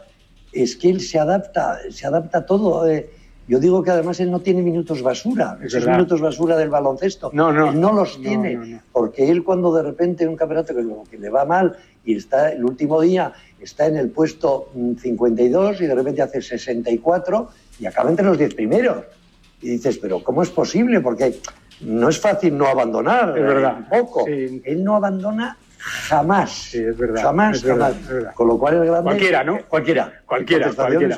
Es 0.52 0.76
que 0.76 0.90
él 0.90 1.02
se 1.02 1.20
adapta, 1.20 1.80
se 1.90 2.08
adapta 2.08 2.40
a 2.40 2.46
todo. 2.46 2.88
eh. 2.90 3.10
Yo 3.50 3.60
digo 3.62 3.82
que 3.82 3.92
además 3.92 4.20
él 4.20 4.30
no 4.30 4.42
tiene 4.42 4.62
minutos 4.62 5.02
basura, 5.02 5.58
Es 5.64 5.74
esos 5.74 5.88
minutos 5.90 6.20
basura 6.20 6.58
del 6.58 6.70
baloncesto. 6.70 7.30
No, 7.32 7.54
no. 7.54 7.70
Él 7.70 7.80
no 7.80 7.94
los 7.94 8.18
No, 8.18 8.24
tiene, 8.24 8.56
no, 8.56 8.82
porque 8.92 9.30
él 9.30 9.42
cuando 9.46 9.74
de 9.74 9.84
repente 9.84 10.26
en 10.26 10.32
un 10.32 10.36
campeonato 10.36 10.76
que, 10.76 10.86
que 11.10 11.18
le 11.18 11.30
va 11.30 11.46
mal 11.46 11.78
y 12.04 12.16
está 12.18 12.52
el 12.52 12.66
último 12.66 13.00
día 13.00 13.32
está 13.62 13.86
en 13.88 13.96
el 13.96 14.10
puesto 14.10 14.70
mm, 14.76 14.96
52 14.96 15.80
y 15.82 15.86
de 15.88 15.96
repente 15.96 16.22
hace 16.22 16.42
64 16.42 17.50
y 17.80 17.86
acaba 17.86 18.10
entre 18.10 18.26
los 18.26 18.38
10 18.38 18.54
primeros. 18.54 19.06
Y 19.62 19.70
dices, 19.70 19.98
pero 19.98 20.22
¿cómo 20.22 20.44
es 20.44 20.50
posible? 20.50 21.00
Porque 21.00 21.40
no 21.82 22.10
es 22.10 22.20
fácil 22.20 22.58
no 22.58 22.68
abandonar. 22.68 23.30
Es 23.38 23.44
verdad. 23.46 23.78
Un 23.78 23.86
poco. 23.86 24.26
Sí. 24.26 24.62
Él 24.66 24.84
no 24.84 24.98
abandona 24.98 25.58
jamás. 25.88 26.52
Sí, 26.52 26.80
es 26.80 26.98
verdad, 26.98 27.24
Jamás, 27.24 27.58
es 27.58 27.64
verdad, 27.64 27.92
jamás. 27.92 28.02
es 28.02 28.14
verdad. 28.14 28.34
Con 28.36 28.48
lo 28.48 28.58
cual 28.60 28.76
el 28.76 28.86
grande... 28.86 29.04
Cualquiera, 29.04 29.44
¿no? 29.44 29.60
Cualquiera. 29.68 30.22
Cualquiera, 30.26 30.72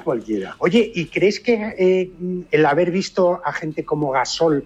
cualquiera. 0.04 0.56
Oye, 0.60 0.92
¿y 0.94 1.06
crees 1.08 1.40
que 1.40 1.76
eh, 1.78 2.12
el 2.52 2.66
haber 2.66 2.92
visto 2.92 3.42
a 3.44 3.52
gente 3.52 3.84
como 3.84 4.12
Gasol 4.12 4.66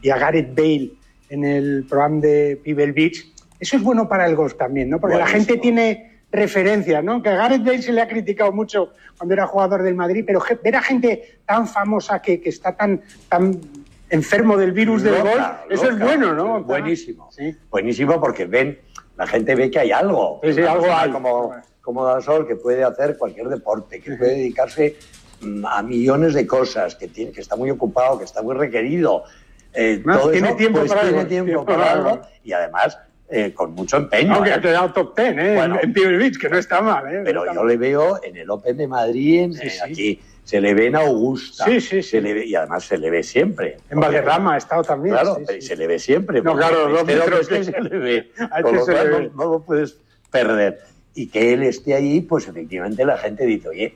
y 0.00 0.10
a 0.10 0.16
Gareth 0.16 0.54
Bale 0.54 0.92
en 1.28 1.44
el 1.44 1.84
programa 1.88 2.20
de 2.20 2.60
Pebble 2.62 2.92
Beach, 2.92 3.24
eso 3.58 3.76
es 3.76 3.82
bueno 3.82 4.08
para 4.08 4.26
el 4.26 4.34
golf 4.34 4.54
también, 4.54 4.90
¿no? 4.90 4.98
Porque 4.98 5.16
la 5.16 5.26
gente 5.26 5.56
tiene 5.58 6.20
referencias, 6.30 7.04
¿no? 7.04 7.22
Que 7.22 7.28
a 7.28 7.36
Gareth 7.36 7.64
Bale 7.64 7.82
se 7.82 7.92
le 7.92 8.00
ha 8.00 8.08
criticado 8.08 8.52
mucho 8.52 8.92
cuando 9.16 9.34
era 9.34 9.46
jugador 9.46 9.82
del 9.82 9.94
Madrid, 9.94 10.24
pero 10.26 10.42
ver 10.64 10.76
a 10.76 10.82
gente 10.82 11.38
tan 11.46 11.68
famosa 11.68 12.20
que, 12.20 12.40
que 12.40 12.48
está 12.48 12.74
tan, 12.74 13.02
tan 13.28 13.60
enfermo 14.12 14.58
del 14.58 14.72
virus 14.72 15.02
del 15.02 15.22
golf, 15.22 15.44
eso 15.70 15.88
es 15.88 15.98
bueno, 15.98 16.34
¿no? 16.34 16.62
Buenísimo. 16.62 17.30
¿Sí? 17.32 17.56
Buenísimo 17.70 18.20
porque 18.20 18.44
ven, 18.44 18.78
la 19.16 19.26
gente 19.26 19.54
ve 19.54 19.70
que 19.70 19.80
hay 19.80 19.92
algo. 19.92 20.40
Sí, 20.42 20.54
sí, 20.54 20.62
algo 20.62 20.86
hay. 20.92 21.10
Como, 21.10 21.54
como 21.80 22.04
Dasol, 22.04 22.46
que 22.46 22.56
puede 22.56 22.84
hacer 22.84 23.16
cualquier 23.16 23.48
deporte, 23.48 24.00
que 24.00 24.16
puede 24.16 24.36
dedicarse 24.36 24.96
mm, 25.40 25.64
a 25.66 25.82
millones 25.82 26.34
de 26.34 26.46
cosas, 26.46 26.94
que, 26.94 27.08
tiene, 27.08 27.32
que 27.32 27.40
está 27.40 27.56
muy 27.56 27.70
ocupado, 27.70 28.18
que 28.18 28.24
está 28.24 28.42
muy 28.42 28.54
requerido. 28.54 29.24
Eh, 29.74 30.02
todo 30.04 30.30
tiene 30.30 30.48
eso, 30.48 30.56
tiempo 30.56 30.78
pues, 30.80 30.92
para 30.92 31.02
tiene 31.02 31.18
algo, 31.18 31.28
tiempo 31.28 31.46
tiempo 31.46 31.64
para 31.64 31.78
para 31.78 31.92
algo 31.92 32.08
algo. 32.10 32.22
y 32.44 32.52
además 32.52 32.98
eh, 33.34 33.54
con 33.54 33.72
mucho 33.72 33.96
empeño. 33.96 34.34
Aunque 34.34 34.50
¿eh? 34.50 34.54
ha 34.54 34.60
quedado 34.60 34.92
top 34.92 35.16
10, 35.16 35.38
¿eh? 35.38 35.54
Bueno. 35.56 35.78
en 35.82 35.92
Pebble 35.94 36.18
Beach, 36.18 36.38
que 36.38 36.50
no 36.50 36.58
está 36.58 36.82
mal, 36.82 37.06
¿eh? 37.14 37.22
Pero 37.24 37.50
yo 37.50 37.64
le 37.64 37.78
veo 37.78 38.22
en 38.22 38.36
el 38.36 38.50
Open 38.50 38.76
de 38.76 38.86
Madrid, 38.86 39.40
en, 39.40 39.54
Sí, 39.54 39.68
eh, 39.68 39.70
sí. 39.70 39.80
aquí, 39.82 40.20
se 40.52 40.60
le 40.60 40.74
ve 40.74 40.86
en 40.88 40.96
Augusta. 40.96 41.64
Sí, 41.64 41.80
sí, 41.80 42.02
sí. 42.02 42.10
Se 42.10 42.20
le 42.20 42.34
ve- 42.34 42.44
y 42.44 42.54
además 42.54 42.84
se 42.84 42.98
le 42.98 43.08
ve 43.08 43.22
siempre. 43.22 43.78
En 43.88 43.98
Valderrama 44.00 44.52
ha 44.52 44.58
estado 44.58 44.82
también. 44.82 45.14
Claro, 45.14 45.36
sí, 45.36 45.44
pero 45.46 45.62
se 45.62 45.76
le 45.76 45.86
ve 45.86 45.98
siempre. 45.98 46.42
No, 46.42 46.54
claro, 46.54 46.90
donde 46.90 47.14
metros 47.16 47.40
esté, 47.40 47.56
que- 47.60 47.64
se 47.64 47.80
le 47.80 47.98
ve. 47.98 48.30
Con 48.62 48.76
lo 48.76 48.84
cual 48.84 49.30
no, 49.34 49.44
no 49.46 49.50
lo 49.52 49.60
puedes 49.62 49.96
perder. 50.30 50.80
Y 51.14 51.28
que 51.28 51.54
él 51.54 51.62
esté 51.62 51.94
ahí, 51.94 52.20
pues 52.20 52.48
efectivamente 52.48 53.02
la 53.06 53.16
gente 53.16 53.46
dice, 53.46 53.70
oye, 53.70 53.94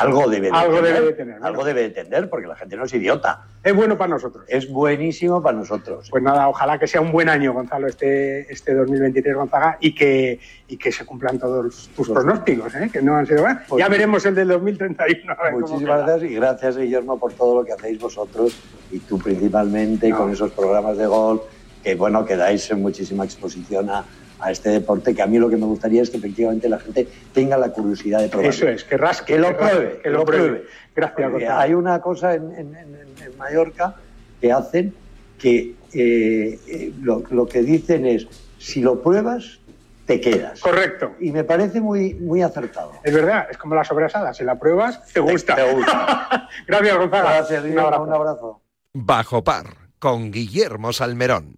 algo 0.00 0.28
debe 0.28 0.50
de 0.50 0.56
Algo 0.56 0.76
tener. 0.76 0.94
debe 0.94 1.06
de 1.06 1.12
tener, 1.12 1.34
Algo 1.36 1.48
bueno. 1.56 1.64
debe 1.64 1.82
de 1.82 1.90
tener, 1.90 2.28
porque 2.30 2.46
la 2.46 2.56
gente 2.56 2.76
no 2.76 2.84
es 2.84 2.94
idiota. 2.94 3.44
Es 3.62 3.74
bueno 3.74 3.96
para 3.98 4.10
nosotros. 4.10 4.44
Es 4.48 4.70
buenísimo 4.70 5.42
para 5.42 5.56
nosotros. 5.58 6.08
Pues 6.10 6.22
nada, 6.22 6.48
ojalá 6.48 6.78
que 6.78 6.86
sea 6.86 7.00
un 7.00 7.12
buen 7.12 7.28
año, 7.28 7.52
Gonzalo, 7.52 7.86
este, 7.86 8.50
este 8.52 8.74
2023, 8.74 9.34
Gonzaga, 9.34 9.76
y 9.80 9.94
que, 9.94 10.40
y 10.68 10.76
que 10.76 10.92
se 10.92 11.04
cumplan 11.04 11.38
todos 11.38 11.90
tus 11.96 12.08
pronósticos, 12.08 12.74
¿eh? 12.76 12.88
que 12.92 13.02
no 13.02 13.16
han 13.16 13.26
sido 13.26 13.42
buenos. 13.42 13.62
Pues 13.68 13.80
ya 13.82 13.88
veremos 13.88 14.24
el 14.26 14.34
del 14.34 14.48
2031. 14.48 15.32
a 15.32 15.42
ver 15.42 15.52
cómo 15.54 15.66
Muchísimas 15.66 16.06
gracias 16.06 16.30
y 16.30 16.34
gracias, 16.34 16.76
Guillermo, 16.78 17.18
por 17.18 17.32
todo 17.32 17.60
lo 17.60 17.64
que 17.64 17.72
hacéis 17.72 17.98
vosotros 17.98 18.56
y 18.90 18.98
tú 19.00 19.18
principalmente 19.18 20.08
No. 20.08 20.16
con 20.18 20.30
esos 20.32 20.50
programas 20.52 20.96
de 20.96 21.06
golf 21.06 21.42
que, 21.82 21.94
bueno, 21.94 22.24
que 22.24 22.36
dais 22.36 22.74
muchísima 22.76 23.24
exposición 23.24 23.90
a, 23.90 24.04
a 24.40 24.50
este 24.50 24.70
deporte, 24.70 25.14
que 25.14 25.22
a 25.22 25.26
mí 25.26 25.38
lo 25.38 25.48
que 25.48 25.56
me 25.56 25.66
gustaría 25.66 26.02
es 26.02 26.10
que 26.10 26.16
efectivamente 26.18 26.68
la 26.68 26.78
gente 26.78 27.08
tenga 27.34 27.56
la 27.58 27.70
curiosidad 27.70 28.20
de 28.20 28.28
probarlo. 28.28 28.50
Eso 28.50 28.68
es, 28.68 28.84
que 28.84 28.96
rasque. 28.96 29.34
Que 29.34 29.38
lo 29.38 29.56
pruebe, 29.56 30.00
Que 30.02 30.10
lo 30.10 30.24
pruebe. 30.24 30.64
Gracias, 30.94 31.30
Porque 31.30 31.44
Gonzalo. 31.46 31.60
hay 31.60 31.74
una 31.74 32.00
cosa 32.00 32.34
en, 32.34 32.52
en- 32.52 32.74
en- 32.76 33.08
en 33.24 33.36
Mallorca 33.36 33.96
que 34.40 34.52
hacen 34.52 34.94
que 35.38 35.74
eh, 35.92 36.58
eh, 36.66 36.92
lo, 37.00 37.22
lo 37.30 37.46
que 37.46 37.62
dicen 37.62 38.04
es, 38.06 38.26
si 38.58 38.80
lo 38.80 39.00
pruebas, 39.02 39.58
te 40.06 40.20
quedas. 40.20 40.60
Correcto. 40.60 41.12
Y 41.20 41.32
me 41.32 41.44
parece 41.44 41.80
muy, 41.80 42.14
muy 42.14 42.42
acertado. 42.42 42.92
Es 43.04 43.12
verdad, 43.14 43.46
es 43.50 43.56
como 43.58 43.74
la 43.74 43.84
sobrasada. 43.84 44.32
Si 44.34 44.42
la 44.44 44.58
pruebas, 44.58 45.04
te 45.12 45.20
gusta. 45.20 45.54
Te 45.54 45.72
gusta. 45.74 46.48
Gracias, 46.66 46.96
Gonzaga. 46.96 47.34
Gracias, 47.36 47.64
Un 47.64 47.78
abrazo. 47.78 48.02
un 48.02 48.12
abrazo. 48.14 48.60
Bajo 48.94 49.44
par 49.44 49.66
con 49.98 50.30
Guillermo 50.30 50.92
Salmerón. 50.92 51.56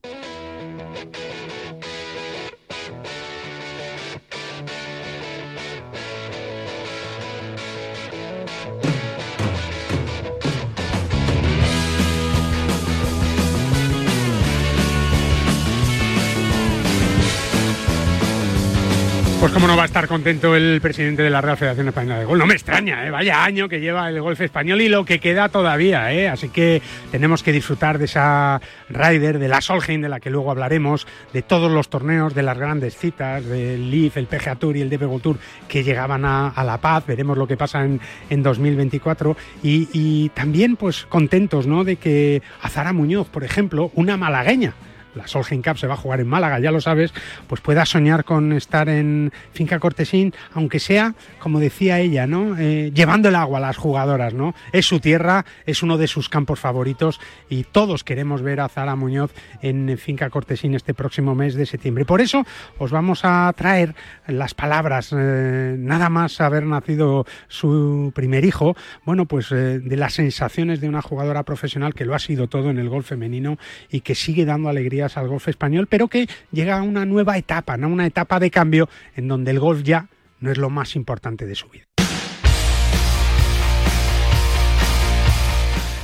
Pues 19.40 19.52
cómo 19.52 19.66
no 19.66 19.74
va 19.74 19.84
a 19.84 19.86
estar 19.86 20.06
contento 20.06 20.54
el 20.54 20.82
presidente 20.82 21.22
de 21.22 21.30
la 21.30 21.40
Real 21.40 21.56
Federación 21.56 21.88
Española 21.88 22.18
de 22.18 22.26
Golf. 22.26 22.38
No 22.38 22.46
me 22.46 22.52
extraña, 22.52 23.06
¿eh? 23.06 23.10
vaya 23.10 23.42
año 23.42 23.70
que 23.70 23.80
lleva 23.80 24.06
el 24.10 24.20
golf 24.20 24.38
español 24.42 24.82
y 24.82 24.90
lo 24.90 25.06
que 25.06 25.18
queda 25.18 25.48
todavía. 25.48 26.12
¿eh? 26.12 26.28
Así 26.28 26.50
que 26.50 26.82
tenemos 27.10 27.42
que 27.42 27.50
disfrutar 27.50 27.98
de 27.98 28.04
esa 28.04 28.60
Ryder, 28.90 29.38
de 29.38 29.48
la 29.48 29.62
Solheim, 29.62 30.02
de 30.02 30.10
la 30.10 30.20
que 30.20 30.28
luego 30.28 30.50
hablaremos, 30.50 31.06
de 31.32 31.40
todos 31.40 31.72
los 31.72 31.88
torneos, 31.88 32.34
de 32.34 32.42
las 32.42 32.58
grandes 32.58 32.98
citas, 32.98 33.42
del 33.46 33.90
Leaf, 33.90 34.18
el 34.18 34.26
PGA 34.26 34.56
Tour 34.56 34.76
y 34.76 34.82
el 34.82 34.90
DP 34.90 35.22
Tour 35.22 35.38
que 35.66 35.84
llegaban 35.84 36.26
a, 36.26 36.52
La 36.62 36.76
Paz. 36.76 37.06
Veremos 37.06 37.38
lo 37.38 37.48
que 37.48 37.56
pasa 37.56 37.82
en, 37.82 37.98
en 38.28 38.42
2024. 38.42 39.38
Y, 39.62 39.88
y 39.94 40.28
también 40.30 40.76
pues 40.76 41.06
contentos 41.06 41.66
¿no? 41.66 41.82
de 41.82 41.96
que 41.96 42.42
Azara 42.60 42.92
Muñoz, 42.92 43.30
por 43.30 43.42
ejemplo, 43.42 43.90
una 43.94 44.18
malagueña, 44.18 44.74
la 45.14 45.26
Solheim 45.26 45.62
Cup 45.62 45.78
se 45.78 45.86
va 45.86 45.94
a 45.94 45.96
jugar 45.96 46.20
en 46.20 46.28
Málaga, 46.28 46.58
ya 46.60 46.70
lo 46.70 46.80
sabes, 46.80 47.12
pues 47.46 47.60
pueda 47.60 47.84
soñar 47.84 48.24
con 48.24 48.52
estar 48.52 48.88
en 48.88 49.32
Finca 49.52 49.78
Cortesín, 49.78 50.34
aunque 50.54 50.78
sea, 50.78 51.14
como 51.38 51.60
decía 51.60 51.98
ella, 51.98 52.26
¿no? 52.26 52.56
Eh, 52.58 52.90
llevando 52.94 53.28
el 53.28 53.34
agua 53.34 53.58
a 53.58 53.60
las 53.60 53.76
jugadoras, 53.76 54.34
¿no? 54.34 54.54
Es 54.72 54.86
su 54.86 55.00
tierra, 55.00 55.44
es 55.66 55.82
uno 55.82 55.98
de 55.98 56.06
sus 56.06 56.28
campos 56.28 56.60
favoritos 56.60 57.20
y 57.48 57.64
todos 57.64 58.04
queremos 58.04 58.42
ver 58.42 58.60
a 58.60 58.68
Zara 58.68 58.96
Muñoz 58.96 59.32
en 59.62 59.96
Finca 59.98 60.30
Cortesín 60.30 60.74
este 60.74 60.94
próximo 60.94 61.34
mes 61.34 61.54
de 61.54 61.66
septiembre. 61.66 62.04
Por 62.04 62.20
eso 62.20 62.44
os 62.78 62.90
vamos 62.90 63.24
a 63.24 63.52
traer 63.56 63.94
las 64.26 64.54
palabras, 64.54 65.14
eh, 65.16 65.76
nada 65.78 66.08
más 66.08 66.40
haber 66.40 66.64
nacido 66.64 67.26
su 67.48 68.12
primer 68.14 68.44
hijo, 68.44 68.76
bueno, 69.04 69.26
pues 69.26 69.50
eh, 69.52 69.78
de 69.78 69.96
las 69.96 70.14
sensaciones 70.14 70.80
de 70.80 70.88
una 70.88 71.02
jugadora 71.02 71.42
profesional 71.42 71.94
que 71.94 72.04
lo 72.04 72.14
ha 72.14 72.18
sido 72.18 72.48
todo 72.48 72.70
en 72.70 72.78
el 72.78 72.88
golf 72.88 73.08
femenino 73.08 73.58
y 73.90 74.00
que 74.00 74.14
sigue 74.14 74.44
dando 74.44 74.68
al 75.02 75.28
golf 75.28 75.48
español, 75.48 75.86
pero 75.86 76.08
que 76.08 76.28
llega 76.52 76.78
a 76.78 76.82
una 76.82 77.04
nueva 77.04 77.38
etapa, 77.38 77.76
¿no? 77.76 77.88
una 77.88 78.06
etapa 78.06 78.38
de 78.38 78.50
cambio 78.50 78.88
en 79.16 79.28
donde 79.28 79.50
el 79.50 79.60
golf 79.60 79.82
ya 79.82 80.08
no 80.40 80.50
es 80.50 80.58
lo 80.58 80.70
más 80.70 80.96
importante 80.96 81.46
de 81.46 81.54
su 81.54 81.68
vida. 81.68 81.84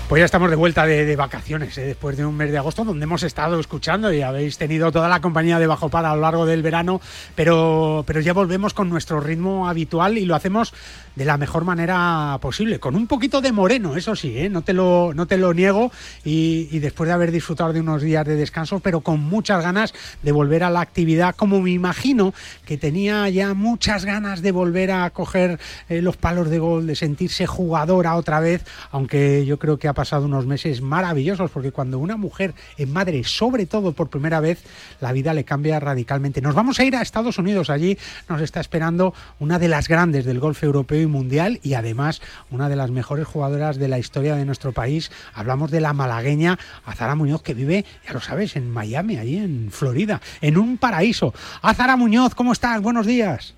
Pues 0.09 0.21
ya 0.21 0.25
estamos 0.27 0.51
de 0.51 0.57
vuelta 0.57 0.87
de, 0.87 1.17
vacaciones, 1.17 1.77
¿eh? 1.79 1.85
después 1.85 2.17
de 2.17 2.25
un 2.25 2.37
mes 2.37 2.53
de 2.53 2.59
agosto, 2.59 2.85
donde 2.85 3.03
hemos 3.03 3.25
estado 3.25 3.59
escuchando 3.59 4.13
y 4.13 4.23
habéis 4.23 4.57
tenido 4.57 4.93
toda 4.93 5.09
la 5.09 5.21
compañía 5.21 5.59
de 5.59 5.67
Bajo 5.67 5.89
Para 5.89 6.13
a 6.13 6.15
lo 6.15 6.23
largo 6.23 6.47
del 6.47 6.63
verano, 6.63 7.01
pero, 7.35 8.05
pero 8.07 8.21
ya 8.21 8.33
volvemos 8.33 8.73
con 8.73 8.89
nuestro 8.89 9.19
ritmo 9.19 9.69
habitual 9.69 10.17
y 10.17 10.25
lo 10.25 10.37
hacemos 10.37 10.73
de 11.17 11.25
la 11.25 11.39
mejor 11.39 11.65
manera 11.65 12.39
posible, 12.41 12.79
con 12.79 12.95
un 12.95 13.07
poquito 13.07 13.41
de 13.41 13.51
moreno, 13.51 13.97
eso 13.97 14.15
sí, 14.15 14.39
¿eh? 14.39 14.51
no, 14.51 14.63
te 14.63 14.75
lo, 14.75 15.13
no 15.15 15.27
te 15.27 15.39
lo 15.39 15.55
niego, 15.55 15.91
y, 16.25 16.69
y 16.71 16.79
después 16.79 17.09
de 17.09 17.15
haber 17.15 17.33
disfrutado 17.33 17.73
de 17.73 17.81
unos 17.81 18.03
días 18.03 18.27
de 18.27 18.37
descanso, 18.37 18.81
pero 18.81 19.01
con 19.01 19.21
muchas 19.21 19.63
ganas 19.63 19.95
de 20.23 20.33
volver 20.33 20.63
a 20.63 20.71
la 20.71 20.83
actividad, 20.83 21.35
como 21.35 21.61
me 21.61 21.71
imagino 21.71 22.35
que 22.67 22.77
tenía 22.77 23.29
ya 23.31 23.55
muchas 23.55 24.05
ganas 24.05 24.43
de 24.43 24.53
volver 24.53 24.93
a 24.93 25.09
coger 25.11 25.59
eh, 25.89 26.03
los 26.03 26.19
palos 26.19 26.51
de 26.51 26.59
gol, 26.59 26.87
de 26.87 26.95
sentirse 26.95 27.47
jugadora 27.47 28.15
otra 28.17 28.41
vez, 28.41 28.65
aunque 28.91 29.47
yo 29.47 29.59
creo 29.59 29.79
que 29.79 29.89
ha 29.89 29.95
pasado 29.95 30.27
unos 30.27 30.45
meses 30.45 30.83
maravillosos, 30.83 31.51
porque 31.51 31.73
cuando 31.73 31.99
una 31.99 32.19
mujer 32.19 32.55
es 32.77 32.89
madre, 32.89 33.25
sobre 33.25 33.65
todo 33.65 33.93
por 33.93 34.09
primera 34.09 34.41
vez, 34.41 34.63
la 35.01 35.13
vida 35.13 35.33
le 35.33 35.45
cambia 35.45 35.81
radicalmente. 35.81 36.43
Nos 36.43 36.55
vamos 36.55 36.79
a 36.79 36.85
ir 36.85 36.95
a 36.95 37.01
Estados 37.01 37.39
Unidos, 37.39 37.71
allí 37.71 37.97
nos 38.29 38.43
está 38.43 38.61
esperando 38.61 39.15
una 39.39 39.59
de 39.59 39.69
las 39.69 39.89
grandes 39.89 40.27
del 40.27 40.41
golf 40.41 40.63
europeo 40.63 41.06
mundial 41.09 41.61
y 41.63 41.75
además 41.75 42.21
una 42.51 42.69
de 42.69 42.77
las 42.77 42.91
mejores 42.91 43.27
jugadoras 43.27 43.77
de 43.77 43.89
la 43.89 43.99
historia 43.99 44.37
de 44.37 44.45
nuestro 44.45 44.73
país. 44.73 45.11
Hablamos 45.35 45.71
de 45.71 45.81
la 45.81 45.93
malagueña 45.93 46.59
Azara 46.85 47.15
Muñoz, 47.15 47.43
que 47.43 47.55
vive, 47.55 47.85
ya 48.07 48.13
lo 48.13 48.21
sabes, 48.21 48.57
en 48.57 48.71
Miami, 48.71 49.17
allí 49.17 49.37
en 49.37 49.71
Florida, 49.71 50.21
en 50.41 50.59
un 50.59 50.79
paraíso. 50.79 51.35
Azara 51.63 51.97
Muñoz, 51.97 52.35
¿cómo 52.35 52.53
estás? 52.53 52.81
Buenos 52.81 53.07
días. 53.07 53.55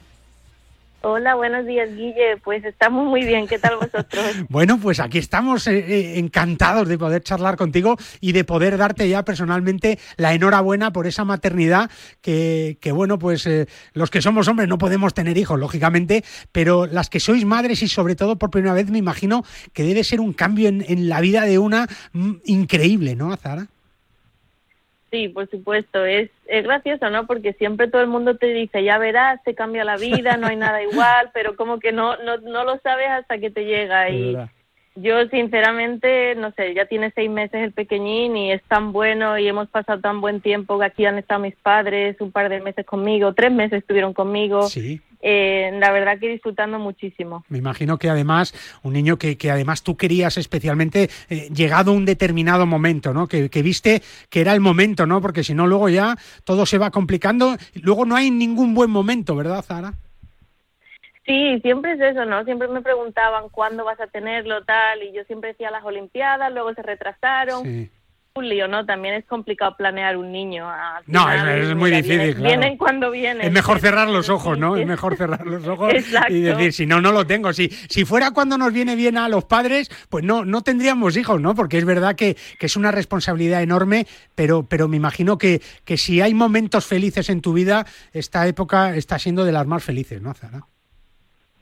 Hola, 1.00 1.36
buenos 1.36 1.64
días, 1.64 1.88
Guille. 1.94 2.38
Pues 2.42 2.64
estamos 2.64 3.06
muy 3.06 3.24
bien. 3.24 3.46
¿Qué 3.46 3.58
tal 3.58 3.76
vosotros? 3.76 4.24
Bueno, 4.48 4.78
pues 4.80 4.98
aquí 4.98 5.18
estamos 5.18 5.66
eh, 5.66 5.78
eh, 5.78 6.18
encantados 6.18 6.88
de 6.88 6.98
poder 6.98 7.22
charlar 7.22 7.56
contigo 7.56 7.96
y 8.20 8.32
de 8.32 8.44
poder 8.44 8.76
darte 8.76 9.08
ya 9.08 9.24
personalmente 9.24 9.98
la 10.16 10.34
enhorabuena 10.34 10.92
por 10.92 11.06
esa 11.06 11.24
maternidad 11.24 11.90
que, 12.20 12.78
que 12.80 12.90
bueno, 12.90 13.18
pues 13.18 13.46
eh, 13.46 13.66
los 13.92 14.10
que 14.10 14.22
somos 14.22 14.48
hombres 14.48 14.68
no 14.68 14.78
podemos 14.78 15.14
tener 15.14 15.38
hijos, 15.38 15.58
lógicamente, 15.60 16.24
pero 16.50 16.86
las 16.86 17.10
que 17.10 17.20
sois 17.20 17.44
madres 17.44 17.82
y 17.82 17.88
sobre 17.88 18.16
todo 18.16 18.36
por 18.36 18.50
primera 18.50 18.74
vez 18.74 18.90
me 18.90 18.98
imagino 18.98 19.44
que 19.72 19.84
debe 19.84 20.02
ser 20.02 20.20
un 20.20 20.32
cambio 20.32 20.68
en, 20.68 21.08
la 21.08 21.20
vida 21.20 21.42
de 21.42 21.58
una 21.58 21.86
mm, 22.12 22.32
increíble, 22.44 23.14
¿no, 23.14 23.32
Azara? 23.32 23.68
Sí, 25.10 25.28
por 25.28 25.48
supuesto. 25.48 26.04
Es, 26.04 26.30
es 26.46 26.64
gracioso, 26.64 27.08
¿no? 27.10 27.26
Porque 27.26 27.54
siempre 27.54 27.88
todo 27.88 28.02
el 28.02 28.08
mundo 28.08 28.36
te 28.36 28.46
dice, 28.48 28.84
ya 28.84 28.98
verás, 28.98 29.42
te 29.42 29.54
cambia 29.54 29.84
la 29.84 29.96
vida, 29.96 30.36
no 30.36 30.46
hay 30.46 30.56
nada 30.56 30.82
igual, 30.90 31.30
pero 31.32 31.56
como 31.56 31.78
que 31.78 31.92
no, 31.92 32.16
no, 32.18 32.36
no 32.38 32.64
lo 32.64 32.78
sabes 32.78 33.08
hasta 33.08 33.38
que 33.38 33.50
te 33.50 33.64
llega. 33.64 34.10
Y. 34.10 34.36
Yo 35.00 35.28
sinceramente, 35.28 36.34
no 36.34 36.50
sé, 36.52 36.74
ya 36.74 36.86
tiene 36.86 37.12
seis 37.14 37.30
meses 37.30 37.60
el 37.62 37.72
pequeñín 37.72 38.36
y 38.36 38.50
es 38.50 38.62
tan 38.64 38.92
bueno 38.92 39.38
y 39.38 39.46
hemos 39.46 39.68
pasado 39.68 40.00
tan 40.00 40.20
buen 40.20 40.40
tiempo 40.40 40.76
que 40.78 40.86
aquí 40.86 41.04
han 41.04 41.18
estado 41.18 41.40
mis 41.40 41.54
padres 41.54 42.20
un 42.20 42.32
par 42.32 42.48
de 42.48 42.60
meses 42.60 42.84
conmigo, 42.84 43.32
tres 43.32 43.52
meses 43.52 43.78
estuvieron 43.78 44.12
conmigo. 44.12 44.68
Sí. 44.68 45.00
Eh, 45.20 45.70
la 45.78 45.92
verdad 45.92 46.18
que 46.18 46.28
disfrutando 46.28 46.78
muchísimo. 46.78 47.44
Me 47.48 47.58
imagino 47.58 47.98
que 47.98 48.08
además, 48.08 48.54
un 48.82 48.92
niño 48.92 49.18
que, 49.18 49.36
que 49.36 49.50
además 49.50 49.82
tú 49.82 49.96
querías 49.96 50.36
especialmente, 50.36 51.10
eh, 51.28 51.48
llegado 51.52 51.92
un 51.92 52.04
determinado 52.04 52.66
momento, 52.66 53.12
¿no? 53.12 53.26
Que, 53.26 53.50
que, 53.50 53.62
viste 53.62 54.02
que 54.30 54.40
era 54.40 54.52
el 54.52 54.60
momento, 54.60 55.06
¿no? 55.06 55.20
Porque 55.20 55.44
si 55.44 55.54
no, 55.54 55.66
luego 55.66 55.88
ya 55.88 56.16
todo 56.44 56.66
se 56.66 56.78
va 56.78 56.90
complicando, 56.90 57.56
luego 57.74 58.04
no 58.04 58.16
hay 58.16 58.30
ningún 58.30 58.74
buen 58.74 58.90
momento, 58.90 59.34
¿verdad, 59.36 59.62
Zara? 59.62 59.94
Sí, 61.28 61.60
siempre 61.60 61.92
es 61.92 62.00
eso, 62.00 62.24
¿no? 62.24 62.42
Siempre 62.44 62.68
me 62.68 62.80
preguntaban 62.80 63.50
cuándo 63.50 63.84
vas 63.84 64.00
a 64.00 64.06
tenerlo, 64.06 64.64
tal, 64.64 65.02
y 65.02 65.12
yo 65.12 65.24
siempre 65.24 65.50
decía 65.50 65.70
las 65.70 65.84
Olimpiadas, 65.84 66.50
luego 66.50 66.72
se 66.72 66.80
retrasaron. 66.80 67.64
Sí. 67.64 67.90
Un 68.34 68.48
lío, 68.48 68.66
¿no? 68.68 68.86
También 68.86 69.14
es 69.14 69.26
complicado 69.26 69.76
planear 69.76 70.16
un 70.16 70.32
niño. 70.32 70.70
Al 70.70 71.02
no, 71.06 71.30
es, 71.30 71.74
muy 71.74 71.90
difícil. 71.90 72.18
Vienen, 72.18 72.34
claro. 72.34 72.48
vienen, 72.48 72.78
cuando 72.78 73.10
vienen. 73.10 73.46
Es 73.46 73.52
mejor 73.52 73.80
cerrar 73.80 74.08
los 74.08 74.30
ojos, 74.30 74.56
¿no? 74.56 74.76
Es 74.76 74.86
mejor 74.86 75.16
cerrar 75.16 75.44
los 75.44 75.66
ojos 75.68 75.92
y 76.28 76.40
decir, 76.40 76.72
si 76.72 76.86
no, 76.86 77.00
no 77.00 77.10
lo 77.12 77.26
tengo. 77.26 77.52
Si, 77.52 77.68
si 77.68 78.04
fuera 78.04 78.30
cuando 78.30 78.56
nos 78.56 78.72
viene 78.72 78.96
bien 78.96 79.18
a 79.18 79.28
los 79.28 79.44
padres, 79.44 79.90
pues 80.08 80.24
no, 80.24 80.44
no 80.44 80.62
tendríamos 80.62 81.16
hijos, 81.16 81.40
¿no? 81.40 81.54
Porque 81.54 81.78
es 81.78 81.84
verdad 81.84 82.14
que, 82.14 82.36
que 82.58 82.66
es 82.66 82.76
una 82.76 82.92
responsabilidad 82.92 83.60
enorme, 83.60 84.06
pero, 84.34 84.62
pero 84.62 84.88
me 84.88 84.96
imagino 84.96 85.36
que, 85.36 85.60
que 85.84 85.98
si 85.98 86.20
hay 86.22 86.32
momentos 86.32 86.86
felices 86.86 87.28
en 87.28 87.42
tu 87.42 87.52
vida, 87.52 87.86
esta 88.12 88.46
época 88.46 88.94
está 88.94 89.18
siendo 89.18 89.44
de 89.44 89.52
las 89.52 89.66
más 89.66 89.82
felices, 89.82 90.22
¿no, 90.22 90.32
Zara? 90.32 90.64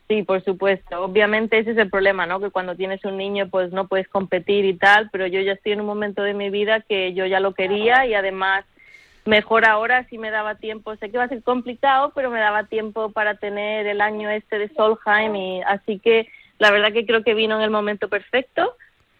Sí, 0.09 0.22
por 0.22 0.44
supuesto. 0.44 1.02
Obviamente 1.02 1.59
ese 1.59 1.72
es 1.72 1.78
el 1.78 1.90
problema, 1.90 2.26
¿no? 2.26 2.38
Que 2.38 2.50
cuando 2.50 2.76
tienes 2.76 3.04
un 3.04 3.16
niño 3.16 3.48
pues 3.50 3.72
no 3.72 3.88
puedes 3.88 4.09
competir 4.09 4.64
y 4.64 4.74
tal, 4.74 5.11
pero 5.11 5.26
yo 5.26 5.40
ya 5.40 5.52
estoy 5.52 5.72
en 5.72 5.80
un 5.80 5.86
momento 5.86 6.22
de 6.22 6.34
mi 6.34 6.48
vida 6.48 6.80
que 6.80 7.12
yo 7.12 7.26
ya 7.26 7.40
lo 7.40 7.54
quería 7.54 8.07
y 8.07 8.14
además 8.14 8.64
mejor 9.24 9.64
ahora 9.64 10.04
si 10.09 10.18
me 10.18 10.30
daba 10.30 10.54
tiempo. 10.54 10.94
Sé 10.96 11.11
que 11.11 11.18
va 11.18 11.24
a 11.24 11.28
ser 11.28 11.42
complicado, 11.42 12.12
pero 12.14 12.30
me 12.30 12.38
daba 12.38 12.64
tiempo 12.64 13.11
para 13.11 13.34
tener 13.34 13.88
el 13.88 14.00
año 14.00 14.30
este 14.30 14.59
de 14.59 14.68
Solheim 14.68 15.34
y 15.34 15.62
así 15.62 15.98
que 15.98 16.28
la 16.59 16.70
verdad 16.70 16.92
que 16.92 17.04
creo 17.04 17.24
que 17.24 17.34
vino 17.34 17.57
en 17.57 17.62
el 17.62 17.70
momento 17.70 18.09
perfecto 18.09 18.76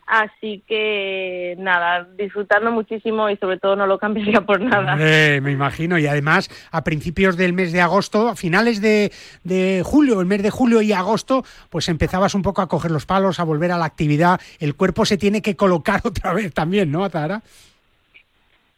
Así 0.07 0.63
que 0.69 1.57
nada, 1.59 2.07
disfrutando 2.17 2.71
muchísimo 2.71 3.29
y 3.29 3.37
sobre 3.39 3.59
todo 3.59 3.75
no 3.75 3.89
lo 3.89 3.99
cambiaría 3.99 4.41
por 4.41 4.61
nada. 4.61 4.97
Eh, 5.01 5.41
me 5.41 5.51
imagino, 5.51 5.99
y 5.99 6.07
además 6.07 6.49
a 6.71 6.85
principios 6.85 7.37
del 7.37 7.53
mes 7.53 7.73
de 7.73 7.81
agosto, 7.81 8.29
a 8.29 8.37
finales 8.37 8.81
de, 8.81 9.11
de, 9.43 9.83
julio, 9.85 10.21
el 10.21 10.27
mes 10.27 10.45
de 10.45 10.51
julio 10.51 10.81
y 10.81 10.93
agosto, 10.93 11.45
pues 11.71 11.89
empezabas 11.89 12.37
un 12.37 12.43
poco 12.43 12.63
a 12.63 12.69
coger 12.69 12.93
los 12.93 13.05
palos, 13.05 13.41
a 13.41 13.45
volver 13.45 13.73
a 13.73 13.79
la 13.79 13.85
actividad. 13.85 14.41
El 14.61 14.77
cuerpo 14.77 15.05
se 15.05 15.19
tiene 15.19 15.43
que 15.43 15.57
colocar 15.57 16.01
otra 16.05 16.33
vez 16.33 16.55
también, 16.55 16.93
¿no, 16.93 17.05
Atara? 17.05 17.43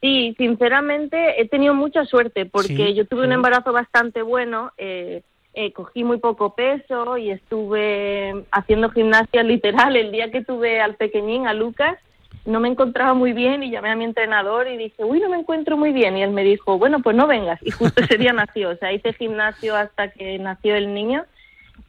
Sí, 0.00 0.34
sinceramente 0.38 1.42
he 1.42 1.48
tenido 1.48 1.74
mucha 1.74 2.06
suerte 2.06 2.46
porque 2.46 2.68
sí, 2.74 2.94
yo 2.94 3.06
tuve 3.06 3.26
un 3.26 3.32
embarazo 3.32 3.72
bastante 3.72 4.22
bueno. 4.22 4.72
Eh, 4.78 5.22
eh, 5.60 5.72
cogí 5.72 6.04
muy 6.04 6.18
poco 6.18 6.54
peso 6.54 7.18
y 7.18 7.32
estuve 7.32 8.44
haciendo 8.52 8.90
gimnasia 8.90 9.42
literal. 9.42 9.96
El 9.96 10.12
día 10.12 10.30
que 10.30 10.44
tuve 10.44 10.80
al 10.80 10.94
pequeñín, 10.94 11.48
a 11.48 11.52
Lucas, 11.52 11.98
no 12.46 12.60
me 12.60 12.68
encontraba 12.68 13.12
muy 13.12 13.32
bien 13.32 13.64
y 13.64 13.70
llamé 13.72 13.90
a 13.90 13.96
mi 13.96 14.04
entrenador 14.04 14.68
y 14.68 14.76
dije, 14.76 15.02
uy, 15.02 15.18
no 15.18 15.28
me 15.28 15.36
encuentro 15.36 15.76
muy 15.76 15.92
bien. 15.92 16.16
Y 16.16 16.22
él 16.22 16.30
me 16.30 16.44
dijo, 16.44 16.78
bueno, 16.78 17.00
pues 17.00 17.16
no 17.16 17.26
vengas. 17.26 17.58
Y 17.64 17.72
justo 17.72 18.00
ese 18.00 18.18
día 18.18 18.32
nació. 18.32 18.70
O 18.70 18.76
sea, 18.76 18.92
hice 18.92 19.12
gimnasio 19.14 19.74
hasta 19.74 20.12
que 20.12 20.38
nació 20.38 20.76
el 20.76 20.94
niño. 20.94 21.24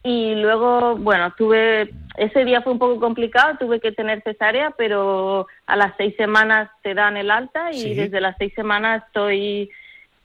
Y 0.01 0.33
luego, 0.33 0.95
bueno, 0.95 1.31
tuve, 1.37 1.91
ese 2.17 2.45
día 2.45 2.63
fue 2.63 2.73
un 2.73 2.79
poco 2.79 2.99
complicado, 2.99 3.55
tuve 3.59 3.79
que 3.79 3.91
tener 3.91 4.23
cesárea, 4.23 4.71
pero 4.79 5.45
a 5.67 5.75
las 5.75 5.93
seis 5.95 6.15
semanas 6.15 6.71
te 6.81 6.95
dan 6.95 7.17
el 7.17 7.29
alta 7.29 7.71
y 7.71 7.81
¿Sí? 7.81 7.93
desde 7.93 8.19
las 8.19 8.35
seis 8.39 8.51
semanas 8.55 9.03
estoy 9.05 9.69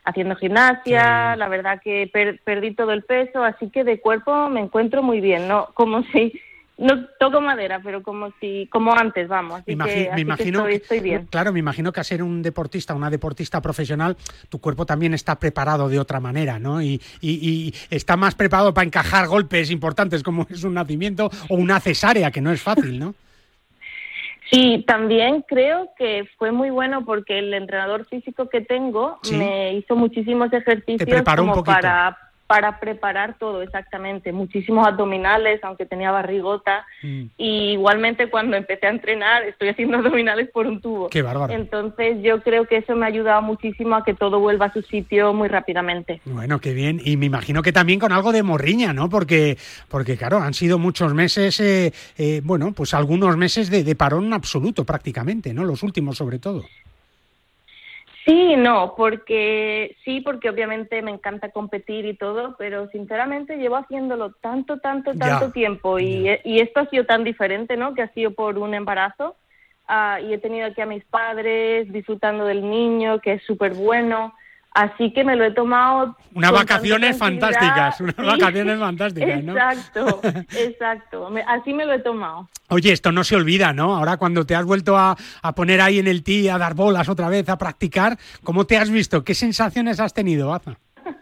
haciendo 0.04 0.36
gimnasia, 0.36 1.34
la 1.36 1.48
verdad 1.48 1.80
que 1.82 2.08
per 2.12 2.40
perdí 2.44 2.74
todo 2.74 2.92
el 2.92 3.02
peso, 3.02 3.42
así 3.42 3.70
que 3.70 3.84
de 3.84 4.00
cuerpo 4.00 4.48
me 4.48 4.60
encuentro 4.60 5.02
muy 5.02 5.20
bien, 5.20 5.48
¿no? 5.48 5.68
Como 5.74 6.02
si 6.04 6.32
no 6.76 7.06
toco 7.20 7.40
madera, 7.40 7.80
pero 7.84 8.02
como 8.02 8.32
si 8.40 8.66
como 8.66 8.92
antes, 8.92 9.28
vamos. 9.28 9.60
Así 9.60 9.76
me, 9.76 9.84
que, 9.84 10.10
me 10.12 10.20
imagino 10.22 10.64
que 10.64 10.74
estoy, 10.74 10.96
estoy, 10.96 11.00
bien. 11.00 11.26
Claro, 11.30 11.52
me 11.52 11.60
imagino 11.60 11.92
que 11.92 12.00
a 12.00 12.04
ser 12.04 12.20
un 12.20 12.42
deportista, 12.42 12.94
una 12.94 13.10
deportista 13.10 13.62
profesional, 13.62 14.16
tu 14.48 14.58
cuerpo 14.58 14.84
también 14.84 15.14
está 15.14 15.38
preparado 15.38 15.88
de 15.88 16.00
otra 16.00 16.18
manera, 16.18 16.58
¿no? 16.58 16.82
Y, 16.82 17.00
y, 17.20 17.30
y 17.30 17.74
está 17.90 18.16
más 18.16 18.34
preparado 18.34 18.74
para 18.74 18.86
encajar 18.86 19.28
golpes 19.28 19.70
importantes 19.70 20.24
como 20.24 20.48
es 20.50 20.64
un 20.64 20.74
nacimiento 20.74 21.30
o 21.48 21.54
una 21.54 21.78
cesárea, 21.78 22.32
que 22.32 22.40
no 22.40 22.50
es 22.50 22.60
fácil, 22.60 22.98
¿no? 22.98 23.14
Sí, 24.50 24.84
también 24.86 25.42
creo 25.48 25.90
que 25.96 26.28
fue 26.38 26.52
muy 26.52 26.70
bueno 26.70 27.04
porque 27.04 27.38
el 27.38 27.54
entrenador 27.54 28.06
físico 28.06 28.48
que 28.48 28.60
tengo 28.60 29.18
sí. 29.22 29.36
me 29.36 29.74
hizo 29.74 29.96
muchísimos 29.96 30.52
ejercicios 30.52 31.22
como 31.36 31.64
para 31.64 32.18
para 32.46 32.78
preparar 32.78 33.38
todo 33.38 33.62
exactamente, 33.62 34.32
muchísimos 34.32 34.86
abdominales, 34.86 35.62
aunque 35.64 35.86
tenía 35.86 36.10
barrigota, 36.10 36.86
mm. 37.02 37.24
y 37.38 37.72
igualmente 37.72 38.28
cuando 38.28 38.56
empecé 38.56 38.86
a 38.86 38.90
entrenar 38.90 39.44
estoy 39.44 39.68
haciendo 39.68 39.96
abdominales 39.98 40.50
por 40.50 40.66
un 40.66 40.80
tubo. 40.80 41.08
Qué 41.08 41.22
bárbaro. 41.22 41.52
Entonces 41.52 42.18
yo 42.22 42.42
creo 42.42 42.66
que 42.66 42.78
eso 42.78 42.94
me 42.96 43.06
ha 43.06 43.08
ayudado 43.08 43.42
muchísimo 43.42 43.96
a 43.96 44.04
que 44.04 44.14
todo 44.14 44.40
vuelva 44.40 44.66
a 44.66 44.72
su 44.72 44.82
sitio 44.82 45.32
muy 45.32 45.48
rápidamente. 45.48 46.20
Bueno, 46.24 46.60
qué 46.60 46.74
bien, 46.74 47.00
y 47.02 47.16
me 47.16 47.26
imagino 47.26 47.62
que 47.62 47.72
también 47.72 47.98
con 47.98 48.12
algo 48.12 48.32
de 48.32 48.42
morriña, 48.42 48.92
¿no? 48.92 49.08
Porque, 49.08 49.56
porque 49.88 50.16
claro, 50.16 50.38
han 50.38 50.54
sido 50.54 50.78
muchos 50.78 51.14
meses, 51.14 51.58
eh, 51.60 51.92
eh, 52.18 52.40
bueno, 52.44 52.72
pues 52.72 52.94
algunos 52.94 53.36
meses 53.36 53.70
de, 53.70 53.84
de 53.84 53.94
parón 53.96 54.32
absoluto 54.32 54.84
prácticamente, 54.84 55.54
¿no? 55.54 55.64
Los 55.64 55.82
últimos 55.82 56.18
sobre 56.18 56.38
todo. 56.38 56.64
Sí, 58.24 58.56
no, 58.56 58.94
porque 58.96 59.96
sí, 60.02 60.22
porque 60.22 60.48
obviamente 60.48 61.02
me 61.02 61.10
encanta 61.10 61.50
competir 61.50 62.06
y 62.06 62.16
todo, 62.16 62.56
pero 62.56 62.88
sinceramente 62.88 63.56
llevo 63.58 63.76
haciéndolo 63.76 64.32
tanto, 64.32 64.78
tanto, 64.78 65.14
tanto 65.14 65.52
tiempo 65.52 65.98
y, 65.98 66.30
y, 66.42 66.60
esto 66.60 66.80
ha 66.80 66.88
sido 66.88 67.04
tan 67.04 67.22
diferente, 67.22 67.76
¿no? 67.76 67.92
Que 67.92 68.00
ha 68.00 68.12
sido 68.14 68.30
por 68.30 68.56
un 68.56 68.72
embarazo 68.72 69.36
uh, 69.90 70.24
y 70.24 70.32
he 70.32 70.38
tenido 70.38 70.66
aquí 70.66 70.80
a 70.80 70.86
mis 70.86 71.04
padres 71.04 71.92
disfrutando 71.92 72.46
del 72.46 72.68
niño, 72.68 73.20
que 73.20 73.34
es 73.34 73.42
súper 73.42 73.74
bueno. 73.74 74.32
Así 74.74 75.12
que 75.12 75.22
me 75.22 75.36
lo 75.36 75.44
he 75.44 75.52
tomado. 75.52 76.16
Unas 76.34 76.50
vacaciones 76.50 77.16
fantásticas, 77.16 78.00
unas 78.00 78.16
sí, 78.16 78.22
vacaciones 78.22 78.78
fantásticas, 78.80 79.44
¿no? 79.44 79.52
Exacto, 79.52 80.20
exacto. 80.58 81.30
Así 81.46 81.72
me 81.72 81.86
lo 81.86 81.92
he 81.92 82.00
tomado. 82.00 82.48
Oye, 82.70 82.90
esto 82.90 83.12
no 83.12 83.22
se 83.22 83.36
olvida, 83.36 83.72
¿no? 83.72 83.94
Ahora 83.94 84.16
cuando 84.16 84.44
te 84.44 84.56
has 84.56 84.64
vuelto 84.64 84.96
a, 84.96 85.16
a 85.42 85.54
poner 85.54 85.80
ahí 85.80 86.00
en 86.00 86.08
el 86.08 86.24
tee, 86.24 86.50
a 86.50 86.58
dar 86.58 86.74
bolas 86.74 87.08
otra 87.08 87.28
vez, 87.28 87.48
a 87.48 87.56
practicar, 87.56 88.18
¿cómo 88.42 88.66
te 88.66 88.76
has 88.76 88.90
visto? 88.90 89.22
¿Qué 89.22 89.34
sensaciones 89.34 90.00
has 90.00 90.12
tenido, 90.12 90.52
Aza? 90.52 90.76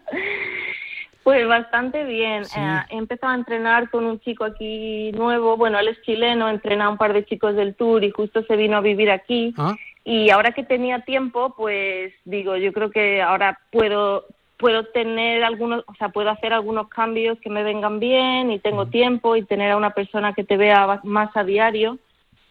Pues 1.23 1.47
bastante 1.47 2.03
bien. 2.03 2.45
Sí. 2.45 2.59
Eh, 2.59 2.81
he 2.91 2.97
empezado 2.97 3.33
a 3.33 3.37
entrenar 3.37 3.91
con 3.91 4.05
un 4.05 4.19
chico 4.19 4.43
aquí 4.45 5.13
nuevo. 5.13 5.57
Bueno, 5.57 5.79
él 5.79 5.87
es 5.87 6.03
chileno, 6.03 6.49
entrena 6.49 6.87
a 6.87 6.89
un 6.89 6.99
par 6.99 7.13
de 7.13 7.25
chicos 7.25 7.55
del 7.55 7.77
Tour 7.77 8.03
y 8.03 8.11
justo 8.11 8.43
se 8.43 8.57
vino 8.57 8.77
a 8.77 8.81
vivir 8.81 9.09
aquí. 9.09 9.55
¿Ah? 9.57 9.77
Y 10.05 10.31
ahora 10.31 10.53
que 10.53 10.65
tenía 10.65 11.01
tiempo, 11.01 11.55
pues 11.57 12.13
digo, 12.25 12.57
yo 12.57 12.73
creo 12.73 12.91
que 12.91 13.23
ahora 13.23 13.59
puedo 13.71 14.25
puedo 14.59 14.85
tener 14.85 15.43
algunos, 15.43 15.83
o 15.89 15.95
sea, 15.97 16.11
puedo 16.11 16.31
hacer 16.31 16.53
algunos 16.53 16.89
cambios 16.89 17.37
que 17.41 17.51
me 17.51 17.65
vengan 17.65 17.99
bien 17.99 18.53
y 18.53 18.61
tengo 18.61 18.87
tiempo 18.87 19.35
y 19.35 19.43
tener 19.43 19.73
a 19.73 19.77
una 19.77 19.91
persona 19.91 20.35
que 20.35 20.45
te 20.45 20.57
vea 20.57 21.01
más 21.03 21.37
a 21.37 21.43
diario 21.43 21.99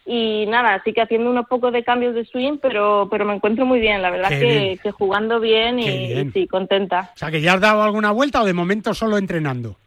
y 0.05 0.45
nada, 0.47 0.73
así 0.73 0.91
que 0.91 1.01
haciendo 1.01 1.29
unos 1.29 1.47
pocos 1.47 1.71
de 1.71 1.83
cambios 1.85 2.13
de 2.13 2.25
swing, 2.25 2.57
pero 2.61 3.07
pero 3.09 3.23
me 3.23 3.35
encuentro 3.35 3.65
muy 3.65 3.79
bien, 3.79 4.01
la 4.01 4.09
verdad 4.09 4.27
que, 4.27 4.39
bien. 4.39 4.77
que, 4.79 4.91
jugando 4.91 5.39
bien 5.39 5.79
y, 5.79 6.07
bien. 6.07 6.27
y, 6.27 6.31
sí, 6.31 6.47
contenta. 6.47 7.11
O 7.15 7.17
sea, 7.17 7.31
que 7.31 7.39
ya 7.39 7.53
has 7.53 7.61
dado 7.61 7.81
alguna 7.81 8.11
vuelta 8.11 8.41
o 8.41 8.45
de 8.45 8.53
momento 8.53 8.93
solo 8.93 9.17
entrenando. 9.17 9.77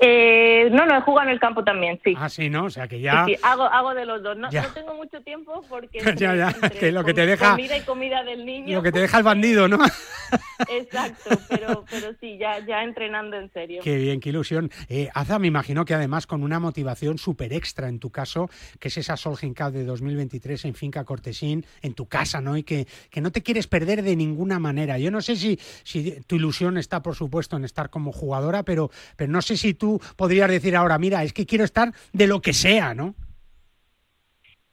Eh, 0.00 0.68
no, 0.70 0.86
no, 0.86 0.96
he 0.96 1.00
jugado 1.00 1.28
en 1.28 1.34
el 1.34 1.40
campo 1.40 1.64
también, 1.64 2.00
sí. 2.04 2.14
Ah, 2.16 2.28
sí, 2.28 2.48
¿no? 2.48 2.64
O 2.64 2.70
sea, 2.70 2.86
que 2.86 3.00
ya... 3.00 3.24
Sí, 3.24 3.34
sí 3.34 3.40
hago, 3.42 3.64
hago 3.64 3.94
de 3.94 4.04
los 4.04 4.22
dos. 4.22 4.36
No, 4.36 4.48
no, 4.50 4.62
tengo 4.74 4.94
mucho 4.94 5.20
tiempo 5.22 5.62
porque... 5.68 5.98
Ya, 6.18 6.34
ya, 6.34 6.52
que 6.52 6.90
lo 6.90 7.04
que 7.04 7.14
te 7.14 7.26
deja... 7.26 7.52
Comida 7.52 7.76
y 7.76 7.82
comida 7.82 8.24
del 8.24 8.44
niño. 8.44 8.76
Lo 8.76 8.82
que 8.82 8.90
te 8.90 9.00
deja 9.00 9.18
el 9.18 9.24
bandido, 9.24 9.68
¿no? 9.68 9.78
Exacto, 10.68 11.30
pero, 11.48 11.84
pero 11.88 12.12
sí, 12.20 12.36
ya, 12.38 12.64
ya 12.66 12.82
entrenando 12.82 13.36
en 13.36 13.50
serio. 13.52 13.80
Qué 13.82 13.96
bien, 13.96 14.20
qué 14.20 14.30
ilusión. 14.30 14.70
Eh, 14.88 15.08
Aza, 15.14 15.38
me 15.38 15.46
imagino 15.46 15.84
que 15.84 15.94
además 15.94 16.26
con 16.26 16.42
una 16.42 16.58
motivación 16.58 17.18
súper 17.18 17.52
extra 17.52 17.88
en 17.88 17.98
tu 17.98 18.10
caso, 18.10 18.50
que 18.78 18.88
es 18.88 18.98
esa 18.98 19.16
Solheim 19.16 19.54
Cup 19.54 19.70
de 19.70 19.84
2023 19.84 20.64
en 20.64 20.74
Finca 20.74 21.04
Cortesín, 21.04 21.64
en 21.82 21.94
tu 21.94 22.06
casa, 22.06 22.40
¿no? 22.40 22.56
Y 22.56 22.64
que, 22.64 22.86
que 23.10 23.20
no 23.20 23.30
te 23.30 23.42
quieres 23.42 23.68
perder 23.68 24.02
de 24.02 24.16
ninguna 24.16 24.58
manera. 24.58 24.98
Yo 24.98 25.10
no 25.10 25.20
sé 25.20 25.36
si, 25.36 25.58
si 25.84 26.20
tu 26.22 26.36
ilusión 26.36 26.76
está, 26.76 27.02
por 27.02 27.14
supuesto, 27.14 27.56
en 27.56 27.64
estar 27.64 27.90
como 27.90 28.12
jugadora, 28.12 28.64
pero, 28.64 28.90
pero 29.16 29.30
no 29.30 29.40
sé 29.42 29.56
si 29.56 29.74
tú 29.74 29.87
podrías 30.16 30.50
decir 30.50 30.76
ahora, 30.76 30.98
mira, 30.98 31.22
es 31.22 31.32
que 31.32 31.46
quiero 31.46 31.64
estar 31.64 31.92
de 32.12 32.26
lo 32.26 32.40
que 32.40 32.52
sea, 32.52 32.94
¿no? 32.94 33.14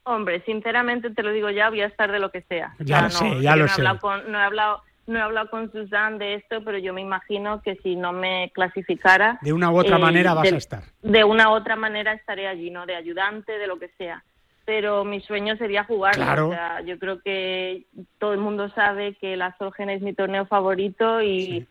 Hombre, 0.04 0.42
sinceramente 0.44 1.10
te 1.10 1.22
lo 1.22 1.32
digo 1.32 1.50
ya, 1.50 1.68
voy 1.68 1.80
a 1.80 1.86
estar 1.86 2.12
de 2.12 2.20
lo 2.20 2.30
que 2.30 2.42
sea. 2.42 2.74
Ya, 2.78 2.84
ya 2.84 3.02
lo 3.02 3.10
sé, 3.10 3.24
no, 3.24 3.40
ya 3.40 3.56
lo 3.56 3.66
no 3.66 3.68
sé. 3.68 3.82
He 3.82 3.98
con, 3.98 4.30
no 4.30 4.38
he 4.38 4.42
hablado 4.42 4.82
no 5.06 5.18
he 5.18 5.22
hablado 5.22 5.50
con 5.50 5.70
Susan 5.70 6.18
de 6.18 6.34
esto, 6.34 6.62
pero 6.64 6.78
yo 6.78 6.92
me 6.92 7.00
imagino 7.00 7.62
que 7.62 7.76
si 7.76 7.94
no 7.96 8.12
me 8.12 8.50
clasificara... 8.54 9.38
De 9.40 9.52
una 9.52 9.70
u 9.70 9.78
otra 9.78 9.96
eh, 9.96 10.00
manera 10.00 10.34
vas 10.34 10.48
de, 10.48 10.54
a 10.54 10.58
estar. 10.58 10.82
De 11.02 11.24
una 11.24 11.50
u 11.50 11.52
otra 11.52 11.76
manera 11.76 12.12
estaré 12.12 12.48
allí, 12.48 12.70
¿no? 12.70 12.86
De 12.86 12.96
ayudante, 12.96 13.58
de 13.58 13.66
lo 13.66 13.78
que 13.78 13.88
sea. 13.96 14.24
Pero 14.64 15.04
mi 15.04 15.20
sueño 15.20 15.56
sería 15.58 15.84
jugar. 15.84 16.16
Claro. 16.16 16.48
O 16.48 16.52
sea, 16.52 16.80
yo 16.80 16.98
creo 16.98 17.20
que 17.20 17.86
todo 18.18 18.32
el 18.32 18.40
mundo 18.40 18.68
sabe 18.70 19.14
que 19.20 19.36
la 19.36 19.56
Solgen 19.58 19.90
es 19.90 20.02
mi 20.02 20.12
torneo 20.12 20.46
favorito 20.46 21.22
y 21.22 21.46
Sí. 21.46 21.66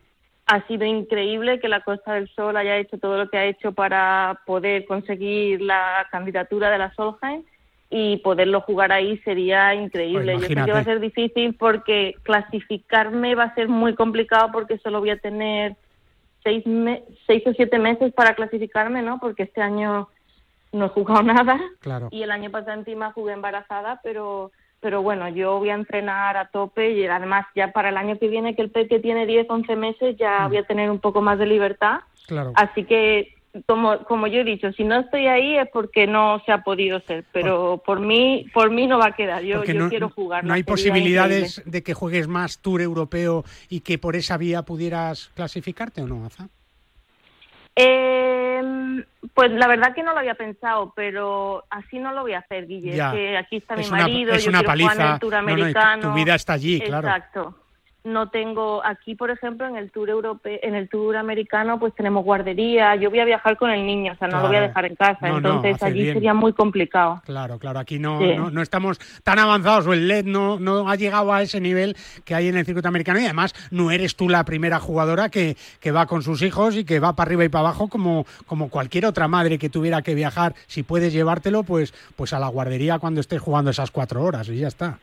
Ha 0.47 0.65
sido 0.67 0.85
increíble 0.85 1.59
que 1.59 1.67
la 1.67 1.81
Costa 1.81 2.13
del 2.13 2.29
Sol 2.29 2.55
haya 2.57 2.77
hecho 2.77 2.97
todo 2.99 3.17
lo 3.17 3.29
que 3.29 3.37
ha 3.37 3.45
hecho 3.45 3.71
para 3.71 4.41
poder 4.45 4.85
conseguir 4.85 5.61
la 5.61 6.07
candidatura 6.11 6.69
de 6.69 6.77
la 6.77 6.93
Solheim 6.93 7.43
y 7.89 8.17
poderlo 8.17 8.61
jugar 8.61 8.91
ahí 8.91 9.17
sería 9.19 9.73
increíble. 9.73 10.33
Pues 10.33 10.49
Yo 10.49 10.55
sé 10.55 10.65
que 10.65 10.71
va 10.71 10.79
a 10.79 10.83
ser 10.83 10.99
difícil 10.99 11.55
porque 11.55 12.13
clasificarme 12.23 13.35
va 13.35 13.45
a 13.45 13.55
ser 13.55 13.67
muy 13.69 13.95
complicado 13.95 14.49
porque 14.51 14.77
solo 14.79 14.99
voy 14.99 15.09
a 15.11 15.17
tener 15.17 15.75
seis, 16.43 16.65
me- 16.65 17.03
seis 17.25 17.41
o 17.47 17.53
siete 17.53 17.79
meses 17.79 18.13
para 18.13 18.35
clasificarme, 18.35 19.01
¿no? 19.01 19.19
Porque 19.19 19.43
este 19.43 19.61
año 19.61 20.09
no 20.71 20.85
he 20.85 20.89
jugado 20.89 21.23
nada 21.23 21.59
Claro. 21.79 22.09
y 22.11 22.21
el 22.23 22.31
año 22.31 22.51
pasado 22.51 22.77
encima 22.79 23.11
jugué 23.13 23.33
embarazada, 23.33 23.99
pero 24.03 24.51
pero 24.85 25.01
bueno, 25.01 25.27
yo 25.29 25.57
voy 25.57 25.71
a 25.71 25.73
entrenar 25.73 26.37
a 26.37 26.49
tope 26.49 26.91
y 26.91 27.07
además 27.07 27.47
ya 27.55 27.71
para 27.71 27.89
el 27.89 27.97
año 27.97 28.19
que 28.19 28.27
viene 28.27 28.55
que 28.55 28.61
el 28.61 28.69
peque 28.69 28.99
tiene 28.99 29.25
10, 29.25 29.47
11 29.49 29.75
meses 29.75 30.15
ya 30.15 30.45
voy 30.47 30.57
a 30.57 30.63
tener 30.63 30.91
un 30.91 30.99
poco 30.99 31.23
más 31.23 31.39
de 31.39 31.47
libertad. 31.47 32.01
Claro. 32.27 32.53
Así 32.53 32.83
que 32.83 33.33
como 33.65 33.97
como 34.03 34.27
yo 34.27 34.41
he 34.41 34.43
dicho, 34.43 34.71
si 34.73 34.83
no 34.83 34.99
estoy 34.99 35.25
ahí 35.25 35.57
es 35.57 35.67
porque 35.73 36.05
no 36.05 36.39
se 36.45 36.51
ha 36.51 36.59
podido 36.63 36.99
ser, 36.99 37.25
pero 37.31 37.81
por 37.83 37.99
mí 37.99 38.45
por 38.53 38.69
mí 38.69 38.85
no 38.85 38.99
va 38.99 39.07
a 39.07 39.15
quedar. 39.15 39.41
Yo, 39.41 39.63
yo 39.63 39.73
no, 39.73 39.89
quiero 39.89 40.11
jugar. 40.11 40.43
no 40.43 40.53
hay 40.53 40.61
posibilidades 40.61 41.57
increíble. 41.57 41.71
de 41.71 41.83
que 41.83 41.93
juegues 41.95 42.27
más 42.27 42.59
Tour 42.59 42.83
europeo 42.83 43.43
y 43.67 43.79
que 43.79 43.97
por 43.97 44.15
esa 44.15 44.37
vía 44.37 44.61
pudieras 44.61 45.31
clasificarte 45.33 46.03
o 46.03 46.07
no, 46.07 46.27
Aza. 46.27 46.47
Eh, 47.75 49.03
pues 49.33 49.51
la 49.51 49.67
verdad 49.67 49.93
que 49.93 50.03
no 50.03 50.13
lo 50.13 50.19
había 50.19 50.35
pensado, 50.35 50.93
pero 50.95 51.65
así 51.69 51.99
no 51.99 52.13
lo 52.13 52.21
voy 52.21 52.33
a 52.33 52.39
hacer, 52.39 52.67
Guille. 52.67 52.95
Ya. 52.95 53.11
Que 53.11 53.37
aquí 53.37 53.57
está 53.57 53.73
Es 53.75 53.81
mi 53.81 53.93
una- 53.93 54.01
marido, 54.03 54.33
es 54.33 54.43
yo 54.45 54.49
una 54.49 54.59
quiero 54.59 54.73
jugar 54.73 54.81
en 54.91 54.97
paliza. 54.97 55.13
el 55.15 55.19
Tour 55.19 55.33
No, 55.33 55.41
no, 55.41 55.43
y 55.43 55.55
tu- 55.55 55.61
americano. 55.61 56.01
tu 56.01 56.13
vida 56.13 56.35
está 56.35 56.53
allí, 56.53 56.79
claro. 56.81 57.07
Exacto. 57.07 57.55
No 58.05 58.29
tengo 58.29 58.85
aquí, 58.85 59.15
por 59.15 59.31
ejemplo, 59.31 59.65
en 59.67 59.75
el 59.77 59.89
Tour 59.91 60.09
europeo, 60.11 60.59
en 60.61 60.75
el 60.75 60.87
Tour 60.89 61.17
americano, 61.17 61.79
pues 61.79 61.93
tenemos 61.95 62.23
guardería. 62.23 62.95
Yo 62.95 63.09
voy 63.09 63.19
a 63.19 63.25
viajar 63.25 63.57
con 63.57 63.71
el 63.71 63.83
niño, 63.85 64.13
o 64.13 64.15
sea, 64.15 64.27
no 64.27 64.41
lo 64.41 64.47
voy 64.47 64.57
a 64.57 64.61
dejar 64.61 64.85
en 64.85 64.95
casa. 64.95 65.27
No, 65.27 65.37
entonces 65.37 65.81
allí 65.81 66.03
bien. 66.03 66.13
sería 66.13 66.33
muy 66.35 66.53
complicado. 66.53 67.21
Claro, 67.25 67.57
claro, 67.57 67.79
aquí 67.79 67.97
no, 67.97 68.19
Sí. 68.19 68.35
no, 68.35 68.51
no 68.51 68.61
estamos 68.61 68.99
tan 69.23 69.39
avanzados 69.39 69.87
o 69.87 69.93
el 69.93 70.07
LED 70.07 70.25
no, 70.25 70.59
no 70.59 70.87
ha 70.87 70.95
llegado 70.95 71.33
a 71.33 71.41
ese 71.41 71.59
nivel 71.59 71.97
que 72.23 72.35
hay 72.35 72.47
en 72.47 72.57
el 72.57 72.65
circuito 72.65 72.87
americano 72.87 73.19
y 73.19 73.23
además 73.25 73.55
no 73.71 73.89
eres 73.89 74.15
tú 74.15 74.29
la 74.29 74.43
primera 74.45 74.79
jugadora 74.79 75.29
que, 75.29 75.57
que 75.79 75.91
va 75.91 76.05
con 76.05 76.21
sus 76.21 76.43
hijos 76.43 76.75
y 76.75 76.85
que 76.85 76.99
va 76.99 77.13
para 77.15 77.27
arriba 77.29 77.43
y 77.45 77.49
para 77.49 77.69
abajo 77.69 77.87
como, 77.87 78.27
como 78.45 78.69
cualquier 78.69 79.07
otra 79.07 79.27
madre 79.27 79.57
que 79.57 79.69
tuviera 79.69 80.03
que 80.03 80.13
viajar. 80.13 80.53
Si 80.67 80.83
puedes 80.83 81.11
llevártelo, 81.11 81.63
pues, 81.63 81.91
pues 82.15 82.33
a 82.33 82.39
la 82.39 82.49
guardería 82.49 82.99
cuando 82.99 83.19
estés 83.19 83.41
jugando 83.41 83.71
esas 83.71 83.89
cuatro 83.89 84.23
horas 84.23 84.47
y 84.49 84.57
ya 84.57 84.67
está. 84.67 84.99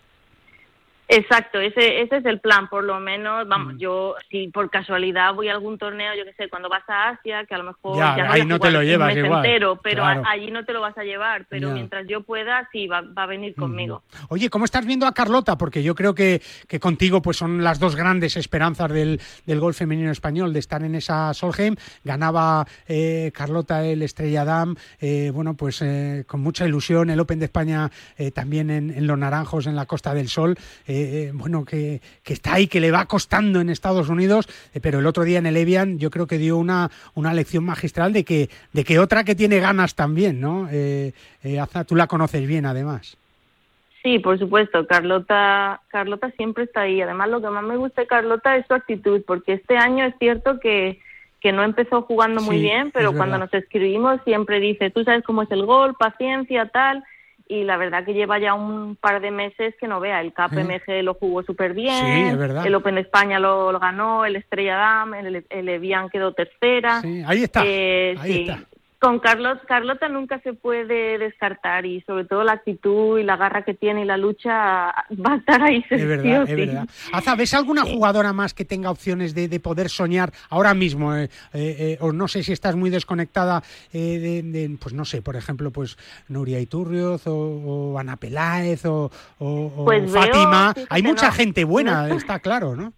Exacto, 1.16 1.60
ese, 1.60 2.00
ese 2.02 2.16
es 2.16 2.24
el 2.24 2.40
plan, 2.40 2.68
por 2.68 2.84
lo 2.84 2.98
menos, 3.00 3.44
Mm. 3.46 3.48
vamos, 3.48 3.74
yo 3.78 4.14
si 4.30 4.48
por 4.48 4.70
casualidad 4.70 5.34
voy 5.34 5.48
a 5.48 5.52
algún 5.52 5.76
torneo, 5.78 6.14
yo 6.16 6.24
que 6.24 6.32
sé, 6.34 6.48
cuando 6.48 6.68
vas 6.68 6.82
a 6.88 7.10
Asia, 7.10 7.44
que 7.46 7.54
a 7.54 7.58
lo 7.58 7.64
mejor 7.64 7.98
Ya, 7.98 8.16
ya, 8.16 8.32
ahí 8.32 8.46
no 8.46 8.58
te 8.58 8.70
lo 8.70 8.82
llevas 8.82 9.14
igual, 9.16 9.44
entero, 9.44 9.78
pero 9.82 10.04
a- 10.04 10.22
allí 10.26 10.50
no 10.50 10.64
te 10.64 10.72
lo 10.72 10.80
vas 10.80 10.96
a 10.96 11.04
llevar, 11.04 11.44
pero 11.48 11.68
Ya. 11.68 11.74
mientras 11.74 12.06
yo 12.08 12.22
pueda, 12.22 12.68
sí, 12.72 12.86
va, 12.86 13.02
va 13.02 13.24
a 13.24 13.26
venir 13.26 13.54
conmigo. 13.54 14.02
Oye, 14.28 14.48
¿cómo 14.48 14.64
estás 14.64 14.86
viendo 14.86 15.06
a 15.06 15.12
Carlota? 15.12 15.58
Porque 15.58 15.82
yo 15.82 15.94
creo 15.94 16.14
que, 16.14 16.40
que 16.66 16.80
contigo 16.80 17.20
pues 17.20 17.36
son 17.36 17.62
las 17.62 17.78
dos 17.78 17.94
grandes 17.94 18.36
esperanzas 18.36 18.90
del, 18.90 19.20
del 19.46 19.60
golf 19.60 19.76
femenino 19.76 20.10
español, 20.10 20.52
de 20.52 20.60
estar 20.60 20.82
en 20.82 20.94
esa 20.94 21.34
Solheim. 21.34 21.76
Ganaba 22.04 22.66
eh, 22.88 23.30
Carlota 23.34 23.84
el 23.84 24.02
Estrella 24.02 24.44
Dam, 24.44 24.76
eh, 25.00 25.30
bueno, 25.34 25.54
pues 25.54 25.82
eh, 25.82 26.24
con 26.26 26.40
mucha 26.40 26.66
ilusión, 26.66 27.10
el 27.10 27.20
Open 27.20 27.38
de 27.38 27.44
España 27.46 27.90
eh, 28.16 28.30
también 28.30 28.70
en, 28.70 28.90
en 28.90 29.06
Los 29.06 29.18
Naranjos, 29.18 29.66
en 29.66 29.76
la 29.76 29.84
Costa 29.86 30.14
del 30.14 30.28
Sol. 30.28 30.56
eh, 30.86 31.00
eh, 31.03 31.30
bueno, 31.32 31.64
que, 31.64 32.00
que 32.22 32.32
está 32.32 32.55
ahí, 32.55 32.66
que 32.66 32.80
le 32.80 32.90
va 32.90 33.07
costando 33.07 33.61
en 33.61 33.70
Estados 33.70 34.09
Unidos, 34.09 34.48
eh, 34.74 34.80
pero 34.80 34.98
el 34.98 35.07
otro 35.07 35.24
día 35.24 35.38
en 35.38 35.46
el 35.46 35.57
Evian 35.57 35.98
yo 35.98 36.11
creo 36.11 36.26
que 36.26 36.38
dio 36.38 36.57
una, 36.57 36.90
una 37.14 37.34
lección 37.34 37.64
magistral 37.64 38.12
de 38.12 38.24
que, 38.24 38.48
de 38.72 38.84
que 38.84 38.98
otra 38.98 39.24
que 39.24 39.34
tiene 39.34 39.61
ganas 39.61 39.94
también, 39.94 40.40
¿no? 40.40 40.68
Eh, 40.70 41.12
eh, 41.42 41.59
Aza, 41.61 41.84
tú 41.84 41.96
la 41.96 42.07
conoces 42.07 42.46
bien 42.46 42.66
además. 42.66 43.16
Sí, 44.03 44.18
por 44.18 44.38
supuesto, 44.38 44.86
Carlota, 44.86 45.80
Carlota 45.88 46.30
siempre 46.32 46.64
está 46.64 46.82
ahí. 46.82 47.00
Además, 47.00 47.28
lo 47.28 47.40
que 47.40 47.48
más 47.48 47.62
me 47.62 47.76
gusta 47.76 48.03
de 48.03 48.09
Carlota 48.09 48.57
es 48.57 48.66
su 48.66 48.74
actitud, 48.74 49.22
porque 49.26 49.53
este 49.53 49.76
año 49.76 50.05
es 50.05 50.14
cierto 50.18 50.59
que, 50.59 50.98
que 51.40 51.53
no 51.53 51.62
empezó 51.62 52.03
jugando 52.03 52.40
muy 52.40 52.57
Sí, 52.57 52.62
bien, 52.62 52.90
pero 52.90 53.12
cuando 53.12 53.38
nos 53.38 53.55
escribimos 53.55 54.20
siempre 54.24 54.59
dice, 54.59 54.90
tú 54.90 55.05
sabes 55.05 55.22
cómo 55.22 55.42
es 55.42 55.50
el 55.53 55.64
gol, 55.64 55.94
paciencia, 55.94 56.66
tal. 56.66 57.05
Y 57.53 57.64
la 57.64 57.76
verdad 57.76 58.03
que 58.03 58.14
lleva 58.14 58.38
ya 58.38 58.55
un 58.55 58.96
par 58.96 59.20
de 59.20 59.30
meses 59.30 59.74
que 59.78 59.86
no 59.86 60.00
vea. 60.00 60.22
El 60.22 60.32
KPMG 60.32 61.03
lo 61.03 61.12
jugó 61.12 61.42
súper 61.42 61.74
bien, 61.74 61.94
Sí, 62.03 62.22
es 62.30 62.38
verdad. 62.38 62.66
el 62.66 62.74
Open 62.74 62.96
España 62.96 63.38
lo, 63.38 63.70
lo 63.72 63.78
ganó, 63.78 64.24
el 64.24 64.36
Estrella 64.36 64.76
Dam, 64.76 65.12
el, 65.14 65.44
el 65.50 65.68
Evian 65.68 66.09
quedó 66.09 66.32
tercera. 66.32 67.03
Sí, 67.03 67.22
ahí 67.26 67.42
está. 67.42 67.62
Eh, 67.66 68.16
ahí 68.18 68.32
sí. 68.32 68.40
está. 68.48 68.61
Con 69.03 69.18
Carlos, 69.18 69.59
Carlota 69.66 70.09
nunca 70.09 70.38
se 70.42 70.53
puede 70.53 71.18
descartar 71.18 71.84
y 71.86 72.03
sobre 72.03 72.24
todo 72.24 72.44
la 72.44 72.53
actitud 72.53 73.18
y 73.18 73.24
la 73.24 73.36
garra 73.36 73.64
que 73.64 73.74
tiene 73.74 74.03
y 74.03 74.05
la 74.05 74.16
lucha 74.16 74.44
va 75.11 75.32
a 75.32 75.36
estar 75.38 75.61
ahí. 75.61 75.84
Es 75.90 76.07
verdad, 76.07 76.42
es 76.48 76.57
verdad. 76.57 76.86
Aza, 77.12 77.34
¿ves 77.34 77.53
alguna 77.53 77.82
jugadora 77.82 78.32
más 78.32 78.55
que 78.55 78.64
tenga 78.64 78.92
opciones 78.92 79.34
de, 79.34 79.48
de 79.48 79.59
poder 79.59 79.88
soñar 79.88 80.32
ahora 80.50 80.72
mismo? 80.72 81.16
eh, 81.16 81.24
eh, 81.53 81.76
eh, 81.80 81.98
o 82.00 82.12
no 82.12 82.28
sé 82.28 82.44
si 82.44 82.53
estás 82.53 82.76
muy 82.76 82.90
desconectada 82.90 83.64
de, 83.92 84.42
de, 84.44 84.76
pues 84.80 84.94
no 84.94 85.05
sé, 85.05 85.20
por 85.20 85.34
ejemplo, 85.34 85.72
pues 85.72 85.98
Nuria 86.28 86.61
Iturrioz 86.61 87.26
o, 87.26 87.34
o 87.34 87.98
Ana 87.98 88.16
Peláez 88.18 88.84
o, 88.86 89.11
o- 89.40 89.72
o 89.78 89.84
Pues 89.84 90.12
veo, 90.12 90.22
Fátima. 90.22 90.74
Hay 90.90 91.03
mucha 91.03 91.26
no, 91.26 91.32
gente 91.32 91.64
buena, 91.64 92.07
no. 92.07 92.14
está 92.18 92.38
claro, 92.38 92.76
¿no? 92.76 92.92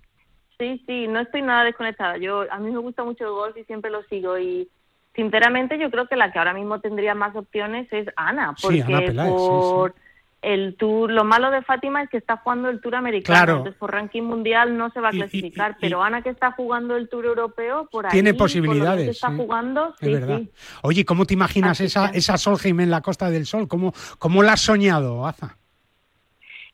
Sí, 0.59 0.85
sí, 0.87 1.07
no 1.09 1.21
estoy 1.21 1.41
nada 1.41 1.65
desconectada. 1.65 2.19
Yo 2.19 2.45
a 2.53 2.59
mí 2.59 2.71
me 2.71 2.79
gusta 2.79 3.03
mucho 3.05 3.25
el 3.25 3.31
golf 3.31 3.57
y 3.57 3.65
siempre 3.65 3.91
lo 3.91 4.03
sigo 4.05 4.39
y 4.39 4.69
sinceramente 5.15 5.79
yo 5.79 5.91
creo 5.91 6.07
que 6.07 6.17
la 6.17 6.33
que 6.33 6.39
ahora 6.39 6.55
mismo 6.55 6.81
tendría 6.81 7.15
más 7.15 7.35
opciones 7.37 7.87
es 7.93 8.09
Ana, 8.17 8.55
Sí, 8.57 8.62
porque 8.62 8.83
Ana 8.83 8.99
Peláez, 9.07 9.35
sí, 9.41 9.49
por 9.49 9.95
el 10.43 10.77
tour, 10.77 11.11
lo 11.11 11.25
malo 11.25 11.51
de 11.51 11.62
Fátima 11.62 12.03
es 12.03 12.11
que 12.11 12.19
está 12.19 12.37
jugando 12.37 12.69
el 12.69 12.79
tour 12.83 12.97
americano, 12.97 13.39
Claro. 13.39 13.57
entonces 13.59 13.79
por 13.79 13.93
ranking 13.93 14.23
mundial 14.23 14.77
no 14.77 14.91
se 14.91 15.01
va 15.01 15.09
a 15.09 15.15
Y- 15.15 15.17
clasificar, 15.17 15.77
y- 15.79 15.81
pero 15.81 16.03
Ana 16.03 16.21
que 16.21 16.29
está 16.29 16.53
jugando 16.53 16.97
el 16.97 17.09
tour 17.09 17.25
europeo 17.25 17.89
por 17.91 18.05
ahí 18.05 18.12
Tiene 18.12 18.35
por 18.35 18.41
posibilidades, 18.41 19.05
que 19.07 19.11
está 19.12 19.31
sí. 19.31 19.37
jugando, 19.39 19.95
Es 20.01 20.07
sí, 20.07 20.12
verdad. 20.12 20.39
sí. 20.39 20.51
Oye, 20.83 21.05
¿cómo 21.07 21.25
te 21.25 21.33
imaginas 21.33 21.71
Así 21.81 21.85
esa, 21.85 22.09
esa 22.11 22.37
Solheim 22.37 22.79
en 22.81 22.91
la 22.91 23.01
Costa 23.01 23.31
del 23.31 23.47
Sol? 23.47 23.69
¿Cómo, 23.69 23.95
cómo 24.19 24.43
la 24.43 24.53
has 24.53 24.61
soñado, 24.61 25.27
Aza? 25.27 25.57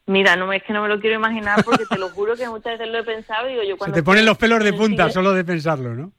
Mira, 0.07 0.35
no 0.35 0.53
es 0.53 0.65
que 0.65 0.73
no 0.73 0.83
me 0.83 0.89
lo 0.89 0.99
quiero 0.99 1.15
imaginar 1.15 1.63
porque 1.65 1.87
te 1.87 1.97
lo 1.97 2.09
juro 2.11 2.35
que 2.35 2.49
muchas 2.49 2.77
veces 2.77 2.89
lo 2.93 2.99
he 2.99 3.05
pensado 3.05 3.49
y 3.49 3.53
digo 3.53 3.63
yo 3.63 3.75
Se 3.75 3.79
cuando 3.79 3.95
te 3.95 4.03
ponen 4.03 4.25
los 4.27 4.37
pelos 4.37 4.65
de 4.65 4.73
punta 4.73 5.11
solo 5.11 5.33
de 5.33 5.45
pensarlo, 5.45 5.95
¿no? 5.95 6.11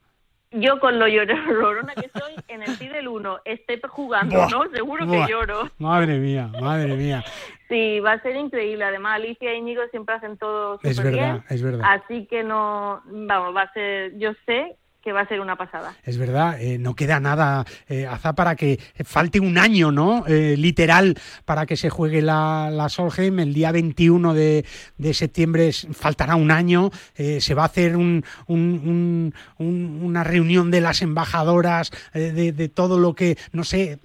Yo 0.52 0.80
con 0.80 1.00
lo 1.00 1.08
llorona 1.08 1.94
que 1.96 2.10
soy 2.20 2.36
en 2.50 2.64
el 2.64 2.78
del 2.78 3.08
1 3.08 3.40
esté 3.46 3.80
jugando, 3.88 4.36
Buah, 4.36 4.50
¿no? 4.50 4.70
Seguro 4.72 5.06
buah. 5.06 5.26
que 5.26 5.32
lloro. 5.32 5.70
Madre 5.78 6.18
mía, 6.18 6.50
madre 6.60 6.96
mía. 6.96 7.24
Sí, 7.70 8.02
va 8.02 8.14
a 8.14 8.22
ser 8.22 8.36
increíble. 8.36 8.84
Además, 8.84 9.16
Alicia 9.16 9.54
y 9.54 9.58
Íñigo 9.60 9.82
siempre 9.92 10.16
hacen 10.16 10.38
todo 10.38 10.76
súper 10.76 10.92
Es 10.92 11.02
verdad, 11.02 11.12
bien. 11.14 11.44
es 11.50 11.64
verdad. 11.64 11.86
Así 11.90 12.26
que 12.28 12.44
no, 12.44 13.02
vamos, 13.06 13.56
va 13.56 13.62
a 13.62 13.74
ser, 13.74 14.18
yo 14.18 14.32
sé 14.46 14.76
que 15.02 15.12
va 15.12 15.22
a 15.22 15.28
ser 15.28 15.40
una 15.42 15.56
pasada. 15.56 15.96
Es 16.04 16.18
verdad, 16.18 16.62
eh, 16.62 16.78
no 16.78 16.94
queda 16.96 17.20
nada, 17.20 17.66
eh, 17.90 18.06
Azá, 18.06 18.34
para 18.34 18.56
que 18.56 18.80
falte 19.04 19.40
un 19.40 19.58
año, 19.58 19.92
¿no? 19.92 20.26
Eh, 20.28 20.56
literal, 20.58 21.18
para 21.44 21.66
que 21.66 21.76
se 21.76 21.90
juegue 21.90 22.22
la, 22.22 22.70
la 22.72 22.88
Solheim. 22.88 23.40
El 23.40 23.54
día 23.54 23.72
21 23.72 24.34
de, 24.36 24.64
de 24.98 25.14
septiembre 25.14 25.72
faltará 25.74 26.36
un 26.36 26.52
año. 26.52 26.92
eh, 27.16 27.42
se 27.42 27.54
va 27.56 27.64
a 27.64 27.66
hacer 27.66 27.98
un- 27.98 28.24
un- 28.48 29.34
un- 29.58 29.66
un- 29.66 30.00
una 30.04 30.24
reunión 30.24 30.70
de 30.72 30.82
las 30.82 31.02
embajadoras, 31.02 31.92
de, 32.14 32.70
todo 32.74 33.00
lo 33.00 33.16
que, 33.16 33.38
no 33.52 33.64
sé. 33.64 34.00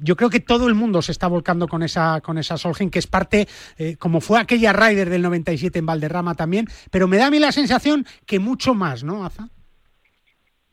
Yo 0.00 0.16
creo 0.16 0.30
que 0.30 0.40
todo 0.40 0.66
el 0.68 0.74
mundo 0.74 1.00
se 1.02 1.12
está 1.12 1.28
volcando 1.28 1.68
con 1.68 1.82
esa, 1.82 2.20
con 2.20 2.38
esa 2.38 2.56
Solheim, 2.58 2.90
que 2.90 2.98
es 2.98 3.06
parte, 3.06 3.46
como 3.98 4.20
fue 4.20 4.40
aquella 4.40 4.72
Ryder 4.72 5.08
del 5.10 5.22
97 5.22 5.78
en 5.78 5.86
Valderrama 5.86 6.34
también, 6.34 6.66
pero 6.90 7.06
me 7.06 7.16
da 7.18 7.26
a 7.26 7.30
mí 7.30 7.38
la 7.38 7.52
sensación 7.52 8.04
que 8.26 8.38
mucho 8.40 8.74
más, 8.74 9.04
¿no, 9.04 9.24
Aza? 9.24 9.48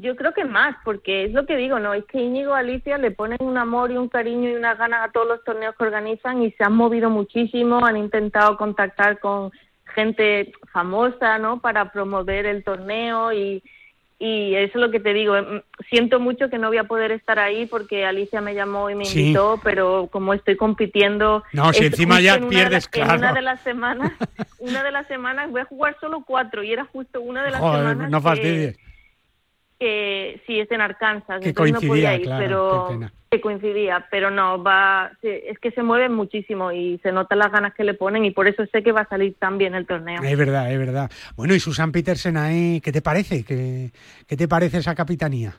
Yo 0.01 0.15
creo 0.15 0.33
que 0.33 0.45
más, 0.45 0.75
porque 0.85 1.25
es 1.25 1.33
lo 1.33 1.45
que 1.45 1.57
digo, 1.57 1.77
¿no? 1.79 1.93
Es 1.93 2.05
que 2.05 2.19
Íñigo 2.21 2.55
y 2.55 2.59
Alicia 2.59 2.97
le 2.97 3.11
ponen 3.11 3.37
un 3.41 3.57
amor 3.57 3.91
y 3.91 3.97
un 3.97 4.07
cariño 4.07 4.49
y 4.49 4.55
unas 4.55 4.77
ganas 4.77 5.07
a 5.07 5.11
todos 5.11 5.27
los 5.27 5.43
torneos 5.43 5.75
que 5.75 5.83
organizan 5.83 6.41
y 6.41 6.51
se 6.53 6.63
han 6.63 6.73
movido 6.73 7.09
muchísimo, 7.09 7.85
han 7.85 7.97
intentado 7.97 8.55
contactar 8.55 9.19
con 9.19 9.51
gente 9.93 10.53
famosa, 10.71 11.37
¿no? 11.37 11.59
Para 11.59 11.91
promover 11.91 12.45
el 12.45 12.63
torneo 12.63 13.33
y, 13.33 13.61
y 14.19 14.55
eso 14.55 14.77
es 14.77 14.81
lo 14.85 14.89
que 14.89 15.01
te 15.01 15.13
digo. 15.13 15.35
em, 15.35 15.61
Siento 15.89 16.21
mucho 16.21 16.49
que 16.49 16.57
no 16.59 16.69
voy 16.69 16.77
a 16.77 16.83
poder 16.85 17.11
estar 17.11 17.37
ahí 17.37 17.65
porque 17.65 18.05
Alicia 18.05 18.39
me 18.39 18.55
llamó 18.55 18.89
y 18.89 18.95
me 18.95 19.03
Sí. 19.03 19.19
invitó, 19.19 19.59
pero 19.63 20.07
como 20.11 20.33
estoy 20.33 20.55
compitiendo. 20.55 21.43
No, 21.51 21.73
si 21.73 21.85
encima 21.87 22.21
ya 22.21 22.35
en 22.35 22.43
una 22.45 22.49
de 22.51 22.55
pierdes, 22.55 22.85
En 22.85 22.91
claro. 22.91 23.17
una 23.17 23.33
de 23.33 23.41
las 23.41 23.59
semanas, 23.63 24.13
una 24.59 24.81
de 24.81 24.91
las 24.91 25.07
semanas 25.07 25.49
voy 25.51 25.59
a 25.59 25.65
jugar 25.65 25.97
solo 25.99 26.23
cuatro 26.25 26.63
y 26.63 26.71
era 26.71 26.85
justo 26.85 27.19
una 27.19 27.43
de 27.43 27.51
las 27.51 27.59
Joder, 27.59 27.79
semanas 27.89 28.09
no 28.11 28.21
fastidies. 28.21 28.77
que 28.77 28.88
sí 29.79 30.59
es 30.59 30.71
en 30.71 30.81
Arkansas, 30.81 31.41
Que 31.41 31.49
entonces 31.49 31.73
no 31.73 31.79
coincidía, 31.79 32.09
podía 32.09 32.15
ir, 32.15 32.21
claro, 32.23 32.87
pero 32.89 33.09
que 33.29 33.41
coincidía, 33.41 34.07
pero 34.09 34.31
no 34.31 34.61
va, 34.61 35.11
es 35.21 35.59
que 35.59 35.71
se 35.71 35.83
mueve 35.83 36.09
muchísimo 36.09 36.71
y 36.71 36.97
se 37.03 37.11
notan 37.11 37.39
las 37.39 37.51
ganas 37.51 37.73
que 37.75 37.83
le 37.83 37.93
ponen 37.93 38.25
y 38.25 38.31
por 38.31 38.47
eso 38.47 38.65
sé 38.67 38.81
que 38.81 38.91
va 38.91 39.01
a 39.01 39.07
salir 39.07 39.35
tan 39.35 39.57
bien 39.57 39.75
el 39.75 39.85
torneo. 39.85 40.21
Es 40.23 40.37
verdad, 40.37 40.71
es 40.71 40.79
verdad. 40.79 41.11
Bueno, 41.35 41.53
y 41.53 41.59
Susan 41.59 41.91
Petersen 41.91 42.37
ahí, 42.37 42.81
¿qué 42.81 42.91
te 42.91 43.01
parece? 43.01 43.43
¿Qué, 43.43 43.91
qué 44.27 44.35
te 44.35 44.47
parece 44.47 44.79
esa 44.79 44.95
capitanía? 44.95 45.53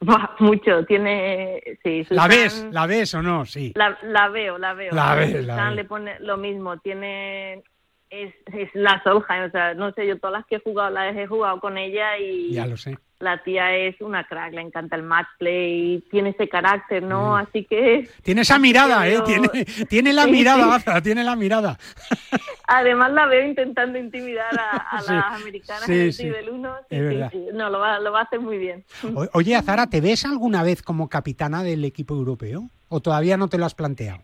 Buah, 0.00 0.30
mucho, 0.38 0.84
tiene, 0.84 1.62
sí. 1.82 2.06
¿La 2.10 2.26
ves? 2.26 2.66
¿La 2.70 2.86
ves 2.86 3.12
o 3.14 3.22
no? 3.22 3.44
Sí. 3.44 3.72
La, 3.74 3.98
la 4.02 4.28
veo, 4.28 4.56
la 4.56 4.72
veo. 4.74 4.94
La 4.94 5.14
ves, 5.14 5.44
la 5.44 5.54
Susan 5.54 5.76
le 5.76 5.84
pone 5.84 6.18
lo 6.20 6.36
mismo, 6.36 6.78
tiene 6.78 7.62
es, 8.10 8.34
es 8.52 8.68
la 8.74 9.00
Solheim, 9.04 9.44
o 9.44 9.50
sea, 9.50 9.74
no 9.74 9.92
sé, 9.92 10.06
yo 10.06 10.18
todas 10.18 10.32
las 10.40 10.46
que 10.46 10.56
he 10.56 10.60
jugado 10.60 10.90
las 10.90 11.16
he 11.16 11.26
jugado 11.26 11.60
con 11.60 11.78
ella 11.78 12.18
y 12.18 12.52
Ya 12.52 12.66
lo 12.66 12.76
sé. 12.76 12.98
la 13.20 13.42
tía 13.42 13.74
es 13.76 14.00
una 14.00 14.24
crack, 14.26 14.52
le 14.52 14.62
encanta 14.62 14.96
el 14.96 15.02
match 15.04 15.28
play, 15.38 16.02
tiene 16.10 16.30
ese 16.30 16.48
carácter, 16.48 17.02
¿no? 17.02 17.32
Mm. 17.32 17.34
Así 17.36 17.64
que 17.64 18.08
Tiene 18.22 18.40
esa 18.42 18.58
mirada, 18.58 19.06
¿eh? 19.08 19.20
Tiene, 19.24 19.48
tiene 19.88 20.12
la 20.12 20.24
Sí, 20.26 20.30
mirada, 20.32 20.78
sí. 20.80 21.02
Tiene 21.02 21.22
la 21.24 21.36
mirada. 21.36 21.78
Además 22.66 23.12
la 23.12 23.26
veo 23.26 23.46
intentando 23.46 23.98
intimidar 23.98 24.56
a, 24.58 24.76
a 24.76 25.00
Sí, 25.02 25.12
las 25.12 25.24
americanas 25.34 25.84
sí, 25.86 25.92
en 25.92 26.00
el 26.00 26.12
sí. 26.12 26.24
nivel 26.24 26.50
1. 26.50 26.76
Sí, 26.78 26.84
Es 26.96 26.98
sí, 26.98 27.04
verdad. 27.04 27.30
sí. 27.32 27.46
No, 27.52 27.70
lo 27.70 27.78
va, 27.80 27.98
lo 28.00 28.12
va 28.12 28.20
a 28.20 28.22
hacer 28.24 28.40
muy 28.40 28.58
bien. 28.58 28.84
O- 29.14 29.26
Oye, 29.34 29.54
Azara, 29.56 29.88
¿te 29.88 30.00
ves 30.00 30.24
alguna 30.24 30.62
vez 30.62 30.82
como 30.82 31.08
capitana 31.08 31.62
del 31.62 31.84
equipo 31.84 32.14
europeo? 32.14 32.70
¿O 32.88 33.00
todavía 33.00 33.36
no 33.36 33.48
te 33.48 33.58
lo 33.58 33.66
has 33.66 33.74
planteado? 33.74 34.22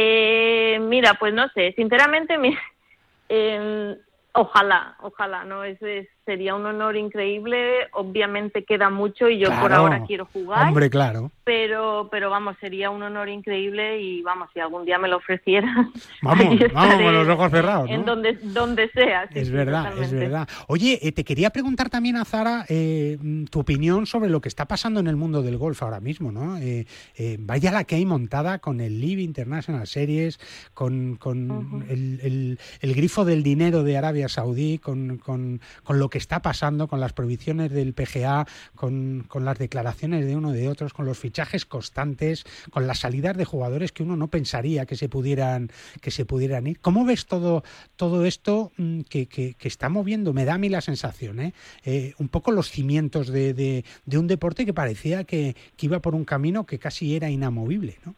Eh, 0.00 0.78
mira, 0.80 1.14
pues 1.14 1.34
no 1.34 1.48
sé, 1.48 1.72
sinceramente, 1.76 2.38
mi- 2.38 2.56
eh, 3.28 3.96
ojalá, 4.32 4.96
ojalá, 5.00 5.42
¿no? 5.42 5.64
Ese 5.64 6.08
sería 6.28 6.54
un 6.54 6.66
honor 6.66 6.94
increíble. 6.94 7.86
Obviamente 7.92 8.64
queda 8.64 8.90
mucho 8.90 9.30
y 9.30 9.38
yo 9.38 9.48
por 9.62 9.72
ahora 9.72 10.04
quiero 10.06 10.26
jugar. 10.26 10.68
Hombre, 10.68 10.90
claro. 10.90 11.30
Pero, 11.44 12.08
pero 12.10 12.28
vamos, 12.28 12.56
sería 12.60 12.90
un 12.90 13.02
honor 13.02 13.30
increíble 13.30 13.98
y 14.02 14.20
vamos, 14.20 14.50
si 14.52 14.60
algún 14.60 14.84
día 14.84 14.98
me 14.98 15.08
lo 15.08 15.16
ofrecieran. 15.16 15.90
Vamos, 16.22 16.58
vamos 16.74 16.94
con 16.96 17.14
los 17.14 17.28
ojos 17.28 17.50
cerrados, 17.50 17.88
En 17.90 18.04
donde, 18.04 18.34
donde 18.42 18.90
sea. 18.90 19.28
sí, 19.32 19.38
Es 19.38 19.50
verdad, 19.50 19.96
es 19.98 20.12
verdad. 20.12 20.46
Oye, 20.66 20.98
eh, 21.00 21.12
te 21.12 21.24
quería 21.24 21.48
preguntar 21.50 21.88
también 21.88 22.16
a 22.16 22.24
Zara 22.26 22.66
eh, 22.68 23.16
mm, 23.20 23.44
tu 23.44 23.60
opinión 23.60 24.04
sobre 24.04 24.28
lo 24.28 24.40
que 24.42 24.48
está 24.48 24.66
pasando 24.66 25.00
en 25.00 25.06
el 25.06 25.16
mundo 25.16 25.40
del 25.42 25.56
golf 25.56 25.82
ahora 25.82 26.00
mismo, 26.00 26.30
¿no? 26.32 26.58
Eh, 26.58 26.86
eh, 27.16 27.36
vaya 27.40 27.70
la 27.72 27.84
que 27.84 27.94
hay 27.94 28.04
montada 28.04 28.58
con 28.58 28.80
el 28.82 29.00
Live 29.00 29.22
International 29.22 29.86
Series, 29.86 30.38
con, 30.74 31.16
con 31.16 31.86
el, 31.88 32.20
el- 32.22 32.58
el 32.80 32.94
grifo 32.94 33.24
del 33.24 33.42
dinero 33.42 33.84
de 33.84 33.96
Arabia 33.96 34.28
Saudí, 34.28 34.78
con, 34.78 35.16
con- 35.18 35.60
con 35.84 35.98
lo 35.98 36.10
que 36.10 36.17
está 36.18 36.40
pasando, 36.42 36.86
con 36.88 37.00
las 37.00 37.12
prohibiciones 37.12 37.70
del 37.72 37.94
PGA, 37.94 38.46
con, 38.74 39.24
con 39.28 39.44
las 39.44 39.58
declaraciones 39.58 40.26
de 40.26 40.36
uno 40.36 40.52
de 40.52 40.68
otros, 40.68 40.92
con 40.92 41.06
los 41.06 41.18
fichajes 41.18 41.64
constantes, 41.64 42.44
con 42.70 42.86
las 42.86 42.98
salidas 42.98 43.36
de 43.36 43.44
jugadores 43.44 43.92
que 43.92 44.02
uno 44.02 44.16
no 44.16 44.28
pensaría 44.28 44.84
que 44.86 44.96
se 44.96 45.08
pudieran, 45.08 45.70
que 46.00 46.10
se 46.10 46.24
pudieran 46.24 46.66
ir. 46.66 46.78
¿Cómo 46.80 47.04
ves 47.04 47.26
todo, 47.26 47.62
todo 47.96 48.24
esto 48.24 48.72
mm, 48.76 49.00
que, 49.02 49.26
que- 49.26 49.54
está 49.68 49.88
moviendo? 49.88 50.32
Me 50.32 50.44
da 50.44 50.54
a 50.54 50.58
mí 50.58 50.68
la 50.68 50.80
sensación, 50.80 51.40
¿eh? 51.40 51.52
Eh, 51.84 52.14
un 52.18 52.28
poco 52.28 52.52
los 52.52 52.70
cimientos 52.70 53.28
de, 53.28 53.54
de- 53.54 53.84
de 54.06 54.18
un 54.18 54.26
deporte 54.26 54.64
que 54.66 54.72
parecía 54.74 55.24
que, 55.24 55.54
que 55.76 55.86
iba 55.86 56.00
por 56.00 56.14
un 56.14 56.24
camino 56.24 56.64
que 56.64 56.78
casi 56.78 57.14
era 57.16 57.28
inamovible, 57.30 57.96
¿no? 58.04 58.14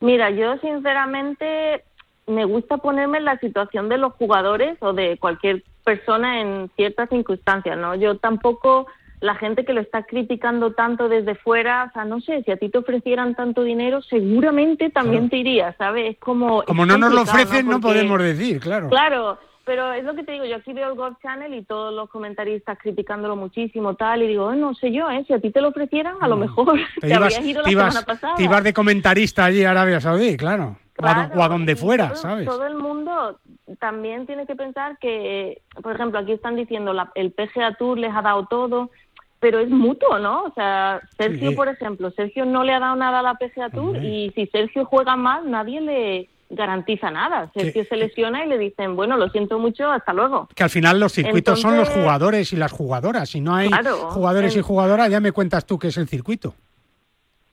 Mira, 0.00 0.30
yo 0.30 0.56
sinceramente 0.58 1.84
me 2.26 2.44
gusta 2.44 2.78
ponerme 2.78 3.18
en 3.18 3.24
la 3.26 3.38
situación 3.38 3.88
de 3.88 3.98
los 3.98 4.14
jugadores 4.14 4.78
o 4.80 4.92
de 4.92 5.18
cualquier 5.18 5.62
persona 5.84 6.40
en 6.40 6.70
ciertas 6.76 7.08
circunstancias, 7.08 7.76
¿no? 7.78 7.94
Yo 7.94 8.16
tampoco, 8.18 8.86
la 9.20 9.34
gente 9.34 9.64
que 9.64 9.72
lo 9.74 9.80
está 9.80 10.02
criticando 10.04 10.72
tanto 10.72 11.08
desde 11.08 11.34
fuera, 11.34 11.84
o 11.90 11.92
sea, 11.92 12.04
no 12.04 12.20
sé, 12.20 12.42
si 12.44 12.50
a 12.50 12.56
ti 12.56 12.68
te 12.70 12.78
ofrecieran 12.78 13.34
tanto 13.34 13.62
dinero, 13.62 14.00
seguramente 14.02 14.90
también 14.90 15.22
Claro. 15.24 15.30
te 15.30 15.36
irías, 15.36 15.76
¿sabes? 15.76 16.12
Es 16.12 16.18
como... 16.18 16.62
Como 16.64 16.82
es 16.84 16.88
no 16.88 16.98
nos 16.98 17.12
lo 17.12 17.22
ofrecen, 17.22 17.66
no, 17.66 17.80
Porque- 17.80 17.98
podemos 17.98 18.18
decir, 18.22 18.60
claro. 18.60 18.88
Claro, 18.88 19.38
pero 19.64 19.92
es 19.92 20.02
lo 20.04 20.14
que 20.14 20.24
te 20.24 20.32
digo, 20.32 20.44
yo 20.46 20.56
aquí 20.56 20.72
veo 20.72 20.88
el 20.88 20.96
Golf 20.96 21.18
Channel 21.22 21.52
y 21.54 21.62
todos 21.64 21.94
los 21.94 22.08
comentaristas 22.08 22.78
criticándolo 22.78 23.36
muchísimo, 23.36 23.94
tal, 23.94 24.22
y 24.22 24.26
digo, 24.26 24.52
"Eh, 24.52 24.56
no 24.56 24.74
sé 24.74 24.90
yo, 24.90 25.08
¿eh? 25.10 25.22
Si 25.26 25.32
a 25.34 25.38
ti 25.38 25.50
te 25.50 25.60
lo 25.60 25.68
ofrecieran, 25.68 26.14
a 26.20 26.26
lo 26.26 26.36
mejor 26.36 26.78
Te 27.00 27.00
te, 27.02 27.08
ibas, 27.08 27.20
habrías 27.36 27.44
ido 27.44 27.60
la 27.62 27.64
te 27.68 27.70
ibas- 27.72 27.92
semana 27.92 28.06
pasada. 28.06 28.34
te 28.36 28.42
ibas 28.44 28.64
de 28.64 28.72
comentarista 28.72 29.44
allí 29.44 29.64
a 29.64 29.70
Arabia 29.72 30.00
Saudí, 30.00 30.36
claro. 30.36 30.76
O 31.02 31.06
a 31.06 31.14
do- 31.14 31.14
Claro, 31.26 31.40
o 31.40 31.42
a 31.42 31.48
donde 31.48 31.76
fuera, 31.76 32.08
todo, 32.08 32.16
¿sabes? 32.16 32.46
Todo 32.46 32.66
el 32.66 32.74
mundo 32.76 33.38
también 33.78 34.26
tiene 34.26 34.46
que 34.46 34.54
pensar 34.56 34.98
que, 34.98 35.60
por 35.82 35.94
ejemplo, 35.94 36.18
aquí 36.18 36.32
están 36.32 36.56
diciendo 36.56 36.92
la, 36.92 37.10
el 37.14 37.32
PGA 37.32 37.74
Tour 37.74 37.98
les 37.98 38.14
ha 38.14 38.22
dado 38.22 38.46
todo, 38.46 38.90
pero 39.38 39.58
es 39.58 39.70
mutuo, 39.70 40.18
¿no? 40.18 40.42
O 40.44 40.52
sea, 40.54 41.00
Sergio, 41.16 41.50
Sí. 41.50 41.56
por 41.56 41.68
ejemplo, 41.68 42.10
Sergio 42.10 42.44
no 42.44 42.62
le 42.64 42.74
ha 42.74 42.80
dado 42.80 42.96
nada 42.96 43.20
a 43.20 43.22
la 43.22 43.34
PGA 43.34 43.70
Tour 43.70 43.96
Hombre. 43.96 44.04
y 44.06 44.30
si 44.32 44.46
Sergio 44.48 44.84
juega 44.84 45.16
mal, 45.16 45.50
nadie 45.50 45.80
le 45.80 46.28
garantiza 46.52 47.10
nada. 47.12 47.48
Sergio 47.54 47.84
Que- 47.84 47.88
se 47.88 47.96
lesiona 47.96 48.44
y 48.44 48.48
le 48.48 48.58
dicen, 48.58 48.96
bueno, 48.96 49.16
lo 49.16 49.28
siento 49.28 49.58
mucho, 49.60 49.88
hasta 49.90 50.12
luego. 50.12 50.48
Que 50.54 50.64
al 50.64 50.70
final 50.70 50.98
los 50.98 51.12
circuitos 51.12 51.60
son 51.60 51.76
los 51.76 51.88
jugadores 51.88 52.52
y 52.52 52.56
las 52.56 52.72
jugadoras. 52.72 53.28
Si 53.30 53.40
no 53.40 53.54
hay 53.54 53.68
Claro, 53.68 54.10
jugadores 54.10 54.56
y 54.56 54.60
jugadoras, 54.60 55.08
ya 55.10 55.20
me 55.20 55.30
cuentas 55.32 55.64
tú 55.64 55.78
qué 55.78 55.88
es 55.88 55.96
el 55.96 56.08
circuito. 56.08 56.52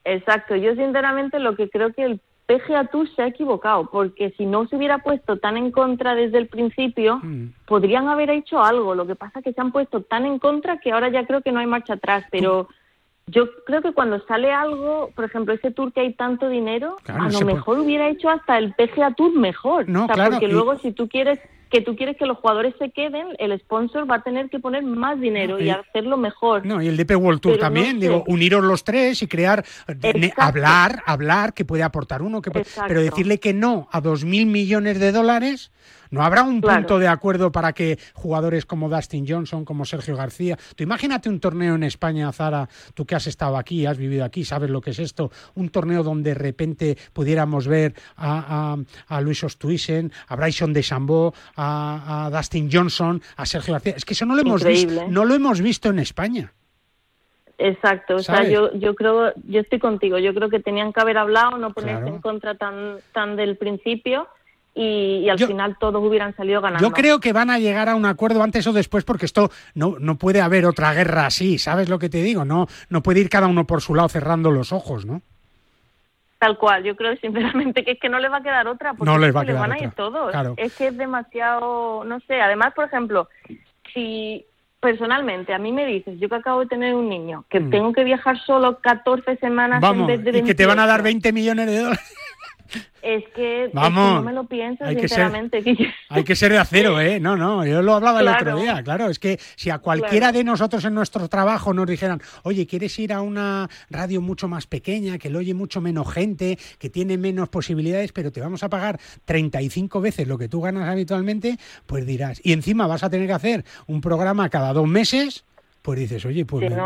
Exacto, 0.04 0.56
yo 0.56 0.74
sinceramente 0.74 1.38
lo 1.38 1.54
que 1.54 1.68
creo 1.68 1.92
que 1.92 2.02
el 2.04 2.20
PGA 2.48 2.86
Tour 2.86 3.06
se 3.14 3.22
ha 3.22 3.26
equivocado, 3.26 3.90
porque 3.90 4.30
si 4.38 4.46
no 4.46 4.66
se 4.66 4.76
hubiera 4.76 4.98
puesto 4.98 5.36
tan 5.36 5.56
en 5.58 5.70
contra 5.70 6.14
desde 6.14 6.38
el 6.38 6.48
principio, 6.48 7.20
Mm. 7.22 7.52
podrían 7.66 8.08
haber 8.08 8.30
hecho 8.30 8.62
algo. 8.64 8.94
Lo 8.94 9.06
que 9.06 9.14
pasa 9.14 9.38
es 9.40 9.44
que 9.44 9.52
se 9.52 9.60
han 9.60 9.70
puesto 9.70 10.00
tan 10.00 10.24
en 10.24 10.38
contra 10.38 10.78
que 10.78 10.90
ahora 10.92 11.10
ya 11.10 11.26
creo 11.26 11.42
que 11.42 11.52
no 11.52 11.60
hay 11.60 11.66
marcha 11.66 11.92
atrás. 11.94 12.24
Pero 12.30 12.66
yo 13.26 13.44
creo 13.66 13.82
que 13.82 13.92
cuando 13.92 14.18
sale 14.20 14.50
algo, 14.50 15.10
por 15.14 15.26
ejemplo, 15.26 15.52
ese 15.52 15.70
tour 15.70 15.92
que 15.92 16.00
hay 16.00 16.14
tanto 16.14 16.48
dinero, 16.48 16.96
Claro, 17.04 17.24
a 17.24 17.26
lo 17.28 17.38
puede- 17.38 17.44
mejor 17.54 17.78
hubiera 17.80 18.08
hecho 18.08 18.30
hasta 18.30 18.56
el 18.56 18.72
PGA 18.72 19.12
Tour 19.12 19.34
mejor. 19.38 19.86
No, 19.86 20.04
o 20.04 20.06
sea, 20.06 20.14
claro, 20.14 20.30
porque 20.32 20.46
y- 20.46 20.52
luego 20.52 20.78
si 20.78 20.92
tú 20.92 21.06
quieres 21.06 21.38
que 21.70 21.80
tú 21.82 21.96
quieres 21.96 22.16
que 22.16 22.26
los 22.26 22.38
jugadores 22.38 22.74
se 22.78 22.90
queden, 22.90 23.26
el 23.38 23.58
sponsor 23.60 24.10
va 24.10 24.16
a 24.16 24.22
tener 24.22 24.48
que 24.50 24.58
poner 24.58 24.82
más 24.82 25.20
dinero 25.20 25.56
No, 25.58 25.60
y, 25.60 25.66
y- 25.66 25.70
hacerlo 25.70 26.16
mejor. 26.16 26.64
No, 26.66 26.80
y 26.82 26.88
el 26.88 26.96
DP 26.96 27.16
World 27.16 27.40
Tour 27.40 27.52
Pero 27.54 27.62
no 27.62 27.66
también, 27.74 27.92
sé. 28.00 28.08
digo, 28.08 28.24
uniros 28.26 28.62
los 28.64 28.84
tres 28.84 29.22
y 29.22 29.26
crear, 29.28 29.64
Exacto. 29.86 30.42
hablar, 30.42 31.02
hablar, 31.06 31.54
que 31.54 31.64
puede 31.64 31.82
aportar 31.82 32.22
uno, 32.22 32.42
que 32.42 32.50
puede- 32.50 32.66
pero 32.86 33.00
decirle 33.02 33.38
que 33.38 33.52
no 33.54 33.88
a 33.92 34.00
dos 34.00 34.24
mil 34.24 34.46
millones 34.46 34.98
de 34.98 35.12
dólares, 35.12 35.70
no 36.10 36.22
habrá 36.24 36.42
un 36.42 36.62
Claro. 36.62 36.78
punto 36.78 36.98
de 36.98 37.06
acuerdo 37.08 37.52
para 37.52 37.74
que 37.74 37.98
jugadores 38.14 38.64
como 38.64 38.88
Dustin 38.88 39.26
Johnson, 39.28 39.66
como 39.66 39.84
Sergio 39.84 40.16
García, 40.16 40.56
tú 40.74 40.82
imagínate 40.82 41.28
un 41.28 41.38
torneo 41.38 41.74
en 41.74 41.82
España, 41.82 42.32
Zara, 42.32 42.66
tú 42.94 43.04
que 43.04 43.14
has 43.14 43.26
estado 43.26 43.58
aquí, 43.58 43.84
has 43.84 43.98
vivido 43.98 44.24
aquí, 44.24 44.42
sabes 44.44 44.70
lo 44.70 44.80
que 44.80 44.90
es 44.90 44.98
esto, 45.00 45.30
un 45.54 45.68
torneo 45.68 46.02
donde 46.02 46.30
de 46.30 46.34
repente 46.34 46.96
pudiéramos 47.12 47.68
ver 47.68 47.94
a, 48.16 48.74
a, 49.08 49.16
a 49.16 49.20
Luis 49.20 49.44
Ostuisen, 49.44 50.10
a 50.28 50.36
Bryson 50.36 50.72
DeChambeau, 50.72 51.34
a, 51.58 52.26
a 52.26 52.30
Dustin 52.30 52.70
Johnson, 52.72 53.20
a 53.36 53.44
Sergio 53.44 53.74
García, 53.74 53.94
es 53.96 54.04
que 54.06 54.14
eso 54.14 54.24
no 54.24 54.34
lo 54.34 54.40
hemos 54.40 54.64
visto, 54.64 55.06
no 55.08 55.24
lo 55.26 55.34
hemos 55.34 55.60
visto 55.60 55.90
en 55.90 55.98
España. 55.98 56.52
Exacto, 57.60 58.14
o 58.16 58.18
sea, 58.20 58.44
yo, 58.48 58.72
yo 58.74 58.94
creo, 58.94 59.32
yo 59.44 59.60
estoy 59.60 59.80
contigo, 59.80 60.16
yo 60.18 60.32
creo 60.32 60.48
que 60.48 60.60
tenían 60.60 60.92
que 60.92 61.00
haber 61.00 61.18
hablado, 61.18 61.58
no 61.58 61.72
ponerse 61.72 62.02
Claro. 62.02 62.14
en 62.14 62.20
contra 62.22 62.54
tan, 62.54 62.98
tan 63.12 63.34
del 63.34 63.56
principio 63.56 64.28
y, 64.76 65.22
y 65.24 65.28
al 65.28 65.38
Yo- 65.38 65.48
final 65.48 65.76
todos 65.80 66.00
hubieran 66.06 66.36
salido 66.36 66.60
ganando. 66.60 66.86
Yo 66.86 66.92
creo 66.94 67.18
que 67.18 67.32
van 67.32 67.50
a 67.50 67.58
llegar 67.58 67.88
a 67.88 67.96
un 67.96 68.06
acuerdo 68.06 68.44
antes 68.44 68.64
o 68.68 68.72
después 68.72 69.02
porque 69.02 69.26
esto 69.26 69.50
no, 69.74 69.96
no 69.98 70.16
puede 70.18 70.40
haber 70.40 70.66
otra 70.66 70.94
guerra 70.94 71.26
así, 71.26 71.58
¿sabes 71.58 71.88
lo 71.88 71.98
que 71.98 72.08
te 72.08 72.22
digo? 72.22 72.44
No, 72.44 72.68
no 72.90 73.02
puede 73.02 73.18
ir 73.18 73.28
cada 73.28 73.48
uno 73.48 73.66
por 73.66 73.80
su 73.82 73.92
lado 73.96 74.08
cerrando 74.08 74.52
los 74.52 74.72
ojos, 74.72 75.04
¿no? 75.04 75.20
Tal 76.38 76.56
cual, 76.56 76.84
yo 76.84 76.94
creo 76.96 77.16
sinceramente 77.20 77.84
que 77.84 77.92
es 77.92 78.00
que 78.00 78.08
no 78.08 78.18
les 78.20 78.30
va 78.30 78.36
a 78.38 78.42
quedar 78.42 78.66
otra, 78.68 78.94
porque 78.94 79.10
No 79.10 79.16
es 79.16 79.20
les 79.22 79.28
que 79.30 79.34
va 79.34 79.40
a 79.40 79.44
le 79.44 79.48
quedar 79.52 79.60
van 79.60 79.72
a 79.72 79.78
ir 79.78 79.86
otra, 79.88 79.96
todos. 79.96 80.30
claro. 80.30 80.54
Es 80.56 80.72
que 80.74 80.86
es 80.88 80.96
demasiado, 80.96 82.04
no 82.04 82.20
sé, 82.20 82.40
además, 82.40 82.72
por 82.74 82.84
ejemplo, 82.84 83.28
si 83.92 84.44
personalmente 84.80 85.52
a 85.52 85.58
mí 85.58 85.72
me 85.72 85.84
dices, 85.86 86.18
yo 86.20 86.28
que 86.28 86.36
acabo 86.36 86.60
de 86.60 86.66
tener 86.66 86.94
un 86.94 87.08
niño, 87.08 87.44
que 87.48 87.58
Mm. 87.58 87.70
tengo 87.70 87.92
que 87.92 88.04
viajar 88.04 88.38
solo 88.38 88.78
14 88.78 89.36
semanas 89.38 89.80
Vamos, 89.80 90.08
en 90.08 90.22
vez 90.22 90.32
de 90.32 90.38
y 90.38 90.44
que 90.44 90.54
te 90.54 90.66
van 90.66 90.78
a 90.78 90.86
dar 90.86 91.02
28, 91.02 91.24
20 91.24 91.32
millones 91.32 91.66
de 91.66 91.78
dólares. 91.78 92.14
Es 93.02 93.24
que, 93.34 93.70
Vamos, 93.72 94.14
no 94.14 94.22
me 94.22 94.32
lo 94.32 94.44
pienso, 94.44 94.84
hay 94.84 94.96
que 94.96 95.08
sinceramente. 95.08 95.62
ser, 95.62 95.76
hay 96.08 96.24
que 96.24 96.36
ser 96.36 96.52
de 96.52 96.58
acero, 96.58 97.00
¿eh? 97.00 97.20
No, 97.20 97.36
no, 97.36 97.64
yo 97.64 97.80
lo 97.80 97.94
hablaba 97.94 98.20
el 98.20 98.28
otro 98.28 98.58
día, 98.58 98.82
claro. 98.82 99.08
Es 99.08 99.18
que 99.18 99.38
si 99.56 99.70
a 99.70 99.78
cualquiera 99.78 100.32
de 100.32 100.44
nosotros 100.44 100.84
en 100.84 100.94
nuestro 100.94 101.28
trabajo 101.28 101.72
nos 101.72 101.86
dijeran, 101.86 102.20
oye, 102.42 102.66
¿quieres 102.66 102.98
ir 102.98 103.12
a 103.12 103.22
una 103.22 103.68
radio 103.88 104.20
mucho 104.20 104.48
más 104.48 104.66
pequeña, 104.66 105.18
que 105.18 105.30
lo 105.30 105.38
oye 105.38 105.54
mucho 105.54 105.80
menos 105.80 106.12
gente, 106.12 106.58
que 106.78 106.90
tiene 106.90 107.16
menos 107.16 107.48
posibilidades, 107.48 108.12
pero 108.12 108.32
te 108.32 108.40
vamos 108.40 108.62
a 108.62 108.68
pagar 108.68 108.98
35 109.24 110.00
veces 110.00 110.28
lo 110.28 110.36
que 110.36 110.48
tú 110.48 110.60
ganas 110.60 110.88
habitualmente? 110.88 111.58
Pues 111.86 112.04
dirás, 112.04 112.40
y 112.42 112.52
encima 112.52 112.86
vas 112.86 113.04
a 113.04 113.10
tener 113.10 113.26
que 113.26 113.32
hacer 113.32 113.64
un 113.86 114.00
programa 114.00 114.48
cada 114.48 114.72
dos 114.72 114.88
meses 114.88 115.44
pues 115.88 116.00
dices, 116.00 116.22
oye, 116.26 116.44
pues, 116.44 116.70
me, 116.70 116.76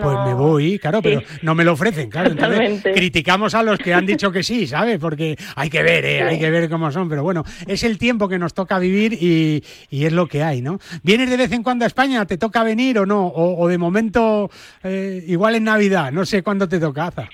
pues 0.00 0.18
me 0.24 0.34
voy, 0.34 0.78
claro, 0.78 1.02
pero 1.02 1.20
no 1.42 1.52
me 1.52 1.64
lo 1.64 1.72
ofrecen, 1.72 2.08
claro. 2.08 2.30
Entonces 2.30 2.80
criticamos 2.94 3.56
a 3.56 3.62
los 3.64 3.76
que 3.80 3.92
han 3.92 4.06
dicho 4.06 4.30
que 4.30 4.44
sí, 4.44 4.68
¿sabes? 4.68 5.00
Porque 5.00 5.36
hay 5.56 5.68
que 5.68 5.82
ver, 5.82 6.04
¿eh? 6.04 6.22
hay 6.22 6.38
que 6.38 6.48
ver 6.48 6.70
cómo 6.70 6.92
son, 6.92 7.08
pero 7.08 7.24
bueno, 7.24 7.42
es 7.66 7.82
el 7.82 7.98
tiempo 7.98 8.28
que 8.28 8.38
nos 8.38 8.54
toca 8.54 8.78
vivir 8.78 9.14
y, 9.14 9.64
es 9.90 10.12
lo 10.12 10.28
que 10.28 10.44
hay, 10.44 10.62
¿no? 10.62 10.78
¿Vienes 11.02 11.28
de 11.28 11.38
vez 11.38 11.50
en 11.50 11.64
cuando 11.64 11.84
a 11.84 11.88
España? 11.88 12.24
¿Te 12.24 12.38
toca 12.38 12.62
venir 12.62 13.00
o 13.00 13.04
no? 13.04 13.26
O, 13.34 13.66
de 13.66 13.78
momento, 13.78 14.48
eh, 14.84 15.24
igual 15.26 15.56
en 15.56 15.64
Navidad, 15.64 16.12
no 16.12 16.24
sé 16.24 16.44
cuándo 16.44 16.68
te 16.68 16.78
toca, 16.78 17.08
Aza. 17.08 17.28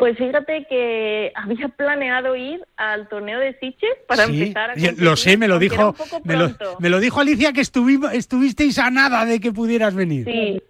Pues 0.00 0.16
fíjate 0.16 0.64
que 0.66 1.30
había 1.34 1.68
planeado 1.76 2.34
ir 2.34 2.66
al 2.78 3.06
torneo 3.08 3.38
de 3.38 3.52
Siches 3.60 3.98
para 4.08 4.24
empezar 4.24 4.70
a 4.70 4.74
Lo 4.96 5.14
sé, 5.14 5.36
me 5.36 5.46
lo 5.46 5.58
dijo, 5.58 5.94
me 6.24 6.36
lo, 6.36 6.48
me 6.78 6.88
lo, 6.88 7.00
dijo 7.00 7.20
Alicia 7.20 7.52
que 7.52 7.60
estuvisteis 7.60 8.78
a 8.78 8.90
nada 8.90 9.26
de 9.26 9.40
que 9.40 9.52
pudieras 9.52 9.94
venir. 9.94 10.24
Sí, 10.24 10.62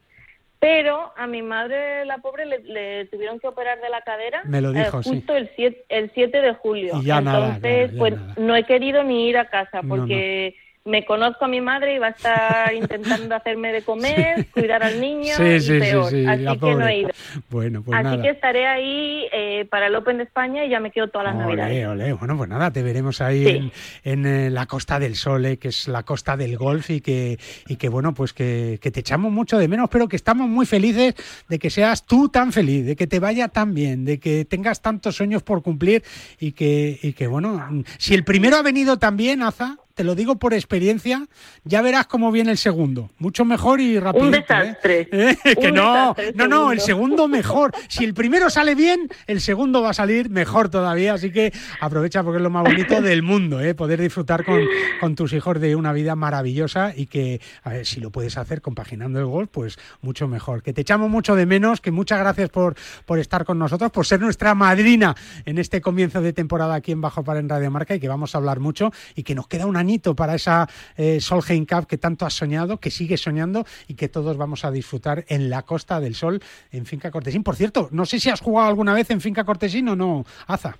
pero 0.58 1.12
a 1.16 1.28
mi 1.28 1.42
madre, 1.42 2.04
la 2.06 2.18
pobre, 2.18 2.44
le, 2.44 3.04
tuvieron 3.04 3.38
que 3.38 3.46
operar 3.46 3.80
de 3.80 3.88
la 3.88 4.02
cadera. 4.02 4.42
Me 4.46 4.60
lo 4.60 4.72
dijo, 4.72 4.98
eh, 4.98 5.02
justo 5.04 5.36
el 5.36 5.48
7, 5.54 5.84
el 5.90 6.10
7 6.12 6.42
de 6.42 6.54
julio. 6.54 6.98
Y 7.00 7.04
ya 7.04 7.18
Entonces, 7.18 7.92
nada, 7.92 7.98
pues 7.98 8.14
no 8.36 8.56
he 8.56 8.64
querido 8.64 9.04
ni 9.04 9.28
ir 9.28 9.38
a 9.38 9.48
casa 9.48 9.82
porque 9.86 10.56
me 10.84 11.04
conozco 11.04 11.44
a 11.44 11.48
mi 11.48 11.60
madre 11.60 11.96
y 11.96 11.98
va 11.98 12.08
a 12.08 12.10
estar 12.10 12.74
intentando 12.74 13.34
hacerme 13.34 13.72
de 13.72 13.82
comer, 13.82 14.46
cuidar 14.52 14.82
al 14.82 15.00
niño 15.00 15.34
y 15.34 15.78
peor. 15.78 16.06
Así 16.06 16.58
que 16.58 16.74
no 16.74 16.88
he 16.88 16.98
ido. 17.00 17.10
Bueno, 17.50 17.82
pues 17.82 18.04
Así 18.04 18.22
que 18.22 18.30
estaré 18.30 18.66
ahí 18.66 19.26
eh, 19.32 19.66
para 19.70 19.88
el 19.88 19.94
Open 19.94 20.16
de 20.16 20.24
España 20.24 20.64
y 20.64 20.70
ya 20.70 20.80
me 20.80 20.90
quedo 20.90 21.08
todas 21.08 21.26
las 21.26 21.36
navidades. 21.36 22.18
Bueno, 22.18 22.36
pues 22.36 22.48
nada, 22.48 22.70
te 22.70 22.82
veremos 22.82 23.20
ahí 23.20 23.70
en, 24.04 24.26
eh, 24.26 24.50
la 24.50 24.66
Costa 24.66 24.98
del 24.98 25.16
Sol, 25.16 25.44
eh, 25.44 25.58
que 25.58 25.68
es 25.68 25.86
la 25.86 26.02
costa 26.02 26.36
del 26.36 26.56
golf 26.56 26.90
y 26.90 27.00
que, 27.00 27.38
y 27.68 27.76
que 27.76 27.88
bueno, 27.88 28.14
pues 28.14 28.32
que, 28.32 28.78
que, 28.80 28.90
te 28.90 29.00
echamos 29.00 29.30
mucho 29.30 29.58
de 29.58 29.68
menos, 29.68 29.88
pero 29.90 30.08
que 30.08 30.16
estamos 30.16 30.48
muy 30.48 30.66
felices 30.66 31.14
de 31.48 31.58
que 31.58 31.68
seas 31.70 32.06
tú 32.06 32.28
tan 32.30 32.52
feliz, 32.52 32.86
de 32.86 32.96
que 32.96 33.06
te 33.06 33.20
vaya 33.20 33.48
tan 33.48 33.74
bien, 33.74 34.04
de 34.04 34.18
que 34.18 34.44
tengas 34.44 34.80
tantos 34.80 35.16
sueños 35.16 35.42
por 35.42 35.62
cumplir 35.62 36.02
y 36.38 36.52
que, 36.52 36.98
y 37.02 37.12
que 37.12 37.26
bueno, 37.26 37.84
si 37.98 38.14
el 38.14 38.24
primero 38.24 38.56
ha 38.56 38.62
venido 38.62 38.98
también, 38.98 39.42
Aza, 39.42 39.76
te 40.00 40.04
lo 40.04 40.14
digo 40.14 40.36
por 40.36 40.54
experiencia, 40.54 41.26
ya 41.62 41.82
verás 41.82 42.06
cómo 42.06 42.32
viene 42.32 42.52
el 42.52 42.56
segundo. 42.56 43.10
Mucho 43.18 43.44
mejor 43.44 43.82
y 43.82 44.00
rápido. 44.00 44.24
Un 44.24 44.30
desastre. 44.30 45.06
¿Eh? 45.12 45.36
Que 45.60 45.70
no, 45.70 46.16
no, 46.34 46.48
no, 46.48 46.72
el 46.72 46.80
segundo 46.80 47.28
mejor. 47.28 47.72
Si 47.86 48.02
el 48.02 48.14
primero 48.14 48.48
sale 48.48 48.74
bien, 48.74 49.10
el 49.26 49.42
segundo 49.42 49.82
va 49.82 49.90
a 49.90 49.92
salir 49.92 50.30
mejor 50.30 50.70
todavía. 50.70 51.12
Así 51.12 51.30
que 51.30 51.52
aprovecha 51.82 52.22
porque 52.22 52.38
es 52.38 52.42
lo 52.42 52.48
más 52.48 52.64
bonito 52.64 53.02
del 53.02 53.22
mundo, 53.22 53.60
¿eh? 53.60 53.74
poder 53.74 54.00
disfrutar 54.00 54.42
con, 54.42 54.62
con 55.00 55.14
tus 55.14 55.34
hijos 55.34 55.60
de 55.60 55.76
una 55.76 55.92
vida 55.92 56.16
maravillosa 56.16 56.94
y 56.96 57.04
que, 57.04 57.42
a 57.62 57.68
ver, 57.68 57.84
si 57.84 58.00
lo 58.00 58.08
puedes 58.08 58.38
hacer 58.38 58.62
compaginando 58.62 59.18
el 59.18 59.26
golf, 59.26 59.50
pues 59.52 59.78
mucho 60.00 60.28
mejor. 60.28 60.62
Que 60.62 60.72
te 60.72 60.80
echamos 60.80 61.10
mucho 61.10 61.36
de 61.36 61.44
menos, 61.44 61.82
que 61.82 61.90
muchas 61.90 62.20
gracias 62.20 62.48
por, 62.48 62.74
por 63.04 63.18
estar 63.18 63.44
con 63.44 63.58
nosotros, 63.58 63.90
por 63.90 64.06
ser 64.06 64.22
nuestra 64.22 64.54
madrina 64.54 65.14
en 65.44 65.58
este 65.58 65.82
comienzo 65.82 66.22
de 66.22 66.32
temporada 66.32 66.74
aquí 66.74 66.90
en 66.90 67.02
Bajo 67.02 67.22
para 67.22 67.38
en 67.38 67.50
Radio 67.50 67.70
Marca 67.70 67.94
y 67.94 68.00
que 68.00 68.08
vamos 68.08 68.34
a 68.34 68.38
hablar 68.38 68.60
mucho 68.60 68.94
y 69.14 69.24
que 69.24 69.34
nos 69.34 69.46
queda 69.46 69.66
un 69.66 69.76
año 69.76 69.89
para 69.98 70.34
esa 70.34 70.68
eh, 70.96 71.20
Solheim 71.20 71.66
Cup 71.66 71.86
que 71.86 71.98
tanto 71.98 72.24
has 72.24 72.34
soñado, 72.34 72.78
que 72.78 72.90
sigues 72.90 73.20
soñando 73.20 73.64
y 73.88 73.94
que 73.94 74.08
todos 74.08 74.36
vamos 74.36 74.64
a 74.64 74.70
disfrutar 74.70 75.24
en 75.28 75.50
la 75.50 75.62
Costa 75.62 76.00
del 76.00 76.14
Sol, 76.14 76.40
en 76.70 76.86
Finca 76.86 77.10
Cortesín. 77.10 77.42
Por 77.42 77.56
cierto, 77.56 77.88
no 77.90 78.06
sé 78.06 78.20
si 78.20 78.30
has 78.30 78.40
jugado 78.40 78.68
alguna 78.68 78.94
vez 78.94 79.10
en 79.10 79.20
Finca 79.20 79.44
Cortesín 79.44 79.88
o 79.88 79.96
no, 79.96 80.24
Aza. 80.46 80.76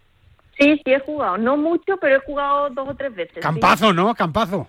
Sí, 0.59 0.81
sí 0.85 0.93
he 0.93 1.01
jugado. 1.01 1.39
No 1.39 1.57
mucho, 1.57 1.97
pero 2.01 2.17
he 2.17 2.21
jugado 2.21 2.71
dos 2.71 2.89
o 2.91 2.95
tres 2.95 3.15
veces. 3.15 3.39
Campazo, 3.43 3.93
¿no? 3.93 4.15
Campazo 4.15 4.69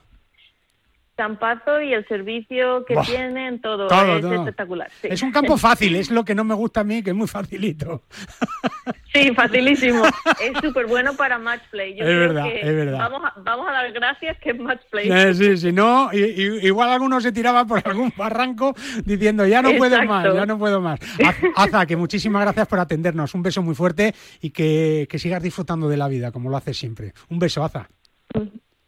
y 1.83 1.93
el 1.93 2.07
servicio 2.07 2.83
que 2.85 2.95
tienen, 3.05 3.61
todo, 3.61 3.87
es 3.87 4.25
espectacular. 4.25 4.89
Es 5.03 5.21
un 5.21 5.31
campo 5.31 5.57
fácil, 5.57 5.95
es 5.95 6.09
lo 6.09 6.25
que 6.25 6.33
no 6.33 6.43
me 6.43 6.55
gusta 6.55 6.81
a 6.81 6.83
mí, 6.83 7.03
que 7.03 7.11
es 7.11 7.15
muy 7.15 7.27
facilito. 7.27 8.03
Sí, 9.13 9.31
facilísimo. 9.33 10.03
es 10.41 10.57
súper 10.61 10.87
bueno 10.87 11.13
para 11.15 11.37
match 11.37 11.61
play. 11.69 11.93
es 11.99 12.05
verdad, 12.05 12.47
es 12.47 12.75
verdad. 12.75 12.97
Vamos 12.97 13.21
a, 13.23 13.39
vamos 13.39 13.69
a 13.69 13.71
dar 13.71 13.91
gracias 13.91 14.37
que 14.39 14.51
es 14.51 14.59
match 14.59 14.81
play. 14.89 15.11
Eh, 15.11 15.33
sí, 15.33 15.57
si 15.57 15.71
no, 15.71 16.09
igual 16.13 16.89
algunos 16.89 17.23
se 17.23 17.31
tiraban 17.31 17.67
por 17.67 17.81
algún 17.85 18.11
barranco 18.15 18.73
diciendo 19.05 19.45
ya 19.45 19.61
no 19.61 19.73
puedo 19.77 20.03
más, 20.03 20.33
ya 20.33 20.45
no 20.45 20.57
puedo 20.57 20.81
más. 20.81 20.99
Aza, 21.55 21.85
que 21.85 21.95
muchísimas 21.95 22.41
gracias 22.43 22.67
por 22.67 22.79
atendernos. 22.79 23.33
Un 23.35 23.43
beso 23.43 23.61
muy 23.61 23.75
fuerte 23.75 24.13
y 24.41 24.49
que, 24.49 25.07
que 25.09 25.19
sigas 25.19 25.43
disfrutando 25.43 25.87
de 25.87 25.97
la 25.97 26.07
vida 26.07 26.31
como 26.31 26.49
lo 26.49 26.57
haces 26.57 26.77
siempre. 26.77 27.13
Un 27.29 27.39
beso, 27.39 27.63
Aza. 27.63 27.89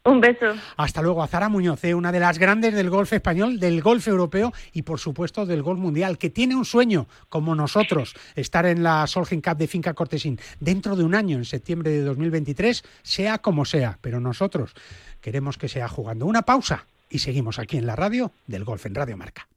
Un 0.06 0.20
beso. 0.20 0.48
Hasta 0.76 1.02
luego, 1.02 1.24
Azara 1.24 1.48
Muñoz, 1.48 1.84
eh, 1.86 1.94
una 1.94 2.12
de 2.12 2.20
las 2.20 2.38
grandes 2.38 2.74
del 2.74 2.90
golf 2.90 3.14
español, 3.14 3.58
del 3.58 3.82
golf 3.82 4.06
europeo 4.08 4.52
y 4.74 4.82
por 4.82 5.00
supuesto 5.00 5.46
del 5.46 5.64
golf 5.64 5.80
mundial, 5.80 6.18
que 6.18 6.30
tiene 6.30 6.56
un 6.56 6.66
sueño, 6.66 7.08
como 7.30 7.56
nosotros, 7.56 8.14
estar 8.36 8.66
en 8.66 8.84
la 8.84 9.08
Solheim 9.08 9.42
Cup 9.42 9.56
de 9.56 9.68
Finca 9.68 9.94
Cortesín 9.94 10.40
dentro 10.60 10.98
de 10.98 11.06
un 11.06 11.16
año, 11.16 11.38
en 11.38 11.46
septiembre 11.46 11.92
de 11.92 12.02
2023, 12.02 12.84
sea 13.02 13.38
como 13.38 13.64
sea, 13.64 13.98
pero 14.02 14.20
nosotros 14.20 14.74
queremos 15.22 15.58
que 15.58 15.70
sea 15.70 15.88
jugando. 15.88 16.26
Una 16.26 16.42
pausa 16.42 16.86
y 17.10 17.20
seguimos 17.20 17.58
aquí 17.58 17.78
en 17.78 17.86
la 17.86 17.96
radio 17.96 18.34
del 18.46 18.66
golf 18.66 18.86
en 18.86 18.96
Radio 18.96 19.16
Marca. 19.16 19.48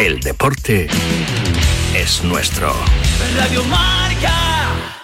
El 0.00 0.20
deporte 0.20 0.88
es 1.94 2.24
nuestro. 2.24 2.72
Radio 3.36 3.62
Marca. 3.64 5.03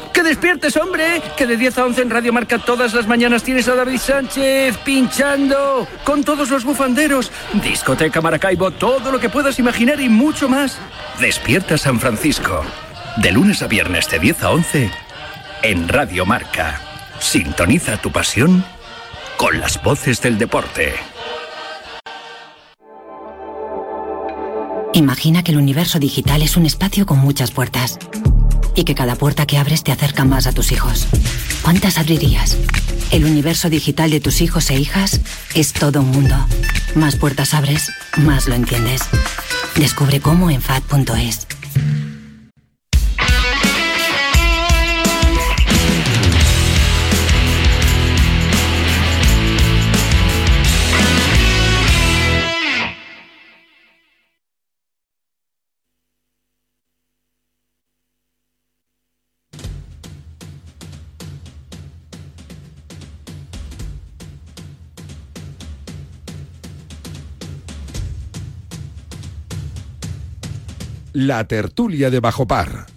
¡Que 0.21 0.27
despiertes, 0.27 0.77
hombre! 0.77 1.19
Que 1.35 1.47
de 1.47 1.57
10 1.57 1.79
a 1.79 1.85
11 1.85 2.01
en 2.03 2.09
Radio 2.11 2.31
Marca 2.31 2.59
todas 2.59 2.93
las 2.93 3.07
mañanas 3.07 3.41
tienes 3.41 3.67
a 3.67 3.73
David 3.73 3.97
Sánchez 3.97 4.77
pinchando 4.85 5.87
con 6.03 6.23
todos 6.23 6.51
los 6.51 6.63
bufanderos. 6.63 7.31
Discoteca 7.53 8.21
Maracaibo, 8.21 8.69
todo 8.69 9.11
lo 9.11 9.19
que 9.19 9.29
puedas 9.29 9.57
imaginar 9.57 9.99
y 9.99 10.09
mucho 10.09 10.47
más. 10.47 10.77
Despierta 11.19 11.75
San 11.75 11.99
Francisco. 11.99 12.63
De 13.17 13.31
lunes 13.31 13.63
a 13.63 13.67
viernes 13.67 14.07
de 14.11 14.19
10 14.19 14.43
a 14.43 14.51
11 14.51 14.91
en 15.63 15.87
Radio 15.87 16.23
Marca. 16.27 16.79
Sintoniza 17.17 17.97
tu 17.97 18.11
pasión 18.11 18.63
con 19.37 19.59
las 19.59 19.81
voces 19.81 20.21
del 20.21 20.37
deporte. 20.37 20.93
Imagina 24.93 25.41
que 25.41 25.51
el 25.51 25.57
universo 25.57 25.97
digital 25.97 26.43
es 26.43 26.57
un 26.57 26.67
espacio 26.67 27.07
con 27.07 27.17
muchas 27.17 27.49
puertas 27.49 27.97
y 28.75 28.83
que 28.83 28.95
cada 28.95 29.15
puerta 29.15 29.45
que 29.45 29.57
abres 29.57 29.83
te 29.83 29.91
acerca 29.91 30.25
más 30.25 30.47
a 30.47 30.53
tus 30.53 30.71
hijos. 30.71 31.07
¿Cuántas 31.61 31.97
abrirías? 31.97 32.57
El 33.11 33.25
universo 33.25 33.69
digital 33.69 34.09
de 34.09 34.19
tus 34.19 34.41
hijos 34.41 34.69
e 34.69 34.79
hijas 34.79 35.21
es 35.53 35.73
todo 35.73 36.01
un 36.01 36.11
mundo. 36.11 36.35
Más 36.95 37.15
puertas 37.15 37.53
abres, 37.53 37.91
más 38.17 38.47
lo 38.47 38.55
entiendes. 38.55 39.01
Descubre 39.75 40.19
cómo 40.19 40.49
en 40.49 40.61
FAD.es. 40.61 41.47
La 71.27 71.43
tertulia 71.43 72.09
de 72.09 72.19
Bajo 72.19 72.47
Par. 72.47 72.87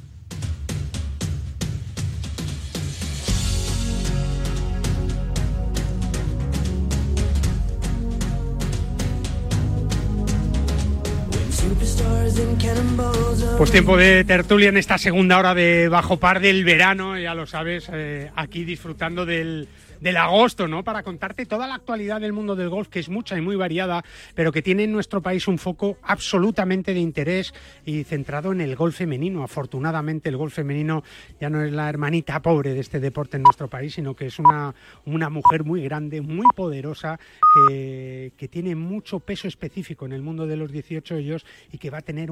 Pues 13.59 13.71
tiempo 13.71 13.99
de 13.99 14.25
tertulia 14.25 14.71
en 14.71 14.79
esta 14.79 14.97
segunda 14.97 15.39
hora 15.39 15.55
de 15.55 15.91
Bajo 15.91 16.19
Par 16.19 16.41
del 16.41 16.65
verano, 16.65 17.19
ya 17.19 17.35
lo 17.35 17.47
sabes, 17.47 17.91
eh, 17.93 18.31
aquí 18.35 18.65
disfrutando 18.65 19.27
del, 19.27 19.69
del 20.05 20.19
agosto, 20.19 20.69
¿no? 20.69 20.85
Para 20.85 21.03
contarte 21.03 21.47
toda 21.47 21.67
la 21.67 21.77
actualidad 21.77 22.21
del 22.21 22.35
mundo 22.35 22.55
del 22.55 22.69
golf, 22.69 22.89
que 22.89 23.01
es 23.01 23.09
mucha 23.09 23.39
y 23.39 23.41
muy 23.41 23.57
variada, 23.57 24.05
pero 24.35 24.53
que 24.53 24.61
tiene 24.61 24.85
en 24.85 24.93
nuestro 24.93 25.23
país 25.23 25.49
un 25.49 25.57
foco 25.57 25.97
absolutamente 26.03 26.93
de 26.93 27.01
interés 27.01 27.55
y 27.87 28.05
centrado 28.05 28.53
en 28.53 28.61
el 28.61 28.77
golf 28.77 28.97
femenino. 28.99 29.43
Afortunadamente, 29.43 30.29
el 30.29 30.37
golf 30.37 30.53
femenino 30.53 31.03
ya 31.41 31.49
no 31.49 31.65
es 31.65 31.73
la 31.73 31.89
hermanita 31.89 32.43
pobre 32.43 32.75
de 32.75 32.81
este 32.81 33.01
deporte 33.01 33.39
en 33.39 33.45
nuestro 33.45 33.69
país, 33.69 33.95
sino 33.95 34.15
que 34.15 34.27
es 34.27 34.39
una, 34.39 34.75
una 35.07 35.31
mujer 35.31 35.65
muy 35.65 35.83
grande, 35.83 36.21
muy 36.21 36.47
poderosa, 36.55 37.19
que, 37.67 38.35
que 38.37 38.49
tiene 38.49 38.77
mucho 38.77 39.21
peso 39.21 39.49
específico 39.49 40.05
en 40.05 40.13
el 40.13 40.21
mundo 40.21 40.47
de 40.47 40.57
los 40.57 40.71
18 40.71 41.17
ellos 41.17 41.47
y 41.73 41.79
que 41.79 41.89
va 41.89 41.99
a 41.99 42.03
tener 42.03 42.23